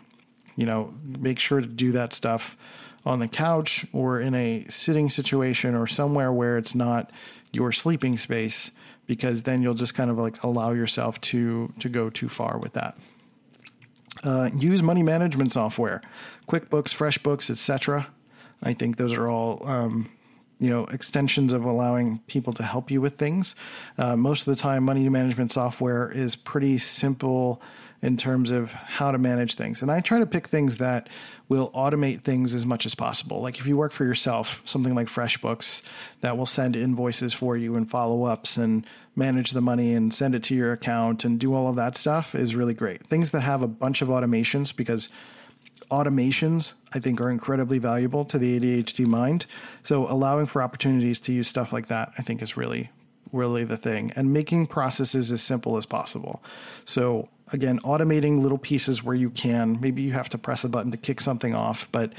You 0.56 0.66
know, 0.66 0.94
make 1.04 1.38
sure 1.38 1.60
to 1.60 1.68
do 1.68 1.92
that 1.92 2.14
stuff 2.14 2.58
on 3.08 3.20
the 3.20 3.28
couch 3.28 3.86
or 3.94 4.20
in 4.20 4.36
a 4.36 4.66
sitting 4.70 5.10
situation 5.10 5.74
or 5.74 5.88
somewhere 5.88 6.32
where 6.32 6.58
it's 6.58 6.76
not 6.76 7.12
your 7.52 7.72
sleeping 7.72 8.18
space 8.18 8.72
because 9.08 9.44
then 9.44 9.62
you'll 9.62 9.74
just 9.74 9.96
kind 9.96 10.12
of 10.12 10.18
like 10.18 10.44
allow 10.44 10.72
yourself 10.72 11.20
to 11.22 11.74
to 11.80 11.90
go 11.90 12.10
too 12.10 12.30
far 12.30 12.58
with 12.58 12.74
that. 12.74 12.98
Uh, 14.24 14.50
use 14.58 14.84
money 14.84 15.04
management 15.04 15.52
software, 15.52 16.02
QuickBooks, 16.50 16.94
FreshBooks, 16.94 17.50
etc. 17.50 18.08
I 18.62 18.74
think 18.74 18.98
those 18.98 19.14
are 19.14 19.28
all 19.30 19.62
um, 19.66 20.10
you 20.60 20.70
know 20.70 20.86
extensions 20.86 21.54
of 21.54 21.64
allowing 21.64 22.20
people 22.28 22.52
to 22.54 22.64
help 22.64 22.92
you 22.92 23.00
with 23.00 23.18
things. 23.18 23.56
Uh, 23.98 24.16
most 24.16 24.48
of 24.48 24.56
the 24.56 24.62
time, 24.62 24.84
money 24.84 25.08
management 25.08 25.52
software 25.52 26.12
is 26.12 26.36
pretty 26.36 26.78
simple 26.78 27.62
in 28.02 28.16
terms 28.16 28.52
of 28.52 28.72
how 28.72 29.12
to 29.12 29.18
manage 29.18 29.56
things. 29.56 29.82
And 29.82 29.92
I 29.92 30.02
try 30.02 30.20
to 30.20 30.26
pick 30.26 30.48
things 30.48 30.78
that 30.78 31.10
will 31.50 31.72
automate 31.72 32.24
things 32.24 32.54
as 32.54 32.66
much 32.66 32.86
as 32.86 32.94
possible. 32.94 33.42
Like 33.42 33.58
if 33.60 33.66
you 33.66 33.76
work 33.76 33.92
for 33.92 34.06
yourself, 34.06 34.62
something 34.66 34.94
like 34.94 35.08
FreshBooks 35.08 35.82
that 36.22 36.38
will 36.38 36.46
send 36.46 36.76
invoices 36.76 37.34
for 37.34 37.58
you 37.58 37.76
and 37.76 37.90
follow 37.90 38.26
ups 38.26 38.58
and 38.58 38.86
manage 39.16 39.52
the 39.52 39.62
money 39.62 39.94
and 39.94 40.14
send 40.14 40.36
it 40.36 40.44
to 40.44 40.56
your 40.56 40.74
account 40.74 41.26
and 41.26 41.40
do 41.40 41.56
all 41.56 41.68
of 41.68 41.76
that 41.78 41.98
stuff 41.98 42.36
is 42.36 42.56
really 42.56 42.76
great. 42.76 43.08
Things 43.08 43.32
that 43.32 43.42
have 43.42 43.64
a 43.64 43.68
bunch 43.68 44.04
of 44.04 44.10
automations 44.10 44.76
because 44.76 45.10
automations 45.90 46.74
I 46.94 47.00
think 47.00 47.20
are 47.20 47.32
incredibly 47.32 47.80
valuable 47.80 48.26
to 48.26 48.38
the 48.38 48.60
ADHD 48.60 49.08
mind. 49.08 49.48
So 49.82 50.10
allowing 50.12 50.46
for 50.46 50.62
opportunities 50.62 51.20
to 51.22 51.34
use 51.34 51.48
stuff 51.48 51.74
like 51.74 51.88
that 51.88 52.12
I 52.18 52.22
think 52.22 52.42
is 52.42 52.58
really 52.58 52.92
really 53.34 53.66
the 53.66 53.76
thing 53.78 54.12
and 54.16 54.32
making 54.32 54.68
processes 54.68 55.32
as 55.32 55.42
simple 55.42 55.76
as 55.76 55.86
possible. 55.86 56.42
So 56.86 57.28
again, 57.52 57.80
automating 57.80 58.42
little 58.42 58.58
pieces 58.58 59.04
where 59.04 59.16
you 59.16 59.30
can. 59.30 59.80
Maybe 59.80 60.02
you 60.02 60.14
have 60.14 60.30
to 60.30 60.38
press 60.38 60.64
a 60.64 60.70
button 60.70 60.92
to 60.92 60.98
kick 60.98 61.22
something 61.22 61.56
off, 61.56 61.88
but 61.92 62.14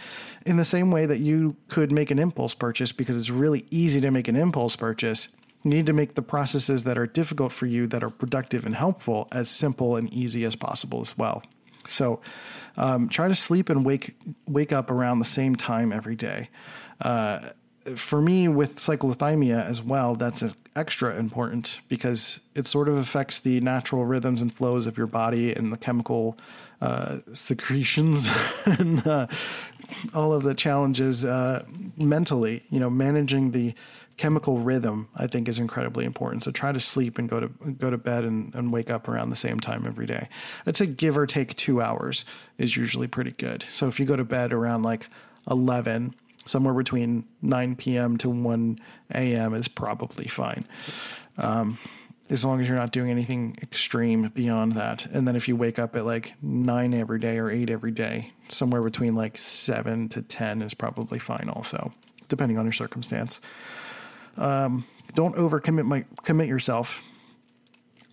in 0.46 0.56
the 0.56 0.64
same 0.64 0.90
way 0.90 1.06
that 1.06 1.18
you 1.18 1.56
could 1.68 1.92
make 1.92 2.10
an 2.10 2.18
impulse 2.18 2.54
purchase 2.54 2.92
because 2.92 3.16
it's 3.16 3.30
really 3.30 3.66
easy 3.70 4.00
to 4.00 4.10
make 4.10 4.28
an 4.28 4.36
impulse 4.36 4.76
purchase, 4.76 5.28
you 5.64 5.70
need 5.70 5.86
to 5.86 5.92
make 5.92 6.14
the 6.14 6.22
processes 6.22 6.84
that 6.84 6.96
are 6.96 7.06
difficult 7.06 7.52
for 7.52 7.66
you, 7.66 7.86
that 7.88 8.02
are 8.02 8.10
productive 8.10 8.64
and 8.64 8.74
helpful, 8.74 9.28
as 9.32 9.50
simple 9.50 9.96
and 9.96 10.12
easy 10.12 10.44
as 10.44 10.56
possible 10.56 11.00
as 11.00 11.18
well. 11.18 11.42
So, 11.86 12.20
um, 12.76 13.08
try 13.08 13.28
to 13.28 13.34
sleep 13.34 13.70
and 13.70 13.84
wake 13.84 14.16
wake 14.46 14.72
up 14.72 14.90
around 14.90 15.18
the 15.18 15.24
same 15.24 15.56
time 15.56 15.92
every 15.92 16.16
day. 16.16 16.48
Uh, 17.00 17.50
for 17.96 18.20
me 18.20 18.48
with 18.48 18.76
cyclothymia 18.76 19.64
as 19.64 19.82
well, 19.82 20.14
that's 20.14 20.42
extra 20.76 21.16
important 21.16 21.80
because 21.88 22.40
it 22.54 22.66
sort 22.66 22.88
of 22.88 22.96
affects 22.96 23.40
the 23.40 23.60
natural 23.60 24.04
rhythms 24.04 24.40
and 24.40 24.52
flows 24.52 24.86
of 24.86 24.96
your 24.96 25.06
body 25.06 25.52
and 25.52 25.72
the 25.72 25.76
chemical 25.76 26.38
uh, 26.80 27.18
secretions 27.32 28.28
and 28.64 29.06
uh, 29.06 29.26
all 30.14 30.32
of 30.32 30.42
the 30.44 30.54
challenges 30.54 31.24
uh, 31.24 31.64
mentally. 31.96 32.62
You 32.70 32.80
know, 32.80 32.90
managing 32.90 33.50
the 33.50 33.74
chemical 34.16 34.58
rhythm 34.58 35.08
I 35.14 35.28
think 35.28 35.48
is 35.48 35.58
incredibly 35.58 36.04
important. 36.04 36.44
So 36.44 36.50
try 36.50 36.72
to 36.72 36.80
sleep 36.80 37.18
and 37.18 37.28
go 37.28 37.40
to 37.40 37.48
go 37.48 37.90
to 37.90 37.98
bed 37.98 38.24
and, 38.24 38.54
and 38.54 38.72
wake 38.72 38.90
up 38.90 39.08
around 39.08 39.30
the 39.30 39.36
same 39.36 39.58
time 39.60 39.84
every 39.86 40.06
day. 40.06 40.28
I'd 40.66 40.76
say 40.76 40.86
give 40.86 41.16
or 41.16 41.26
take 41.26 41.54
two 41.56 41.80
hours 41.80 42.24
is 42.58 42.76
usually 42.76 43.06
pretty 43.06 43.32
good. 43.32 43.64
So 43.68 43.88
if 43.88 43.98
you 43.98 44.06
go 44.06 44.16
to 44.16 44.24
bed 44.24 44.52
around 44.52 44.82
like 44.82 45.08
eleven, 45.50 46.14
somewhere 46.48 46.74
between 46.74 47.24
nine 47.42 47.76
p.m. 47.76 48.16
to 48.18 48.30
one 48.30 48.78
a.m. 49.14 49.54
is 49.54 49.68
probably 49.68 50.26
fine. 50.26 50.66
Um, 51.36 51.78
as 52.30 52.44
long 52.44 52.60
as 52.60 52.68
you're 52.68 52.76
not 52.76 52.92
doing 52.92 53.10
anything 53.10 53.56
extreme 53.62 54.28
beyond 54.34 54.72
that. 54.72 55.06
And 55.06 55.26
then 55.26 55.34
if 55.34 55.48
you 55.48 55.56
wake 55.56 55.78
up 55.78 55.96
at 55.96 56.04
like 56.04 56.34
nine 56.42 56.92
every 56.92 57.18
day 57.18 57.38
or 57.38 57.50
eight 57.50 57.70
every 57.70 57.90
day, 57.90 58.32
somewhere 58.48 58.82
between 58.82 59.14
like 59.14 59.38
seven 59.38 60.08
to 60.10 60.22
10 60.22 60.62
is 60.62 60.74
probably 60.74 61.18
fine 61.18 61.48
also, 61.48 61.92
depending 62.28 62.58
on 62.58 62.64
your 62.64 62.72
circumstance. 62.72 63.40
Um, 64.36 64.84
don't 65.14 65.36
overcommit 65.36 65.86
my, 65.86 66.04
commit 66.22 66.48
yourself. 66.48 67.02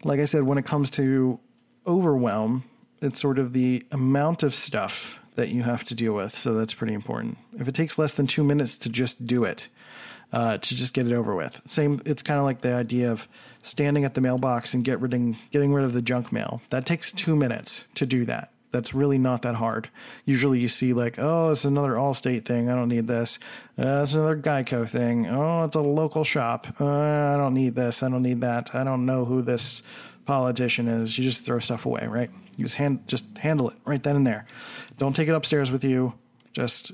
Like 0.03 0.19
I 0.19 0.25
said, 0.25 0.43
when 0.43 0.57
it 0.57 0.65
comes 0.65 0.89
to 0.91 1.39
overwhelm, 1.85 2.63
it's 3.01 3.19
sort 3.19 3.37
of 3.37 3.51
the 3.51 3.85
amount 3.91 4.43
of 4.43 4.55
stuff 4.55 5.19
that 5.35 5.49
you 5.49 5.63
have 5.63 5.83
to 5.85 5.95
deal 5.95 6.13
with. 6.13 6.33
So 6.33 6.53
that's 6.53 6.73
pretty 6.73 6.93
important. 6.93 7.37
If 7.59 7.67
it 7.67 7.75
takes 7.75 7.97
less 7.97 8.13
than 8.13 8.27
two 8.27 8.43
minutes 8.43 8.77
to 8.79 8.89
just 8.89 9.25
do 9.25 9.43
it, 9.43 9.67
uh, 10.33 10.57
to 10.57 10.75
just 10.75 10.93
get 10.93 11.07
it 11.07 11.13
over 11.13 11.35
with. 11.35 11.61
Same, 11.65 12.01
it's 12.05 12.23
kind 12.23 12.39
of 12.39 12.45
like 12.45 12.61
the 12.61 12.73
idea 12.73 13.11
of 13.11 13.27
standing 13.61 14.03
at 14.03 14.13
the 14.13 14.21
mailbox 14.21 14.73
and 14.73 14.83
get 14.83 14.99
getting 14.99 15.73
rid 15.73 15.85
of 15.85 15.93
the 15.93 16.01
junk 16.01 16.31
mail. 16.31 16.61
That 16.69 16.85
takes 16.85 17.11
two 17.11 17.35
minutes 17.35 17.85
to 17.95 18.05
do 18.05 18.25
that. 18.25 18.51
That's 18.71 18.93
really 18.93 19.17
not 19.17 19.43
that 19.43 19.55
hard. 19.55 19.89
Usually 20.25 20.59
you 20.59 20.67
see 20.67 20.91
like, 20.91 21.17
oh, 21.17 21.51
it's 21.51 21.63
another 21.63 21.93
Allstate 21.93 22.43
thing. 22.43 22.69
I 22.69 22.75
don't 22.75 22.89
need 22.89 23.07
this. 23.07 23.39
Uh, 23.77 24.05
another 24.13 24.35
Geico 24.35 24.87
thing. 24.87 25.27
Oh, 25.27 25.63
it's 25.63 25.77
a 25.77 25.81
local 25.81 26.25
shop. 26.25 26.67
Uh, 26.81 26.85
I 26.85 27.37
don't 27.37 27.53
need 27.53 27.75
this. 27.75 28.03
I 28.03 28.09
don't 28.09 28.23
need 28.23 28.41
that. 28.41 28.75
I 28.75 28.83
don't 28.83 29.05
know 29.05 29.23
who 29.23 29.41
this 29.41 29.81
politician 30.25 30.89
is. 30.89 31.17
You 31.17 31.23
just 31.23 31.45
throw 31.45 31.59
stuff 31.59 31.85
away, 31.85 32.05
right? 32.07 32.29
You 32.57 32.65
just 32.65 32.75
hand 32.75 33.07
just 33.07 33.37
handle 33.37 33.69
it 33.69 33.77
right 33.85 34.01
then 34.01 34.15
and 34.15 34.25
there. 34.27 34.45
Don't 34.97 35.15
take 35.15 35.27
it 35.27 35.33
upstairs 35.33 35.71
with 35.71 35.83
you. 35.83 36.13
Just 36.53 36.91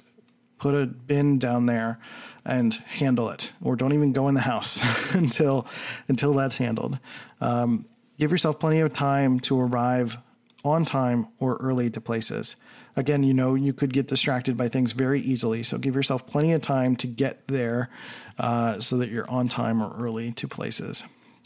put 0.58 0.76
a 0.76 0.86
bin 0.86 1.40
down 1.40 1.66
there 1.66 2.00
and 2.46 2.74
handle 2.74 3.30
it, 3.30 3.52
or 3.62 3.76
don't 3.76 3.94
even 3.94 4.14
go 4.14 4.28
in 4.28 4.36
the 4.36 4.42
house 4.42 4.82
until 5.14 5.68
until 6.08 6.34
that's 6.34 6.58
handled. 6.58 7.00
Um, 7.40 7.86
give 8.20 8.32
yourself 8.32 8.60
plenty 8.60 8.80
of 8.80 8.94
time 8.94 9.40
to 9.42 9.60
arrive 9.60 10.18
on 10.64 10.86
time 10.86 11.28
or 11.40 11.58
early 11.58 11.90
to 11.90 12.02
places. 12.02 12.56
Again, 12.96 13.24
you 13.24 13.34
know 13.34 13.56
you 13.56 13.74
could 13.74 13.94
get 13.94 14.08
distracted 14.08 14.58
by 14.58 14.68
things 14.68 14.92
very 14.92 15.22
easily, 15.22 15.64
so 15.64 15.78
give 15.78 15.96
yourself 15.96 16.28
plenty 16.28 16.52
of 16.54 16.62
time 16.62 16.96
to 16.98 17.08
get 17.08 17.48
there 17.48 17.90
uh, 18.38 18.80
so 18.80 18.98
that 18.98 19.10
you're 19.10 19.30
on 19.30 19.48
time 19.48 19.82
or 19.82 19.96
early 19.98 20.32
to 20.34 20.48
places. 20.48 21.04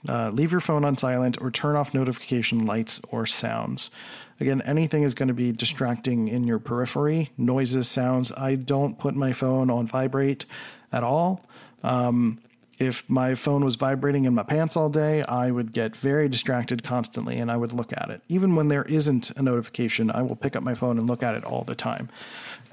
Uh, 0.07 0.29
leave 0.29 0.51
your 0.51 0.61
phone 0.61 0.85
on 0.85 0.97
silent 0.97 1.37
or 1.41 1.51
turn 1.51 1.75
off 1.75 1.93
notification 1.93 2.65
lights 2.65 3.01
or 3.09 3.25
sounds. 3.25 3.91
Again, 4.39 4.61
anything 4.65 5.03
is 5.03 5.13
going 5.13 5.29
to 5.29 5.33
be 5.33 5.51
distracting 5.51 6.27
in 6.27 6.45
your 6.45 6.59
periphery, 6.59 7.31
noises, 7.37 7.87
sounds. 7.87 8.31
I 8.33 8.55
don't 8.55 8.99
put 8.99 9.15
my 9.15 9.31
phone 9.31 9.69
on 9.69 9.87
vibrate 9.87 10.45
at 10.91 11.03
all. 11.03 11.45
Um, 11.83 12.39
if 12.77 13.09
my 13.09 13.35
phone 13.35 13.63
was 13.63 13.75
vibrating 13.75 14.25
in 14.25 14.35
my 14.35 14.43
pants 14.43 14.75
all 14.75 14.89
day, 14.89 15.23
I 15.23 15.49
would 15.49 15.71
get 15.71 15.95
very 15.95 16.27
distracted 16.27 16.83
constantly 16.83 17.37
and 17.37 17.49
I 17.49 17.55
would 17.55 17.71
look 17.71 17.93
at 17.93 18.09
it. 18.09 18.21
Even 18.27 18.55
when 18.55 18.67
there 18.67 18.83
isn't 18.83 19.31
a 19.31 19.41
notification, 19.41 20.11
I 20.11 20.23
will 20.23 20.35
pick 20.35 20.57
up 20.57 20.63
my 20.63 20.75
phone 20.75 20.97
and 20.97 21.07
look 21.07 21.23
at 21.23 21.35
it 21.35 21.45
all 21.45 21.63
the 21.63 21.75
time. 21.75 22.09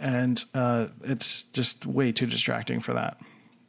And 0.00 0.44
uh, 0.54 0.88
it's 1.04 1.44
just 1.44 1.86
way 1.86 2.10
too 2.10 2.26
distracting 2.26 2.80
for 2.80 2.94
that. 2.94 3.18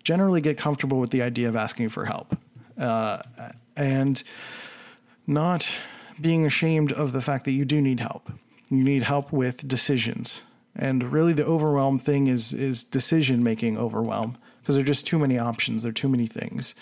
Generally, 0.03 0.41
get 0.41 0.57
comfortable 0.57 0.99
with 0.99 1.11
the 1.11 1.21
idea 1.21 1.47
of 1.47 1.55
asking 1.55 1.89
for 1.89 2.05
help 2.05 2.35
uh, 2.77 3.21
and 3.75 4.23
not 5.27 5.69
being 6.19 6.45
ashamed 6.45 6.91
of 6.91 7.11
the 7.11 7.21
fact 7.21 7.45
that 7.45 7.51
you 7.51 7.65
do 7.65 7.81
need 7.81 7.99
help. 7.99 8.31
You 8.69 8.83
need 8.83 9.03
help 9.03 9.31
with 9.31 9.67
decisions. 9.67 10.41
And 10.75 11.11
really, 11.11 11.33
the 11.33 11.45
overwhelm 11.45 11.99
thing 11.99 12.27
is 12.27 12.53
is 12.53 12.83
decision 12.83 13.43
making 13.43 13.77
overwhelm 13.77 14.37
because 14.59 14.75
there 14.75 14.83
are 14.83 14.87
just 14.87 15.05
too 15.05 15.19
many 15.19 15.37
options. 15.37 15.83
There 15.83 15.89
are 15.89 15.93
too 15.93 16.09
many 16.09 16.25
things. 16.25 16.73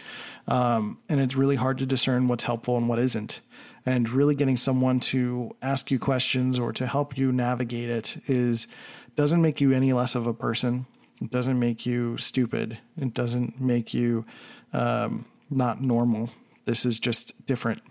Um, 0.47 0.99
and 1.09 1.19
it's 1.19 1.35
really 1.35 1.55
hard 1.55 1.79
to 1.79 1.85
discern 1.85 2.27
what's 2.27 2.43
helpful 2.43 2.77
and 2.77 2.87
what 2.87 2.99
isn't. 2.99 3.41
And 3.85 4.07
really 4.09 4.35
getting 4.35 4.57
someone 4.57 4.99
to 4.99 5.55
ask 5.61 5.89
you 5.89 5.97
questions 5.97 6.59
or 6.59 6.71
to 6.73 6.85
help 6.85 7.17
you 7.17 7.31
navigate 7.31 7.89
it 7.89 8.17
is 8.27 8.67
doesn't 9.15 9.41
make 9.41 9.59
you 9.59 9.73
any 9.73 9.91
less 9.93 10.13
of 10.13 10.27
a 10.27 10.33
person. 10.33 10.85
It 11.21 11.31
doesn't 11.31 11.59
make 11.59 11.85
you 11.85 12.17
stupid. 12.17 12.77
It 12.97 13.13
doesn't 13.13 13.59
make 13.59 13.93
you 13.93 14.25
um, 14.73 15.25
not 15.51 15.81
normal. 15.81 16.29
This 16.65 16.85
is 16.85 16.99
just 16.99 17.45
different. 17.45 17.81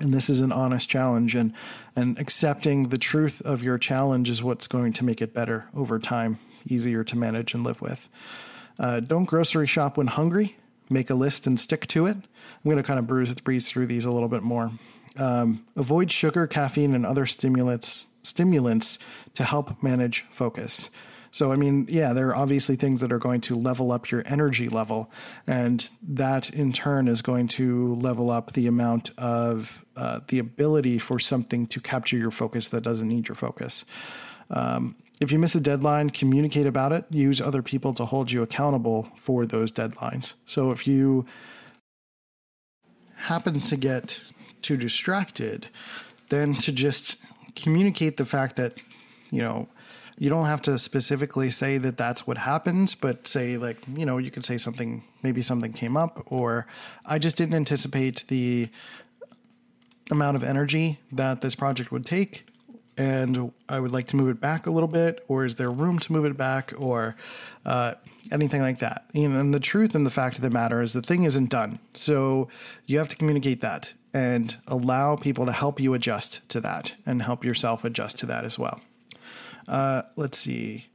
And 0.00 0.12
this 0.12 0.28
is 0.28 0.40
an 0.40 0.50
honest 0.50 0.88
challenge, 0.88 1.34
and 1.34 1.52
and 1.94 2.18
accepting 2.18 2.88
the 2.88 2.98
truth 2.98 3.40
of 3.42 3.62
your 3.62 3.78
challenge 3.78 4.28
is 4.28 4.42
what's 4.42 4.66
going 4.66 4.92
to 4.94 5.04
make 5.04 5.22
it 5.22 5.32
better 5.32 5.66
over 5.74 5.98
time, 6.00 6.38
easier 6.68 7.04
to 7.04 7.16
manage 7.16 7.54
and 7.54 7.62
live 7.62 7.80
with. 7.80 8.08
Uh, 8.78 9.00
don't 9.00 9.24
grocery 9.24 9.68
shop 9.68 9.96
when 9.96 10.08
hungry. 10.08 10.56
Make 10.90 11.10
a 11.10 11.14
list 11.14 11.46
and 11.46 11.58
stick 11.58 11.86
to 11.88 12.06
it. 12.06 12.16
I'm 12.16 12.64
going 12.64 12.76
to 12.76 12.82
kind 12.82 12.98
of 12.98 13.06
breeze, 13.06 13.32
breeze 13.34 13.68
through 13.68 13.86
these 13.86 14.04
a 14.04 14.10
little 14.10 14.28
bit 14.28 14.42
more. 14.42 14.72
Um, 15.16 15.64
avoid 15.76 16.10
sugar, 16.10 16.46
caffeine, 16.46 16.94
and 16.94 17.06
other 17.06 17.24
stimulants 17.24 18.08
stimulants 18.22 18.98
to 19.34 19.44
help 19.44 19.82
manage 19.82 20.22
focus. 20.30 20.90
So, 21.34 21.50
I 21.50 21.56
mean, 21.56 21.88
yeah, 21.90 22.12
there 22.12 22.28
are 22.28 22.36
obviously 22.36 22.76
things 22.76 23.00
that 23.00 23.10
are 23.10 23.18
going 23.18 23.40
to 23.40 23.56
level 23.56 23.90
up 23.90 24.08
your 24.08 24.22
energy 24.24 24.68
level, 24.68 25.10
and 25.48 25.90
that 26.00 26.48
in 26.50 26.72
turn 26.72 27.08
is 27.08 27.22
going 27.22 27.48
to 27.48 27.96
level 27.96 28.30
up 28.30 28.52
the 28.52 28.68
amount 28.68 29.10
of 29.18 29.84
uh, 29.96 30.20
the 30.28 30.38
ability 30.38 31.00
for 31.00 31.18
something 31.18 31.66
to 31.66 31.80
capture 31.80 32.16
your 32.16 32.30
focus 32.30 32.68
that 32.68 32.82
doesn't 32.82 33.08
need 33.08 33.26
your 33.26 33.34
focus. 33.34 33.84
Um, 34.48 34.94
if 35.18 35.32
you 35.32 35.40
miss 35.40 35.56
a 35.56 35.60
deadline, 35.60 36.10
communicate 36.10 36.68
about 36.68 36.92
it. 36.92 37.04
Use 37.10 37.40
other 37.40 37.62
people 37.62 37.92
to 37.94 38.04
hold 38.04 38.30
you 38.30 38.44
accountable 38.44 39.08
for 39.16 39.44
those 39.44 39.72
deadlines. 39.72 40.34
So 40.44 40.70
if 40.70 40.86
you 40.86 41.26
happen 43.16 43.60
to 43.60 43.76
get 43.76 44.20
too 44.62 44.76
distracted, 44.76 45.66
then 46.28 46.54
to 46.54 46.70
just 46.70 47.16
communicate 47.56 48.18
the 48.18 48.24
fact 48.24 48.54
that, 48.54 48.78
you 49.32 49.42
know, 49.42 49.68
you 50.18 50.30
don't 50.30 50.46
have 50.46 50.62
to 50.62 50.78
specifically 50.78 51.50
say 51.50 51.78
that 51.78 51.96
that's 51.96 52.26
what 52.26 52.38
happened, 52.38 52.94
but 53.00 53.26
say, 53.26 53.56
like, 53.56 53.78
you 53.96 54.06
know, 54.06 54.18
you 54.18 54.30
could 54.30 54.44
say 54.44 54.56
something, 54.56 55.02
maybe 55.22 55.42
something 55.42 55.72
came 55.72 55.96
up, 55.96 56.22
or 56.26 56.66
I 57.04 57.18
just 57.18 57.36
didn't 57.36 57.54
anticipate 57.54 58.24
the 58.28 58.68
amount 60.10 60.36
of 60.36 60.44
energy 60.44 61.00
that 61.12 61.40
this 61.40 61.54
project 61.54 61.90
would 61.90 62.04
take 62.04 62.46
and 62.96 63.52
I 63.68 63.80
would 63.80 63.92
like 63.92 64.06
to 64.08 64.16
move 64.16 64.28
it 64.28 64.40
back 64.40 64.66
a 64.66 64.70
little 64.70 64.88
bit, 64.88 65.24
or 65.28 65.44
is 65.44 65.56
there 65.56 65.70
room 65.70 65.98
to 66.00 66.12
move 66.12 66.24
it 66.24 66.36
back, 66.36 66.72
or 66.78 67.16
uh, 67.64 67.94
anything 68.30 68.60
like 68.60 68.78
that? 68.80 69.06
You 69.12 69.28
know, 69.28 69.40
and 69.40 69.52
the 69.52 69.60
truth 69.60 69.94
and 69.94 70.06
the 70.06 70.10
fact 70.10 70.36
of 70.36 70.42
the 70.42 70.50
matter 70.50 70.80
is 70.80 70.92
the 70.92 71.02
thing 71.02 71.24
isn't 71.24 71.50
done. 71.50 71.78
So 71.94 72.48
you 72.86 72.98
have 72.98 73.08
to 73.08 73.16
communicate 73.16 73.60
that 73.62 73.94
and 74.12 74.56
allow 74.68 75.16
people 75.16 75.44
to 75.46 75.52
help 75.52 75.80
you 75.80 75.94
adjust 75.94 76.48
to 76.50 76.60
that 76.60 76.94
and 77.04 77.22
help 77.22 77.44
yourself 77.44 77.84
adjust 77.84 78.18
to 78.20 78.26
that 78.26 78.44
as 78.44 78.58
well. 78.58 78.80
Uh, 79.68 80.02
let's 80.16 80.38
see. 80.38 80.86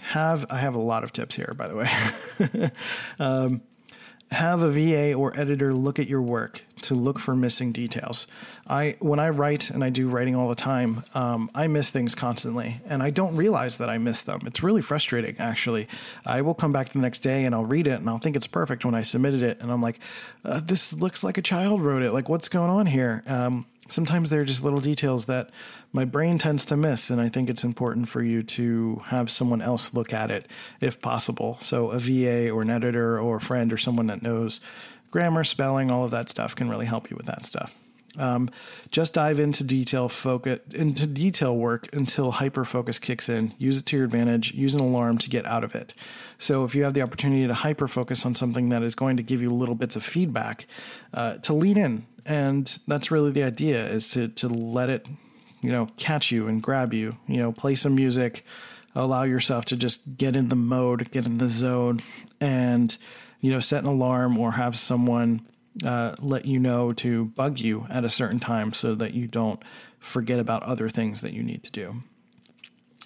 Have 0.00 0.44
I 0.50 0.58
have 0.58 0.74
a 0.74 0.80
lot 0.80 1.04
of 1.04 1.12
tips 1.12 1.34
here, 1.36 1.54
by 1.56 1.68
the 1.68 1.76
way. 1.76 2.70
um, 3.18 3.62
have 4.30 4.62
a 4.62 4.70
VA 4.70 5.14
or 5.14 5.38
editor 5.38 5.72
look 5.72 5.98
at 5.98 6.08
your 6.08 6.22
work 6.22 6.64
to 6.84 6.94
look 6.94 7.18
for 7.18 7.34
missing 7.34 7.72
details. 7.72 8.26
I 8.66 8.96
when 9.00 9.18
I 9.18 9.28
write 9.30 9.70
and 9.70 9.84
I 9.84 9.90
do 9.90 10.08
writing 10.08 10.34
all 10.34 10.48
the 10.48 10.54
time, 10.54 11.04
um, 11.14 11.50
I 11.54 11.66
miss 11.66 11.90
things 11.90 12.14
constantly, 12.14 12.80
and 12.86 13.02
I 13.02 13.10
don't 13.10 13.36
realize 13.36 13.76
that 13.76 13.90
I 13.90 13.98
miss 13.98 14.22
them. 14.22 14.40
It's 14.46 14.62
really 14.62 14.82
frustrating, 14.82 15.36
actually. 15.38 15.88
I 16.24 16.42
will 16.42 16.54
come 16.54 16.72
back 16.72 16.90
the 16.90 16.98
next 16.98 17.20
day 17.20 17.44
and 17.44 17.54
I'll 17.54 17.66
read 17.66 17.86
it 17.86 18.00
and 18.00 18.08
I'll 18.08 18.18
think 18.18 18.36
it's 18.36 18.46
perfect 18.46 18.84
when 18.84 18.94
I 18.94 19.02
submitted 19.02 19.42
it, 19.42 19.60
and 19.60 19.70
I'm 19.70 19.82
like, 19.82 19.98
uh, 20.44 20.60
"This 20.64 20.92
looks 20.92 21.24
like 21.24 21.38
a 21.38 21.42
child 21.42 21.82
wrote 21.82 22.02
it. 22.02 22.12
Like, 22.12 22.28
what's 22.28 22.48
going 22.48 22.70
on 22.70 22.86
here?" 22.86 23.22
Um, 23.26 23.66
sometimes 23.88 24.30
there 24.30 24.40
are 24.40 24.44
just 24.44 24.64
little 24.64 24.80
details 24.80 25.26
that 25.26 25.50
my 25.92 26.04
brain 26.04 26.38
tends 26.38 26.64
to 26.64 26.76
miss 26.76 27.10
and 27.10 27.20
i 27.20 27.28
think 27.28 27.50
it's 27.50 27.64
important 27.64 28.08
for 28.08 28.22
you 28.22 28.42
to 28.42 29.00
have 29.06 29.30
someone 29.30 29.60
else 29.60 29.94
look 29.94 30.12
at 30.12 30.30
it 30.30 30.46
if 30.80 31.00
possible 31.00 31.58
so 31.60 31.90
a 31.90 31.98
va 31.98 32.50
or 32.50 32.62
an 32.62 32.70
editor 32.70 33.18
or 33.18 33.36
a 33.36 33.40
friend 33.40 33.72
or 33.72 33.76
someone 33.76 34.06
that 34.06 34.22
knows 34.22 34.60
grammar 35.14 35.44
spelling 35.44 35.92
all 35.92 36.02
of 36.02 36.10
that 36.10 36.28
stuff 36.28 36.56
can 36.56 36.68
really 36.68 36.86
help 36.86 37.08
you 37.08 37.16
with 37.16 37.26
that 37.26 37.44
stuff. 37.44 37.72
Um, 38.18 38.50
just 38.90 39.14
dive 39.14 39.38
into 39.38 39.62
detail 39.62 40.08
focus 40.08 40.58
into 40.74 41.06
detail 41.06 41.56
work 41.56 41.88
until 41.94 42.32
hyper 42.32 42.64
focus 42.64 42.98
kicks 42.98 43.28
in. 43.28 43.54
Use 43.56 43.78
it 43.78 43.86
to 43.86 43.96
your 43.96 44.06
advantage. 44.06 44.52
Use 44.54 44.74
an 44.74 44.80
alarm 44.80 45.18
to 45.18 45.30
get 45.30 45.46
out 45.46 45.62
of 45.62 45.76
it. 45.76 45.94
So 46.38 46.64
if 46.64 46.74
you 46.74 46.82
have 46.82 46.94
the 46.94 47.02
opportunity 47.02 47.46
to 47.46 47.54
hyper 47.54 47.86
focus 47.86 48.26
on 48.26 48.34
something 48.34 48.70
that 48.70 48.82
is 48.82 48.96
going 48.96 49.16
to 49.16 49.22
give 49.22 49.40
you 49.40 49.50
little 49.50 49.76
bits 49.76 49.94
of 49.94 50.02
feedback 50.02 50.66
uh, 51.12 51.34
to 51.34 51.52
lean 51.52 51.78
in. 51.78 52.06
And 52.26 52.76
that's 52.88 53.12
really 53.12 53.30
the 53.30 53.44
idea 53.44 53.86
is 53.86 54.08
to 54.10 54.26
to 54.26 54.48
let 54.48 54.90
it 54.90 55.06
you 55.60 55.70
know 55.70 55.86
catch 55.96 56.32
you 56.32 56.48
and 56.48 56.60
grab 56.60 56.92
you. 56.92 57.16
You 57.28 57.36
know 57.36 57.52
play 57.52 57.76
some 57.76 57.94
music 57.94 58.44
allow 58.96 59.24
yourself 59.24 59.64
to 59.66 59.76
just 59.76 60.16
get 60.16 60.36
in 60.36 60.48
the 60.48 60.56
mode, 60.56 61.10
get 61.10 61.26
in 61.26 61.38
the 61.38 61.48
zone, 61.48 62.00
and 62.40 62.96
you 63.44 63.50
know, 63.50 63.60
set 63.60 63.82
an 63.82 63.90
alarm 63.90 64.38
or 64.38 64.52
have 64.52 64.74
someone 64.74 65.46
uh, 65.84 66.14
let 66.18 66.46
you 66.46 66.58
know 66.58 66.94
to 66.94 67.26
bug 67.26 67.58
you 67.58 67.86
at 67.90 68.02
a 68.02 68.08
certain 68.08 68.40
time 68.40 68.72
so 68.72 68.94
that 68.94 69.12
you 69.12 69.26
don't 69.26 69.62
forget 69.98 70.38
about 70.38 70.62
other 70.62 70.88
things 70.88 71.20
that 71.20 71.34
you 71.34 71.42
need 71.42 71.62
to 71.62 71.70
do. 71.70 71.96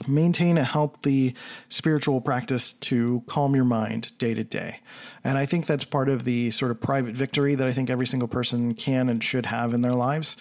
Maintain 0.07 0.57
a 0.57 0.63
healthy 0.63 1.35
spiritual 1.69 2.21
practice 2.21 2.73
to 2.73 3.25
calm 3.27 3.57
your 3.57 3.65
mind 3.65 4.17
day 4.19 4.33
to 4.33 4.45
day. 4.45 4.79
And 5.25 5.37
I 5.37 5.45
think 5.45 5.67
that's 5.67 5.83
part 5.83 6.09
of 6.09 6.23
the 6.23 6.53
sort 6.53 6.71
of 6.71 6.81
private 6.81 7.17
victory 7.17 7.57
that 7.57 7.67
I 7.67 7.73
think 7.73 7.91
every 7.91 8.07
single 8.07 8.29
person 8.29 8.75
can 8.75 9.09
and 9.09 9.25
should 9.25 9.47
have 9.47 9.75
in 9.75 9.83
their 9.83 9.95
lives. 9.95 10.37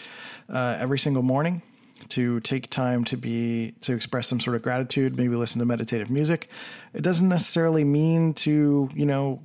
Uh, 0.47 0.77
every 0.79 0.99
single 0.99 1.23
morning, 1.23 1.63
to 2.09 2.39
take 2.41 2.69
time 2.69 3.03
to 3.05 3.17
be 3.17 3.73
to 3.81 3.93
express 3.93 4.27
some 4.27 4.39
sort 4.39 4.55
of 4.55 4.61
gratitude 4.61 5.17
maybe 5.17 5.35
listen 5.35 5.57
to 5.57 5.65
meditative 5.65 6.11
music 6.11 6.47
it 6.93 7.01
doesn't 7.01 7.27
necessarily 7.27 7.83
mean 7.83 8.35
to 8.35 8.87
you 8.93 9.05
know 9.05 9.41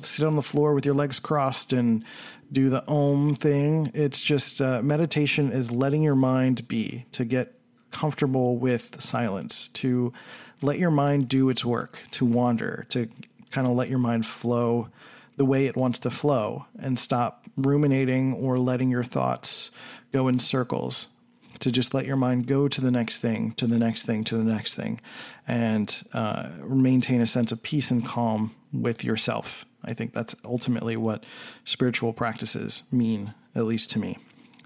sit 0.00 0.26
on 0.26 0.36
the 0.36 0.42
floor 0.42 0.74
with 0.74 0.84
your 0.84 0.94
legs 0.94 1.18
crossed 1.18 1.72
and 1.72 2.04
do 2.50 2.70
the 2.70 2.86
om 2.88 3.34
thing. 3.34 3.90
It's 3.94 4.20
just 4.20 4.60
uh, 4.60 4.82
meditation 4.82 5.52
is 5.52 5.70
letting 5.70 6.02
your 6.02 6.16
mind 6.16 6.68
be 6.68 7.06
to 7.12 7.24
get 7.24 7.54
comfortable 7.90 8.56
with 8.56 9.00
silence 9.00 9.68
to 9.68 10.12
let 10.62 10.78
your 10.78 10.90
mind 10.90 11.28
do 11.28 11.48
its 11.48 11.64
work 11.64 12.02
to 12.10 12.24
wander 12.24 12.84
to 12.90 13.08
kind 13.50 13.66
of 13.66 13.74
let 13.74 13.88
your 13.88 13.98
mind 13.98 14.26
flow 14.26 14.88
the 15.36 15.44
way 15.44 15.66
it 15.66 15.76
wants 15.76 15.98
to 16.00 16.10
flow 16.10 16.66
and 16.78 16.98
stop 16.98 17.44
ruminating 17.56 18.34
or 18.34 18.58
letting 18.58 18.90
your 18.90 19.04
thoughts 19.04 19.70
go 20.12 20.28
in 20.28 20.38
circles 20.38 21.08
to 21.60 21.70
just 21.70 21.94
let 21.94 22.06
your 22.06 22.16
mind 22.16 22.46
go 22.46 22.68
to 22.68 22.80
the 22.80 22.90
next 22.90 23.18
thing, 23.18 23.52
to 23.52 23.66
the 23.66 23.78
next 23.78 24.04
thing, 24.04 24.24
to 24.24 24.36
the 24.36 24.44
next 24.44 24.74
thing, 24.74 25.00
and 25.46 26.02
uh, 26.12 26.48
maintain 26.66 27.20
a 27.20 27.26
sense 27.26 27.52
of 27.52 27.62
peace 27.62 27.90
and 27.90 28.04
calm 28.04 28.54
with 28.72 29.04
yourself. 29.04 29.64
I 29.84 29.94
think 29.94 30.12
that's 30.12 30.34
ultimately 30.44 30.96
what 30.96 31.24
spiritual 31.64 32.12
practices 32.12 32.82
mean, 32.90 33.34
at 33.54 33.64
least 33.64 33.90
to 33.92 33.98
me. 33.98 34.18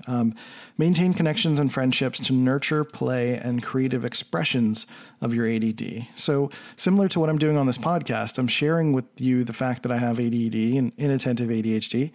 Um, 0.06 0.34
maintain 0.78 1.12
connections 1.12 1.58
and 1.58 1.72
friendships 1.72 2.18
to 2.20 2.32
nurture 2.32 2.84
play 2.84 3.36
and 3.36 3.62
creative 3.62 4.04
expressions 4.04 4.86
of 5.20 5.34
your 5.34 5.46
ADD. 5.46 6.06
So, 6.16 6.50
similar 6.76 7.08
to 7.08 7.20
what 7.20 7.28
I'm 7.28 7.38
doing 7.38 7.58
on 7.58 7.66
this 7.66 7.78
podcast, 7.78 8.38
I'm 8.38 8.48
sharing 8.48 8.92
with 8.92 9.04
you 9.18 9.44
the 9.44 9.52
fact 9.52 9.82
that 9.82 9.92
I 9.92 9.98
have 9.98 10.18
ADD 10.18 10.54
and 10.54 10.92
inattentive 10.96 11.50
ADHD. 11.50 12.12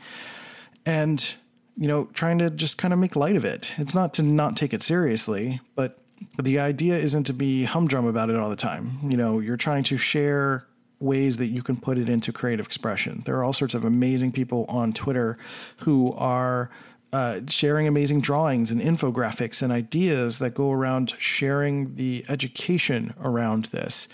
And 0.85 1.35
you 1.77 1.87
know, 1.87 2.05
trying 2.13 2.37
to 2.39 2.49
just 2.49 2.77
kind 2.77 2.93
of 2.93 2.99
make 2.99 3.15
light 3.15 3.35
of 3.35 3.45
it. 3.45 3.73
It's 3.77 3.93
not 3.93 4.13
to 4.15 4.23
not 4.23 4.55
take 4.55 4.73
it 4.73 4.81
seriously, 4.81 5.61
but 5.75 5.99
the 6.41 6.59
idea 6.59 6.97
isn't 6.97 7.25
to 7.25 7.33
be 7.33 7.65
humdrum 7.65 8.07
about 8.07 8.29
it 8.29 8.37
all 8.37 8.49
the 8.49 8.55
time. 8.55 8.99
You 9.03 9.17
know, 9.17 9.39
you're 9.39 9.57
trying 9.57 9.83
to 9.85 9.97
share 9.97 10.65
ways 10.99 11.37
that 11.37 11.47
you 11.47 11.61
can 11.61 11.75
put 11.75 11.97
it 11.97 12.07
into 12.09 12.31
creative 12.31 12.65
expression. 12.65 13.23
There 13.25 13.35
are 13.35 13.43
all 13.43 13.53
sorts 13.53 13.73
of 13.73 13.83
amazing 13.83 14.31
people 14.31 14.65
on 14.69 14.93
Twitter 14.93 15.37
who 15.77 16.13
are 16.13 16.69
uh, 17.11 17.41
sharing 17.47 17.87
amazing 17.87 18.21
drawings 18.21 18.71
and 18.71 18.81
infographics 18.81 19.61
and 19.61 19.71
ideas 19.71 20.39
that 20.39 20.53
go 20.53 20.71
around 20.71 21.15
sharing 21.17 21.95
the 21.95 22.25
education 22.29 23.13
around 23.21 23.65
this 23.65 24.07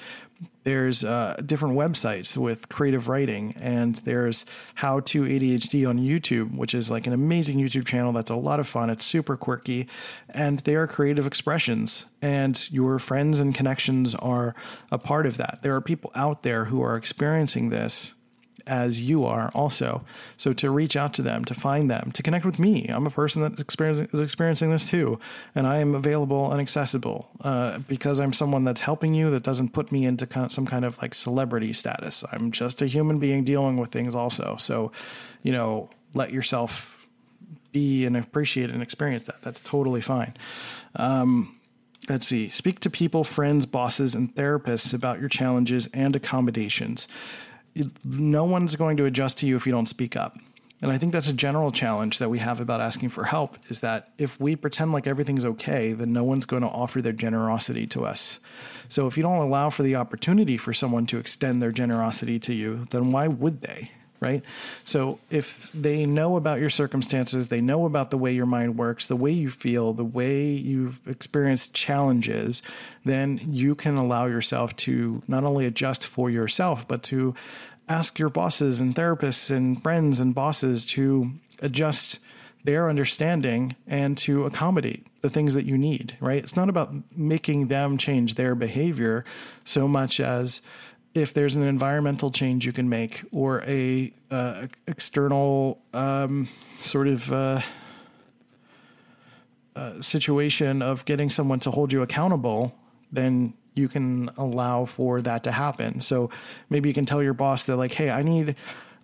there's 0.63 1.03
uh, 1.03 1.41
different 1.45 1.75
websites 1.75 2.37
with 2.37 2.69
creative 2.69 3.07
writing 3.07 3.55
and 3.59 3.95
there's 3.97 4.45
how 4.75 4.99
to 4.99 5.23
adhd 5.23 5.87
on 5.89 5.97
youtube 5.97 6.55
which 6.55 6.73
is 6.73 6.91
like 6.91 7.07
an 7.07 7.13
amazing 7.13 7.57
youtube 7.57 7.85
channel 7.85 8.11
that's 8.11 8.29
a 8.29 8.35
lot 8.35 8.59
of 8.59 8.67
fun. 8.67 8.89
It's 8.89 9.05
super 9.05 9.37
quirky 9.37 9.87
and 10.29 10.59
they 10.61 10.75
are 10.75 10.87
creative 10.87 11.27
expressions 11.27 12.05
and 12.21 12.69
your 12.71 12.99
friends 12.99 13.39
and 13.39 13.53
connections 13.53 14.15
are 14.15 14.55
a 14.91 14.97
part 14.97 15.25
of 15.25 15.37
that. 15.37 15.59
There 15.61 15.75
are 15.75 15.81
people 15.81 16.11
out 16.15 16.43
there 16.43 16.65
who 16.65 16.81
are 16.81 16.95
experiencing 16.95 17.69
this 17.69 18.15
as 18.67 19.01
you 19.01 19.25
are 19.25 19.51
also. 19.53 20.03
So 20.37 20.53
to 20.53 20.69
reach 20.69 20.95
out 20.95 21.13
to 21.15 21.21
them, 21.21 21.45
to 21.45 21.53
find 21.53 21.89
them, 21.89 22.11
to 22.13 22.23
connect 22.23 22.45
with 22.45 22.59
me. 22.59 22.87
I'm 22.87 23.07
a 23.07 23.11
person 23.11 23.41
that 23.41 23.53
is 23.59 24.19
experiencing, 24.21 24.71
this 24.71 24.89
too, 24.89 25.19
and 25.55 25.67
I 25.67 25.79
am 25.79 25.95
available 25.95 26.51
and 26.51 26.61
accessible 26.61 27.29
uh, 27.41 27.79
because 27.79 28.19
I'm 28.19 28.33
someone 28.33 28.63
that's 28.63 28.81
helping 28.81 29.13
you. 29.13 29.29
That 29.31 29.43
doesn't 29.43 29.69
put 29.73 29.91
me 29.91 30.05
into 30.05 30.27
some 30.49 30.65
kind 30.65 30.85
of 30.85 31.01
like 31.01 31.13
celebrity 31.13 31.73
status. 31.73 32.23
I'm 32.31 32.51
just 32.51 32.81
a 32.81 32.87
human 32.87 33.19
being 33.19 33.43
dealing 33.43 33.77
with 33.77 33.91
things 33.91 34.15
also. 34.15 34.55
So, 34.57 34.91
you 35.43 35.51
know, 35.51 35.89
let 36.13 36.31
yourself 36.31 37.07
be 37.71 38.05
and 38.05 38.17
appreciate 38.17 38.69
and 38.69 38.81
experience 38.81 39.25
that. 39.25 39.41
That's 39.41 39.59
totally 39.59 40.01
fine. 40.01 40.35
Um, 40.95 41.57
Let's 42.09 42.25
see. 42.25 42.49
Speak 42.49 42.79
to 42.81 42.89
people, 42.89 43.23
friends, 43.23 43.65
bosses, 43.65 44.15
and 44.15 44.33
therapists 44.33 44.93
about 44.93 45.19
your 45.19 45.29
challenges 45.29 45.87
and 45.93 46.15
accommodations 46.15 47.07
no 48.03 48.43
one's 48.43 48.75
going 48.75 48.97
to 48.97 49.05
adjust 49.05 49.39
to 49.39 49.47
you 49.47 49.55
if 49.55 49.65
you 49.65 49.71
don't 49.71 49.87
speak 49.87 50.15
up. 50.15 50.37
And 50.81 50.91
I 50.91 50.97
think 50.97 51.13
that's 51.13 51.27
a 51.27 51.33
general 51.33 51.71
challenge 51.71 52.17
that 52.17 52.29
we 52.29 52.39
have 52.39 52.59
about 52.59 52.81
asking 52.81 53.09
for 53.09 53.23
help 53.25 53.57
is 53.69 53.81
that 53.81 54.09
if 54.17 54.39
we 54.39 54.55
pretend 54.55 54.91
like 54.91 55.05
everything's 55.05 55.45
okay, 55.45 55.93
then 55.93 56.11
no 56.11 56.23
one's 56.23 56.45
going 56.45 56.63
to 56.63 56.67
offer 56.67 57.03
their 57.03 57.13
generosity 57.13 57.85
to 57.87 58.03
us. 58.03 58.39
So 58.89 59.05
if 59.05 59.15
you 59.15 59.21
don't 59.21 59.37
allow 59.37 59.69
for 59.69 59.83
the 59.83 59.95
opportunity 59.95 60.57
for 60.57 60.73
someone 60.73 61.05
to 61.07 61.19
extend 61.19 61.61
their 61.61 61.71
generosity 61.71 62.39
to 62.39 62.53
you, 62.53 62.87
then 62.89 63.11
why 63.11 63.27
would 63.27 63.61
they? 63.61 63.91
Right? 64.21 64.43
So 64.83 65.19
if 65.31 65.69
they 65.73 66.05
know 66.05 66.37
about 66.37 66.59
your 66.59 66.69
circumstances, 66.69 67.47
they 67.47 67.59
know 67.59 67.85
about 67.85 68.11
the 68.11 68.17
way 68.17 68.31
your 68.31 68.45
mind 68.45 68.77
works, 68.77 69.07
the 69.07 69.15
way 69.15 69.31
you 69.31 69.49
feel, 69.49 69.93
the 69.93 70.05
way 70.05 70.45
you've 70.45 71.05
experienced 71.07 71.73
challenges, 71.73 72.61
then 73.03 73.41
you 73.43 73.73
can 73.73 73.97
allow 73.97 74.27
yourself 74.27 74.75
to 74.77 75.23
not 75.27 75.43
only 75.43 75.65
adjust 75.65 76.05
for 76.05 76.29
yourself, 76.29 76.87
but 76.87 77.01
to 77.03 77.33
ask 77.89 78.19
your 78.19 78.29
bosses 78.29 78.79
and 78.79 78.95
therapists 78.95 79.49
and 79.49 79.81
friends 79.81 80.19
and 80.19 80.35
bosses 80.35 80.85
to 80.85 81.31
adjust 81.59 82.19
their 82.63 82.89
understanding 82.89 83.75
and 83.87 84.17
to 84.19 84.45
accommodate 84.45 85.07
the 85.21 85.29
things 85.29 85.55
that 85.55 85.65
you 85.65 85.77
need, 85.77 86.15
right? 86.19 86.43
It's 86.43 86.55
not 86.55 86.69
about 86.69 86.93
making 87.15 87.67
them 87.67 87.97
change 87.97 88.35
their 88.35 88.53
behavior 88.53 89.25
so 89.65 89.87
much 89.87 90.19
as 90.19 90.61
if 91.13 91.33
there's 91.33 91.55
an 91.55 91.63
environmental 91.63 92.31
change 92.31 92.65
you 92.65 92.71
can 92.71 92.87
make 92.87 93.23
or 93.31 93.61
a 93.63 94.13
uh, 94.29 94.67
external 94.87 95.81
um, 95.93 96.47
sort 96.79 97.07
of 97.07 97.31
uh, 97.31 97.61
uh, 99.75 100.01
situation 100.01 100.81
of 100.81 101.05
getting 101.05 101.29
someone 101.29 101.59
to 101.59 101.71
hold 101.71 101.91
you 101.91 102.01
accountable, 102.01 102.73
then 103.11 103.53
you 103.73 103.87
can 103.87 104.29
allow 104.37 104.85
for 104.85 105.21
that 105.21 105.43
to 105.43 105.51
happen. 105.51 105.99
So 105.99 106.29
maybe 106.69 106.89
you 106.89 106.93
can 106.93 107.05
tell 107.05 107.23
your 107.23 107.33
boss 107.33 107.65
that 107.65 107.77
like, 107.77 107.93
hey, 107.93 108.09
I 108.09 108.21
need, 108.21 108.55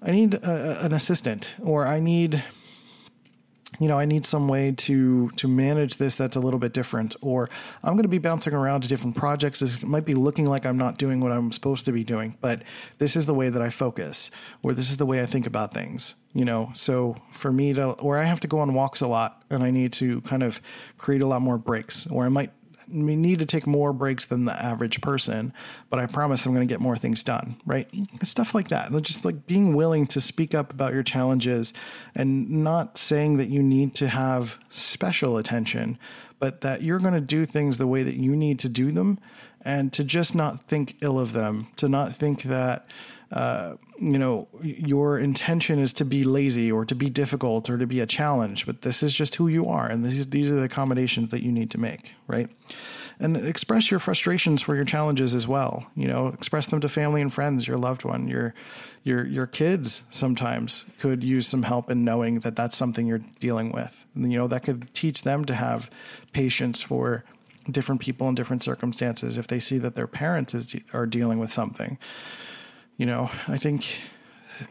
I 0.02 0.12
need 0.12 0.34
a, 0.36 0.86
an 0.86 0.94
assistant, 0.94 1.56
or 1.64 1.88
I 1.88 2.00
need 2.00 2.44
you 3.80 3.88
know, 3.88 4.00
I 4.00 4.06
need 4.06 4.26
some 4.26 4.48
way 4.48 4.72
to 4.72 5.30
to 5.32 5.48
manage 5.48 5.98
this 5.98 6.16
that's 6.16 6.36
a 6.36 6.40
little 6.40 6.60
bit 6.60 6.74
different, 6.74 7.16
or 7.22 7.50
I'm 7.84 7.94
going 7.94 8.04
to 8.04 8.10
be 8.10 8.18
bouncing 8.18 8.54
around 8.54 8.82
to 8.82 8.88
different 8.88 9.16
projects. 9.16 9.60
This 9.60 9.84
might 9.84 10.06
be 10.06 10.14
looking 10.14 10.46
like 10.46 10.66
I'm 10.66 10.78
not 10.78 10.98
doing 10.98 11.20
what 11.20 11.32
I'm 11.32 11.52
supposed 11.52 11.86
to 11.86 11.92
be 11.92 12.04
doing, 12.04 12.38
but 12.42 12.64
this 12.98 13.16
is 13.16 13.26
the 13.26 13.34
way 13.34 13.50
that 13.50 13.62
I 13.62 13.70
focus, 13.70 14.32
or 14.64 14.74
this 14.74 14.90
is 14.90 14.98
the 14.98 15.06
way 15.06 15.22
I 15.22 15.26
think 15.26 15.48
about 15.48 15.74
things. 15.74 16.16
You 16.34 16.46
know, 16.46 16.72
so 16.76 17.18
for 17.32 17.52
me 17.52 17.74
to, 17.74 17.92
or 17.94 18.18
I 18.18 18.24
have 18.24 18.40
to 18.42 18.48
go 18.48 18.60
on 18.60 18.74
walks 18.74 19.02
a 19.02 19.08
lot, 19.08 19.44
and 19.50 19.64
I 19.64 19.72
need 19.72 19.94
to 19.94 20.22
kind 20.22 20.44
of 20.44 20.62
create 20.98 21.22
a 21.22 21.28
lot 21.28 21.42
more 21.42 21.58
breaks, 21.58 22.08
or 22.08 22.26
I 22.26 22.30
might 22.30 22.52
need 22.88 23.40
to 23.40 23.46
take 23.46 23.68
more 23.68 23.94
breaks 23.94 24.26
than 24.26 24.46
the 24.46 24.54
average 24.54 25.02
person, 25.02 25.54
but 25.90 26.00
I 26.00 26.06
promise 26.06 26.46
I'm 26.46 26.54
going 26.54 26.68
to 26.68 26.72
get 26.72 26.80
more 26.80 26.98
things 26.98 27.24
done, 27.24 27.56
right? 27.66 27.90
Stuff 28.24 28.56
like 28.56 28.70
that. 28.70 28.92
Just 29.02 29.26
like 29.26 29.48
being 29.48 29.76
willing 29.76 30.08
to 30.08 30.22
speak 30.22 30.56
up 30.56 30.72
about 30.72 30.94
your 30.94 31.04
challenges 31.04 31.74
and 32.16 32.50
not 32.50 32.98
saying 32.98 33.38
that 33.38 33.50
you 33.50 33.62
need 33.62 33.94
to 33.96 34.08
have 34.08 34.60
special 34.70 35.38
attention, 35.38 35.98
but 36.40 36.62
that 36.62 36.82
you're 36.82 37.00
going 37.00 37.14
to 37.14 37.22
do 37.22 37.46
things 37.46 37.78
the 37.78 37.88
way 37.88 38.04
that 38.04 38.16
you 38.16 38.36
need 38.36 38.60
to 38.60 38.70
do 38.70 38.92
them 38.92 39.20
and 39.62 39.92
to 39.94 40.04
just 40.04 40.36
not 40.36 40.64
think 40.66 40.96
ill 41.02 41.20
of 41.20 41.34
them, 41.34 41.68
to 41.76 41.90
not 41.90 42.16
think 42.16 42.44
that 42.44 42.88
uh, 43.32 43.76
you 44.00 44.18
know, 44.18 44.48
your 44.62 45.18
intention 45.18 45.80
is 45.80 45.92
to 45.94 46.06
be 46.06 46.24
lazy 46.24 46.72
or 46.72 46.86
to 46.86 46.96
be 46.96 47.10
difficult 47.10 47.70
or 47.70 47.78
to 47.78 47.88
be 47.88 48.00
a 48.00 48.06
challenge, 48.06 48.66
but 48.66 48.84
this 48.84 49.04
is 49.04 49.14
just 49.14 49.36
who 49.36 49.48
you 49.48 49.66
are, 49.66 49.88
and 49.88 50.04
these 50.04 50.28
these 50.28 50.50
are 50.50 50.56
the 50.56 50.64
accommodations 50.64 51.32
that 51.32 51.44
you 51.44 51.52
need 51.52 51.70
to 51.72 51.78
make, 51.78 52.14
right? 52.28 52.50
And 53.20 53.36
express 53.36 53.90
your 53.90 54.00
frustrations 54.00 54.62
for 54.62 54.76
your 54.76 54.86
challenges 54.86 55.34
as 55.34 55.48
well. 55.48 55.88
You 55.96 56.08
know, 56.08 56.28
express 56.28 56.68
them 56.68 56.80
to 56.82 56.88
family 56.88 57.22
and 57.22 57.34
friends, 57.34 57.68
your 57.68 57.78
loved 57.78 58.06
one, 58.06 58.28
your 58.28 58.54
your 59.04 59.26
your 59.26 59.48
kids. 59.48 60.04
Sometimes 60.10 60.86
could 61.00 61.24
use 61.24 61.48
some 61.48 61.64
help 61.64 61.90
in 61.90 62.06
knowing 62.06 62.42
that 62.42 62.56
that's 62.56 62.78
something 62.78 63.08
you're 63.08 63.24
dealing 63.40 63.72
with. 63.72 64.06
And, 64.14 64.32
you 64.32 64.38
know, 64.38 64.48
that 64.48 64.64
could 64.64 64.94
teach 64.94 65.24
them 65.24 65.46
to 65.46 65.56
have 65.56 65.90
patience 66.32 66.82
for 66.82 67.26
different 67.70 68.00
people 68.00 68.30
in 68.30 68.36
different 68.36 68.64
circumstances 68.64 69.38
if 69.38 69.48
they 69.48 69.60
see 69.60 69.78
that 69.80 69.96
their 69.96 70.08
parents 70.08 70.54
is, 70.54 70.76
are 70.94 71.06
dealing 71.06 71.40
with 71.40 71.52
something 71.52 71.98
you 72.98 73.06
know, 73.06 73.30
I 73.48 73.58
think 73.58 74.02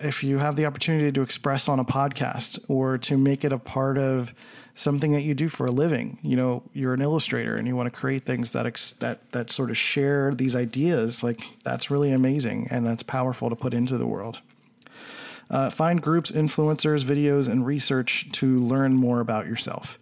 if 0.01 0.23
you 0.25 0.39
have 0.39 0.57
the 0.57 0.67
opportunity 0.67 1.13
to 1.13 1.23
express 1.23 1.69
on 1.69 1.79
a 1.79 1.85
podcast 1.85 2.59
or 2.69 2.99
to 2.99 3.17
make 3.17 3.45
it 3.45 3.53
a 3.53 3.59
part 3.59 3.99
of 3.99 4.35
something 4.75 5.13
that 5.13 5.23
you 5.23 5.35
do 5.35 5.49
for 5.49 5.67
a 5.67 5.71
living, 5.71 6.19
you 6.23 6.37
know, 6.37 6.63
you're 6.73 6.93
an 6.93 7.01
illustrator 7.01 7.57
and 7.57 7.67
you 7.67 7.77
want 7.77 7.87
to 7.87 7.99
create 7.99 8.25
things 8.25 8.53
that 8.53 8.67
ex- 8.67 8.93
that 8.93 9.31
that 9.31 9.51
sort 9.51 9.71
of 9.71 9.77
share 9.77 10.35
these 10.35 10.57
ideas, 10.57 11.23
like 11.23 11.41
that's 11.65 11.91
really 11.91 12.13
amazing 12.13 12.69
and 12.71 12.85
that's 12.87 13.03
powerful 13.03 13.49
to 13.49 13.57
put 13.57 13.73
into 13.73 13.97
the 13.97 14.07
world. 14.07 14.41
Uh, 15.49 15.71
find 15.71 16.03
groups, 16.03 16.33
influencers, 16.33 17.05
videos, 17.05 17.49
and 17.49 17.65
research 17.65 18.29
to 18.33 18.57
learn 18.59 18.95
more 18.95 19.21
about 19.21 19.47
yourself. 19.47 19.97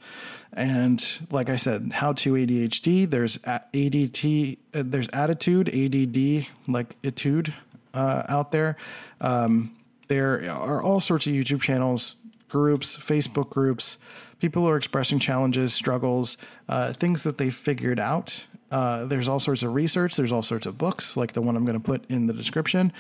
And 0.55 1.05
like 1.31 1.51
I 1.51 1.57
said, 1.57 1.93
how 1.93 2.13
to 2.15 2.33
ADHD. 2.33 3.11
There's 3.11 3.37
ADT. 3.39 4.59
Uh, 4.73 4.83
there's 4.87 5.09
ADDitude, 5.09 5.69
ADD, 5.69 6.47
like 6.67 6.97
etude 7.03 7.53
uh, 7.95 8.25
out 8.29 8.53
there. 8.53 8.77
Um, 9.21 9.77
there 10.09 10.51
are 10.51 10.83
all 10.83 11.01
sorts 11.01 11.27
of 11.27 11.33
YouTube 11.33 11.63
channels, 11.63 12.17
groups, 12.49 12.97
Facebook 12.97 13.51
groups. 13.51 13.99
People 14.41 14.69
are 14.69 14.77
expressing 14.77 15.19
challenges, 15.19 15.73
struggles, 15.73 16.37
uh, 16.69 16.93
things 16.93 17.23
that 17.23 17.39
they 17.39 17.51
figured 17.51 17.99
out. 17.99 18.45
Uh, 18.71 19.05
there's 19.07 19.29
all 19.29 19.41
sorts 19.41 19.63
of 19.63 19.73
research. 19.73 20.17
There's 20.17 20.33
all 20.33 20.43
sorts 20.43 20.67
of 20.67 20.77
books, 20.77 21.17
like 21.17 21.33
the 21.33 21.41
one 21.41 21.57
I'm 21.57 21.65
going 21.65 21.81
to 21.81 21.85
put 21.85 22.05
in 22.11 22.27
the 22.27 22.33
description, 22.33 22.93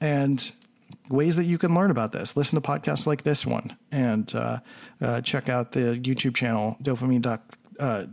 and 0.00 0.52
ways 1.08 1.36
that 1.36 1.44
you 1.44 1.58
can 1.58 1.74
learn 1.74 1.90
about 1.90 2.12
this. 2.12 2.36
Listen 2.36 2.60
to 2.60 2.68
podcasts 2.68 3.06
like 3.06 3.22
this 3.22 3.46
one, 3.46 3.76
and 3.90 4.34
uh, 4.34 4.58
uh, 5.00 5.20
check 5.20 5.48
out 5.48 5.72
the 5.72 5.96
YouTube 6.02 6.34
channel 6.34 6.76
dopamine. 6.82 7.22
Doc, 7.22 7.40
uh, 7.78 8.06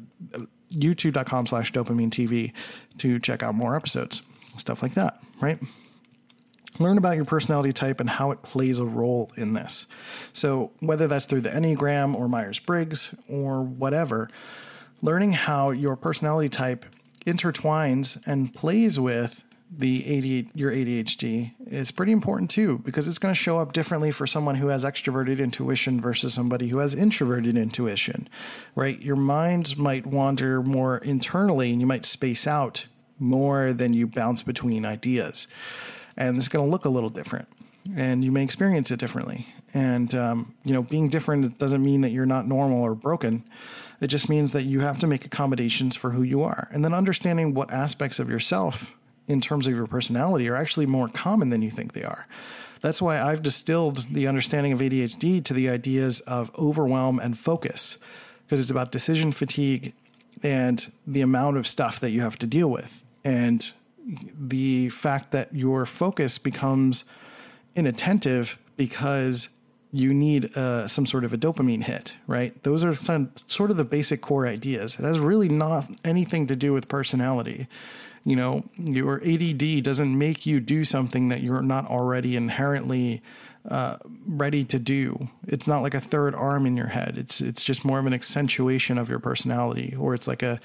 slash 0.69 1.71
dopamine 1.71 2.09
TV 2.09 2.53
to 2.99 3.19
check 3.19 3.41
out 3.41 3.55
more 3.55 3.75
episodes, 3.75 4.21
stuff 4.57 4.83
like 4.83 4.93
that, 4.93 5.19
right? 5.41 5.59
Learn 6.79 6.97
about 6.97 7.17
your 7.17 7.25
personality 7.25 7.73
type 7.73 7.99
and 7.99 8.09
how 8.09 8.31
it 8.31 8.41
plays 8.41 8.79
a 8.79 8.85
role 8.85 9.31
in 9.35 9.53
this. 9.53 9.87
So, 10.33 10.71
whether 10.79 11.07
that's 11.07 11.25
through 11.25 11.41
the 11.41 11.49
Enneagram 11.49 12.15
or 12.15 12.27
Myers 12.27 12.59
Briggs 12.59 13.13
or 13.27 13.61
whatever, 13.61 14.29
learning 15.01 15.33
how 15.33 15.71
your 15.71 15.95
personality 15.95 16.49
type 16.49 16.85
intertwines 17.25 18.25
and 18.25 18.53
plays 18.53 18.99
with 18.99 19.43
the 19.71 20.47
your 20.55 20.71
ADHD 20.71 21.53
is 21.67 21.91
pretty 21.91 22.11
important 22.11 22.49
too 22.49 22.79
because 22.79 23.07
it's 23.07 23.19
going 23.19 23.33
to 23.33 23.39
show 23.39 23.59
up 23.59 23.71
differently 23.71 24.09
for 24.09 24.25
someone 24.25 24.55
who 24.55 24.67
has 24.67 24.83
extroverted 24.83 25.39
intuition 25.39 26.01
versus 26.01 26.33
somebody 26.33 26.69
who 26.69 26.79
has 26.79 26.95
introverted 26.95 27.55
intuition, 27.55 28.27
right? 28.75 28.99
Your 29.01 29.15
mind 29.15 29.77
might 29.77 30.07
wander 30.07 30.63
more 30.63 30.97
internally 30.99 31.71
and 31.71 31.79
you 31.79 31.85
might 31.85 32.03
space 32.03 32.47
out 32.47 32.87
more 33.19 33.71
than 33.71 33.93
you 33.93 34.07
bounce 34.07 34.41
between 34.41 34.85
ideas. 34.85 35.47
And 36.19 36.37
it's 36.37 36.47
going 36.47 36.63
to 36.63 36.71
look 36.71 36.85
a 36.85 36.89
little 36.89 37.09
different 37.09 37.47
and 37.95 38.23
you 38.23 38.31
may 38.31 38.43
experience 38.43 38.91
it 38.91 38.99
differently. 38.99 39.47
And, 39.73 40.13
um, 40.15 40.53
you 40.63 40.73
know, 40.73 40.81
being 40.81 41.09
different 41.09 41.57
doesn't 41.57 41.83
mean 41.83 42.01
that 42.01 42.11
you're 42.11 42.25
not 42.25 42.47
normal 42.47 42.81
or 42.81 42.95
broken. 42.95 43.43
It 44.01 44.07
just 44.07 44.29
means 44.29 44.51
that 44.51 44.63
you 44.63 44.81
have 44.81 44.99
to 44.99 45.07
make 45.07 45.25
accommodations 45.25 45.95
for 45.95 46.11
who 46.11 46.23
you 46.23 46.43
are. 46.43 46.69
And 46.71 46.83
then 46.83 46.93
understanding 46.93 47.53
what 47.53 47.73
aspects 47.73 48.19
of 48.19 48.29
yourself 48.29 48.95
in 49.27 49.41
terms 49.41 49.67
of 49.67 49.73
your 49.73 49.87
personality 49.87 50.47
are 50.49 50.55
actually 50.55 50.85
more 50.85 51.07
common 51.07 51.49
than 51.49 51.61
you 51.61 51.69
think 51.69 51.93
they 51.93 52.03
are. 52.03 52.27
That's 52.81 53.01
why 53.01 53.21
I've 53.21 53.43
distilled 53.43 53.97
the 54.11 54.27
understanding 54.27 54.71
of 54.71 54.79
ADHD 54.79 55.43
to 55.43 55.53
the 55.53 55.69
ideas 55.69 56.21
of 56.21 56.51
overwhelm 56.57 57.19
and 57.19 57.37
focus, 57.37 57.97
because 58.45 58.61
it's 58.61 58.71
about 58.71 58.91
decision 58.91 59.31
fatigue 59.31 59.93
and 60.41 60.91
the 61.05 61.21
amount 61.21 61.57
of 61.57 61.67
stuff 61.67 61.99
that 61.99 62.11
you 62.11 62.21
have 62.21 62.39
to 62.39 62.47
deal 62.47 62.69
with. 62.69 63.03
And 63.25 63.71
the 64.37 64.89
fact 64.89 65.31
that 65.31 65.53
your 65.53 65.85
focus 65.85 66.37
becomes 66.37 67.05
inattentive 67.75 68.57
because 68.77 69.49
you 69.91 70.13
need 70.13 70.55
uh, 70.55 70.87
some 70.87 71.05
sort 71.05 71.23
of 71.23 71.33
a 71.33 71.37
dopamine 71.37 71.83
hit, 71.83 72.17
right? 72.27 72.61
Those 72.63 72.83
are 72.83 72.93
some, 72.93 73.31
sort 73.47 73.71
of 73.71 73.77
the 73.77 73.83
basic 73.83 74.21
core 74.21 74.45
ideas. 74.45 74.99
It 74.99 75.03
has 75.03 75.19
really 75.19 75.49
not 75.49 75.89
anything 76.05 76.47
to 76.47 76.55
do 76.55 76.73
with 76.73 76.87
personality 76.87 77.67
you 78.25 78.35
know, 78.35 78.63
your 78.77 79.21
ADD 79.25 79.83
doesn't 79.83 80.17
make 80.17 80.45
you 80.45 80.59
do 80.59 80.83
something 80.83 81.29
that 81.29 81.41
you're 81.41 81.61
not 81.61 81.87
already 81.87 82.35
inherently 82.35 83.21
uh, 83.67 83.97
ready 84.27 84.63
to 84.65 84.79
do. 84.79 85.29
It's 85.47 85.67
not 85.67 85.81
like 85.81 85.93
a 85.93 85.99
third 85.99 86.35
arm 86.35 86.65
in 86.65 86.77
your 86.77 86.87
head. 86.87 87.17
It's 87.17 87.41
it's 87.41 87.63
just 87.63 87.85
more 87.85 87.99
of 87.99 88.05
an 88.05 88.13
accentuation 88.13 88.97
of 88.97 89.09
your 89.09 89.19
personality, 89.19 89.95
or 89.97 90.13
it's 90.13 90.27
like 90.27 90.43
a, 90.43 90.59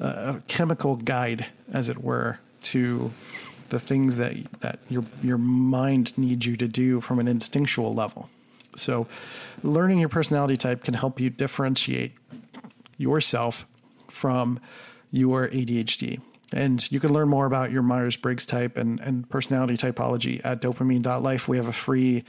a 0.00 0.40
chemical 0.48 0.96
guide, 0.96 1.46
as 1.72 1.88
it 1.88 2.02
were, 2.02 2.38
to 2.62 3.10
the 3.68 3.80
things 3.80 4.16
that 4.16 4.34
that 4.60 4.78
your 4.88 5.04
your 5.22 5.38
mind 5.38 6.16
needs 6.18 6.46
you 6.46 6.56
to 6.56 6.68
do 6.68 7.00
from 7.00 7.18
an 7.18 7.28
instinctual 7.28 7.94
level. 7.94 8.28
So, 8.76 9.06
learning 9.62 9.98
your 9.98 10.08
personality 10.08 10.56
type 10.56 10.84
can 10.84 10.94
help 10.94 11.20
you 11.20 11.30
differentiate 11.30 12.12
yourself 12.96 13.66
from 14.08 14.60
your 15.10 15.48
ADHD. 15.48 16.20
And 16.54 16.90
you 16.92 17.00
can 17.00 17.12
learn 17.12 17.28
more 17.28 17.46
about 17.46 17.70
your 17.70 17.82
Myers 17.82 18.16
Briggs 18.16 18.44
type 18.44 18.76
and, 18.76 19.00
and 19.00 19.28
personality 19.28 19.76
typology 19.76 20.40
at 20.44 20.60
dopamine.life. 20.60 21.48
We 21.48 21.56
have 21.56 21.66
a 21.66 21.72
free 21.72 22.24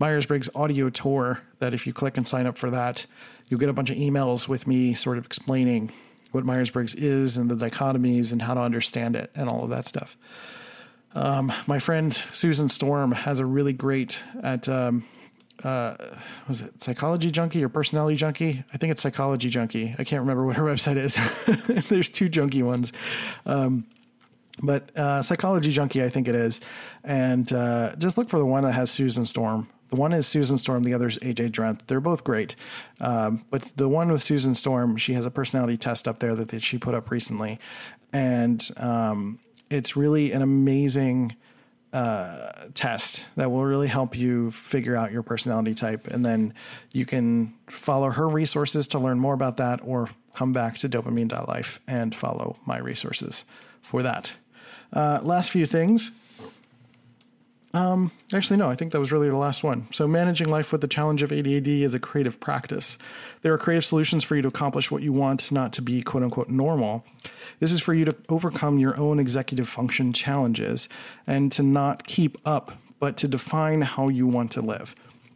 Myers 0.00 0.26
Briggs 0.26 0.48
audio 0.54 0.90
tour 0.90 1.40
that 1.60 1.74
if 1.74 1.86
you 1.86 1.92
click 1.92 2.16
and 2.16 2.26
sign 2.26 2.46
up 2.46 2.58
for 2.58 2.70
that, 2.70 3.06
you'll 3.48 3.60
get 3.60 3.68
a 3.68 3.72
bunch 3.72 3.90
of 3.90 3.96
emails 3.96 4.48
with 4.48 4.66
me 4.66 4.94
sort 4.94 5.18
of 5.18 5.26
explaining 5.26 5.92
what 6.32 6.44
Myers 6.44 6.70
Briggs 6.70 6.94
is 6.94 7.36
and 7.36 7.50
the 7.50 7.54
dichotomies 7.54 8.32
and 8.32 8.42
how 8.42 8.54
to 8.54 8.60
understand 8.60 9.16
it 9.16 9.30
and 9.34 9.48
all 9.48 9.64
of 9.64 9.70
that 9.70 9.86
stuff. 9.86 10.16
Um, 11.14 11.52
my 11.66 11.78
friend 11.78 12.12
Susan 12.32 12.68
Storm 12.68 13.12
has 13.12 13.40
a 13.40 13.46
really 13.46 13.72
great 13.72 14.22
at 14.42 14.68
um, 14.68 15.04
uh, 15.64 15.96
was 16.46 16.62
it 16.62 16.80
Psychology 16.82 17.30
Junkie 17.30 17.64
or 17.64 17.68
Personality 17.68 18.16
Junkie? 18.16 18.64
I 18.72 18.76
think 18.76 18.92
it's 18.92 19.02
Psychology 19.02 19.48
Junkie. 19.48 19.94
I 19.98 20.04
can't 20.04 20.20
remember 20.20 20.46
what 20.46 20.56
her 20.56 20.62
website 20.64 20.96
is. 20.96 21.16
There's 21.88 22.08
two 22.08 22.28
junkie 22.28 22.62
ones. 22.62 22.92
Um, 23.44 23.86
but 24.62 24.96
uh, 24.96 25.22
Psychology 25.22 25.70
Junkie, 25.70 26.02
I 26.02 26.08
think 26.08 26.28
it 26.28 26.34
is. 26.34 26.60
And 27.04 27.52
uh, 27.52 27.96
just 27.96 28.18
look 28.18 28.28
for 28.28 28.38
the 28.38 28.46
one 28.46 28.64
that 28.64 28.72
has 28.72 28.90
Susan 28.90 29.24
Storm. 29.24 29.68
The 29.88 29.96
one 29.96 30.12
is 30.12 30.26
Susan 30.26 30.58
Storm, 30.58 30.82
the 30.82 30.94
other 30.94 31.06
is 31.06 31.18
AJ 31.18 31.50
Drenth. 31.50 31.86
They're 31.86 32.00
both 32.00 32.24
great. 32.24 32.56
Um, 33.00 33.44
but 33.50 33.62
the 33.76 33.88
one 33.88 34.08
with 34.10 34.22
Susan 34.22 34.54
Storm, 34.54 34.96
she 34.96 35.14
has 35.14 35.26
a 35.26 35.30
personality 35.30 35.76
test 35.76 36.06
up 36.06 36.18
there 36.18 36.34
that, 36.34 36.48
that 36.48 36.62
she 36.62 36.78
put 36.78 36.94
up 36.94 37.10
recently. 37.10 37.58
And 38.12 38.66
um, 38.76 39.38
it's 39.70 39.96
really 39.96 40.32
an 40.32 40.42
amazing 40.42 41.36
uh, 41.92 42.50
test 42.74 43.26
that 43.36 43.50
will 43.50 43.64
really 43.64 43.88
help 43.88 44.16
you 44.16 44.50
figure 44.50 44.94
out 44.94 45.10
your 45.10 45.22
personality 45.22 45.74
type. 45.74 46.06
And 46.06 46.24
then 46.24 46.54
you 46.92 47.06
can 47.06 47.54
follow 47.66 48.10
her 48.10 48.28
resources 48.28 48.88
to 48.88 48.98
learn 48.98 49.18
more 49.18 49.34
about 49.34 49.56
that 49.56 49.80
or 49.82 50.10
come 50.34 50.52
back 50.52 50.78
to 50.78 50.88
dopamine.life 50.88 51.80
and 51.88 52.14
follow 52.14 52.58
my 52.66 52.78
resources 52.78 53.44
for 53.80 54.02
that. 54.02 54.34
Uh, 54.92 55.20
last 55.22 55.50
few 55.50 55.66
things. 55.66 56.10
Um, 57.74 58.10
actually, 58.32 58.56
no, 58.56 58.70
I 58.70 58.74
think 58.74 58.92
that 58.92 59.00
was 59.00 59.12
really 59.12 59.28
the 59.28 59.36
last 59.36 59.62
one. 59.62 59.88
So, 59.92 60.08
managing 60.08 60.48
life 60.48 60.72
with 60.72 60.80
the 60.80 60.88
challenge 60.88 61.22
of 61.22 61.30
ADD 61.30 61.68
is 61.68 61.94
a 61.94 62.00
creative 62.00 62.40
practice. 62.40 62.96
There 63.42 63.52
are 63.52 63.58
creative 63.58 63.84
solutions 63.84 64.24
for 64.24 64.36
you 64.36 64.42
to 64.42 64.48
accomplish 64.48 64.90
what 64.90 65.02
you 65.02 65.12
want, 65.12 65.52
not 65.52 65.74
to 65.74 65.82
be 65.82 66.02
quote 66.02 66.22
unquote 66.22 66.48
normal. 66.48 67.04
This 67.60 67.70
is 67.70 67.80
for 67.80 67.92
you 67.92 68.06
to 68.06 68.16
overcome 68.30 68.78
your 68.78 68.98
own 68.98 69.20
executive 69.20 69.68
function 69.68 70.12
challenges 70.12 70.88
and 71.26 71.52
to 71.52 71.62
not 71.62 72.06
keep 72.06 72.38
up, 72.46 72.72
but 73.00 73.18
to 73.18 73.28
define 73.28 73.82
how 73.82 74.08
you 74.08 74.26
want 74.26 74.52
to 74.52 74.62
live. 74.62 74.94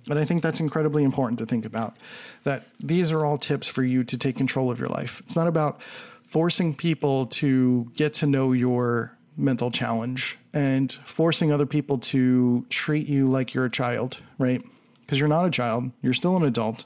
And 0.09 0.19
I 0.19 0.25
think 0.25 0.43
that's 0.43 0.59
incredibly 0.59 1.05
important 1.05 1.39
to 1.41 1.47
think 1.47 1.65
about 1.65 1.97
that 2.45 2.67
these 2.81 3.13
are 3.13 3.25
all 3.25 3.39
tips 3.39 3.69
for 3.69 3.85
you 3.85 4.05
to 4.05 4.19
take 4.19 4.37
control 4.37 4.71
of 4.71 4.79
your 4.79 4.89
life. 4.89 5.21
It's 5.25 5.37
not 5.37 5.47
about 5.47 5.81
forcing 6.29 6.75
people 6.75 7.27
to 7.27 7.91
get 7.95 8.15
to 8.15 8.27
know 8.27 8.53
your 8.53 9.17
mental 9.37 9.71
challenge 9.71 10.39
and 10.53 10.93
forcing 11.05 11.53
other 11.53 11.67
people 11.67 11.99
to 11.99 12.67
treat 12.69 13.09
you 13.09 13.27
like 13.27 13.55
you're 13.55 13.65
a 13.65 13.71
child, 13.71 14.21
right? 14.39 14.63
Because 15.01 15.19
you're 15.19 15.29
not 15.29 15.47
a 15.47 15.51
child, 15.51 15.91
you're 16.03 16.13
still 16.13 16.37
an 16.37 16.45
adult. 16.45 16.85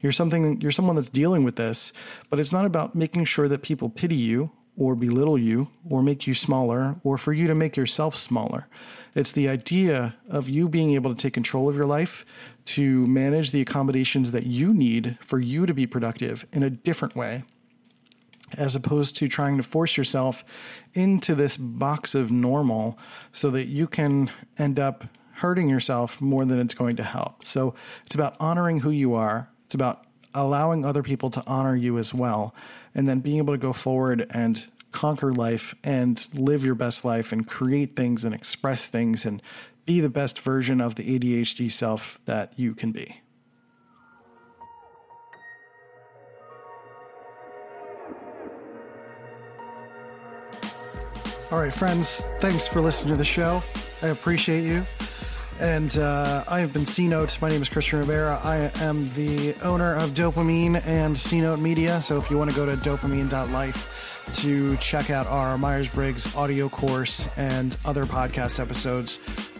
You're 0.00 0.12
something 0.12 0.60
you're 0.60 0.70
someone 0.70 0.96
that's 0.96 1.08
dealing 1.08 1.44
with 1.44 1.56
this, 1.56 1.92
but 2.30 2.38
it's 2.38 2.52
not 2.52 2.64
about 2.64 2.94
making 2.94 3.24
sure 3.24 3.48
that 3.48 3.62
people 3.62 3.90
pity 3.90 4.14
you 4.14 4.50
or 4.76 4.94
belittle 4.94 5.36
you 5.36 5.68
or 5.90 6.02
make 6.02 6.26
you 6.26 6.34
smaller 6.34 6.96
or 7.02 7.18
for 7.18 7.32
you 7.32 7.48
to 7.48 7.54
make 7.54 7.76
yourself 7.76 8.14
smaller. 8.14 8.68
It's 9.14 9.32
the 9.32 9.48
idea 9.48 10.14
of 10.28 10.48
you 10.48 10.68
being 10.68 10.94
able 10.94 11.12
to 11.12 11.20
take 11.20 11.32
control 11.32 11.68
of 11.68 11.74
your 11.74 11.86
life, 11.86 12.24
to 12.66 13.06
manage 13.06 13.50
the 13.50 13.60
accommodations 13.60 14.30
that 14.30 14.46
you 14.46 14.72
need 14.72 15.18
for 15.20 15.40
you 15.40 15.66
to 15.66 15.74
be 15.74 15.86
productive 15.86 16.46
in 16.52 16.62
a 16.62 16.70
different 16.70 17.16
way 17.16 17.42
as 18.56 18.74
opposed 18.74 19.16
to 19.16 19.28
trying 19.28 19.56
to 19.56 19.62
force 19.62 19.96
yourself 19.96 20.44
into 20.94 21.34
this 21.34 21.56
box 21.56 22.14
of 22.14 22.30
normal 22.30 22.98
so 23.32 23.50
that 23.50 23.66
you 23.66 23.86
can 23.86 24.30
end 24.58 24.80
up 24.80 25.04
hurting 25.32 25.68
yourself 25.68 26.20
more 26.20 26.44
than 26.44 26.58
it's 26.58 26.74
going 26.74 26.96
to 26.96 27.04
help. 27.04 27.44
So 27.44 27.74
it's 28.04 28.14
about 28.14 28.36
honoring 28.40 28.80
who 28.80 28.90
you 28.90 29.14
are, 29.14 29.48
it's 29.66 29.74
about 29.74 30.04
allowing 30.34 30.84
other 30.84 31.02
people 31.02 31.30
to 31.30 31.42
honor 31.46 31.76
you 31.76 31.98
as 31.98 32.12
well, 32.12 32.54
and 32.94 33.06
then 33.06 33.20
being 33.20 33.38
able 33.38 33.54
to 33.54 33.58
go 33.58 33.72
forward 33.72 34.26
and 34.30 34.66
conquer 34.92 35.32
life 35.32 35.74
and 35.84 36.26
live 36.34 36.64
your 36.64 36.74
best 36.74 37.04
life 37.04 37.32
and 37.32 37.46
create 37.46 37.94
things 37.94 38.24
and 38.24 38.34
express 38.34 38.86
things 38.86 39.24
and 39.24 39.42
be 39.84 40.00
the 40.00 40.08
best 40.08 40.40
version 40.40 40.80
of 40.80 40.96
the 40.96 41.18
ADHD 41.18 41.70
self 41.70 42.18
that 42.24 42.52
you 42.56 42.74
can 42.74 42.92
be. 42.92 43.20
All 51.50 51.58
right, 51.58 51.72
friends, 51.72 52.22
thanks 52.40 52.68
for 52.68 52.82
listening 52.82 53.14
to 53.14 53.16
the 53.16 53.24
show. 53.24 53.62
I 54.02 54.08
appreciate 54.08 54.64
you. 54.64 54.84
And 55.58 55.96
uh, 55.96 56.44
I 56.46 56.60
have 56.60 56.74
been 56.74 56.84
C 56.84 57.08
Note. 57.08 57.40
My 57.40 57.48
name 57.48 57.62
is 57.62 57.70
Christian 57.70 58.00
Rivera. 58.00 58.38
I 58.44 58.70
am 58.82 59.08
the 59.14 59.54
owner 59.62 59.94
of 59.94 60.10
DOPEamine 60.10 60.84
and 60.84 61.16
C 61.16 61.40
Note 61.40 61.58
Media. 61.58 62.02
So 62.02 62.18
if 62.18 62.30
you 62.30 62.36
want 62.36 62.50
to 62.50 62.56
go 62.56 62.66
to 62.66 62.76
dopamine.life 62.76 64.30
to 64.34 64.76
check 64.76 65.08
out 65.08 65.26
our 65.26 65.56
Myers 65.56 65.88
Briggs 65.88 66.36
audio 66.36 66.68
course 66.68 67.30
and 67.38 67.74
other 67.86 68.04
podcast 68.04 68.60
episodes, 68.60 69.18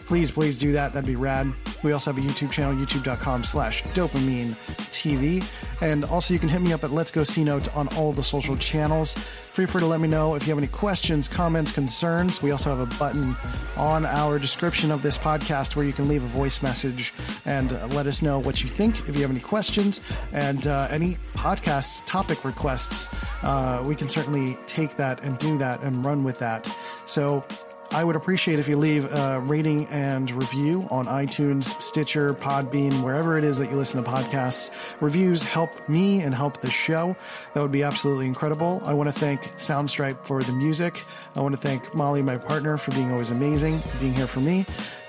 please, 0.09 0.31
please 0.31 0.57
do 0.57 0.71
that. 0.71 0.91
That'd 0.91 1.05
be 1.07 1.15
rad. 1.15 1.53
We 1.83 1.91
also 1.91 2.11
have 2.11 2.17
a 2.17 2.27
YouTube 2.27 2.49
channel, 2.49 2.73
youtube.com 2.73 3.43
slash 3.43 3.83
dopamine 3.83 4.55
TV. 4.89 5.45
And 5.81 6.03
also, 6.03 6.33
you 6.33 6.39
can 6.39 6.49
hit 6.49 6.61
me 6.61 6.73
up 6.73 6.83
at 6.83 6.89
Let's 6.89 7.11
Go 7.11 7.23
C 7.23 7.47
on 7.47 7.87
all 7.89 8.11
the 8.11 8.23
social 8.23 8.57
channels. 8.57 9.13
Feel 9.13 9.67
free 9.67 9.81
to 9.81 9.85
let 9.85 9.99
me 9.99 10.07
know 10.07 10.33
if 10.33 10.47
you 10.47 10.49
have 10.49 10.57
any 10.57 10.65
questions, 10.65 11.27
comments, 11.27 11.71
concerns. 11.71 12.41
We 12.41 12.49
also 12.49 12.75
have 12.75 12.79
a 12.79 12.97
button 12.97 13.35
on 13.77 14.03
our 14.03 14.39
description 14.39 14.89
of 14.89 15.03
this 15.03 15.15
podcast 15.15 15.75
where 15.75 15.85
you 15.85 15.93
can 15.93 16.07
leave 16.07 16.23
a 16.23 16.27
voice 16.27 16.63
message 16.63 17.13
and 17.45 17.71
let 17.93 18.07
us 18.07 18.23
know 18.23 18.39
what 18.39 18.63
you 18.63 18.69
think 18.69 19.07
if 19.07 19.15
you 19.15 19.21
have 19.21 19.29
any 19.29 19.39
questions 19.39 20.01
and 20.33 20.65
uh, 20.65 20.87
any 20.89 21.19
podcast 21.35 22.03
topic 22.07 22.43
requests. 22.45 23.09
Uh, 23.43 23.83
we 23.87 23.95
can 23.95 24.09
certainly 24.09 24.57
take 24.65 24.97
that 24.97 25.21
and 25.23 25.37
do 25.37 25.55
that 25.59 25.83
and 25.83 26.03
run 26.03 26.23
with 26.23 26.39
that. 26.39 26.67
So, 27.05 27.45
I 27.91 28.03
would 28.03 28.15
appreciate 28.15 28.59
if 28.59 28.67
you 28.67 28.77
leave 28.77 29.11
a 29.11 29.39
rating 29.39 29.87
and 29.87 30.29
review 30.31 30.87
on 30.91 31.05
iTunes, 31.05 31.65
Stitcher, 31.81 32.29
Podbean, 32.35 33.01
wherever 33.01 33.37
it 33.37 33.43
is 33.43 33.57
that 33.57 33.71
you 33.71 33.77
listen 33.77 34.03
to 34.03 34.09
podcasts. 34.09 34.69
Reviews 35.01 35.43
help 35.43 35.89
me 35.89 36.21
and 36.21 36.35
help 36.35 36.61
the 36.61 36.69
show. 36.69 37.15
That 37.53 37.61
would 37.63 37.71
be 37.71 37.81
absolutely 37.81 38.27
incredible. 38.27 38.79
I 38.85 38.93
want 38.93 39.11
to 39.11 39.19
thank 39.19 39.41
Soundstripe 39.57 40.23
for 40.23 40.43
the 40.43 40.53
music. 40.53 41.03
I 41.35 41.41
want 41.41 41.55
to 41.55 41.61
thank 41.61 41.93
Molly, 41.93 42.21
my 42.21 42.37
partner, 42.37 42.77
for 42.77 42.91
being 42.91 43.11
always 43.11 43.31
amazing, 43.31 43.81
being 43.99 44.13
here 44.13 44.27
for 44.27 44.39
me. 44.39 44.65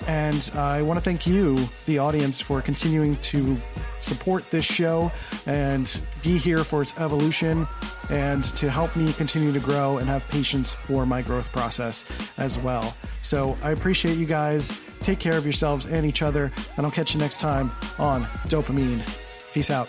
And 0.07 0.51
I 0.55 0.83
want 0.83 0.99
to 0.99 1.05
thank 1.05 1.27
you, 1.27 1.69
the 1.87 1.99
audience, 1.99 2.41
for 2.41 2.61
continuing 2.63 3.17
to 3.17 3.61
support 4.01 4.51
this 4.51 4.65
show 4.65 5.13
and 5.47 6.01
be 6.23 6.39
here 6.39 6.65
for 6.65 6.83
its 6.83 6.99
evolution 6.99 7.69
and 8.09 8.45
to 8.45 8.71
help 8.71 8.97
me 8.97 9.13
continue 9.13 9.53
to 9.53 9.61
grow 9.61 9.99
and 9.99 10.09
have 10.09 10.27
patience 10.29 10.73
for 10.73 11.05
my 11.07 11.23
growth 11.23 11.53
process 11.53 12.05
as 12.39 12.59
well. 12.59 12.95
So 13.23 13.57
I 13.63 13.73
appreciate 13.73 14.17
you 14.17 14.27
guys. 14.27 14.73
Take 15.01 15.19
care 15.19 15.37
of 15.37 15.45
yourselves 15.45 15.87
and 15.87 16.07
each 16.07 16.23
other, 16.23 16.53
and 16.77 16.85
I'll 16.85 16.93
catch 16.93 17.15
you 17.15 17.21
next 17.21 17.41
time 17.41 17.71
on 17.99 18.25
DOPEamine. 18.49 19.03
Peace 19.53 19.71
out. 19.71 19.89